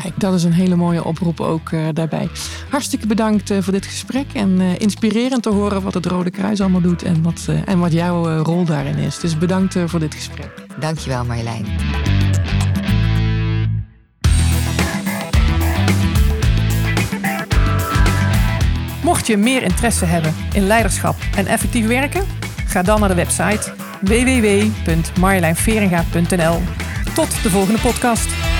Kijk, 0.00 0.20
dat 0.20 0.34
is 0.34 0.44
een 0.44 0.52
hele 0.52 0.76
mooie 0.76 1.04
oproep 1.04 1.40
ook 1.40 1.70
uh, 1.70 1.88
daarbij. 1.92 2.28
Hartstikke 2.68 3.06
bedankt 3.06 3.50
uh, 3.50 3.62
voor 3.62 3.72
dit 3.72 3.86
gesprek. 3.86 4.26
En 4.32 4.60
uh, 4.60 4.78
inspirerend 4.78 5.42
te 5.42 5.48
horen 5.48 5.82
wat 5.82 5.94
het 5.94 6.06
Rode 6.06 6.30
Kruis 6.30 6.60
allemaal 6.60 6.80
doet 6.80 7.02
en 7.02 7.22
wat, 7.22 7.48
en 7.64 7.78
wat 7.78 7.92
jouw 7.92 8.42
rol 8.42 8.64
daarin 8.64 8.96
is. 8.96 9.18
Dus 9.18 9.38
bedankt 9.38 9.76
voor 9.86 10.00
dit 10.00 10.14
gesprek. 10.14 10.50
Dankjewel 10.80 11.24
Marjolein. 11.24 11.66
Mocht 19.02 19.26
je 19.26 19.36
meer 19.36 19.62
interesse 19.62 20.04
hebben 20.04 20.34
in 20.52 20.66
leiderschap 20.66 21.16
en 21.36 21.46
effectief 21.46 21.86
werken, 21.86 22.24
ga 22.66 22.82
dan 22.82 23.00
naar 23.00 23.08
de 23.08 23.14
website 23.14 23.72
www.marjolijnveringa.nl. 24.00 26.60
Tot 27.14 27.42
de 27.42 27.50
volgende 27.50 27.80
podcast. 27.80 28.51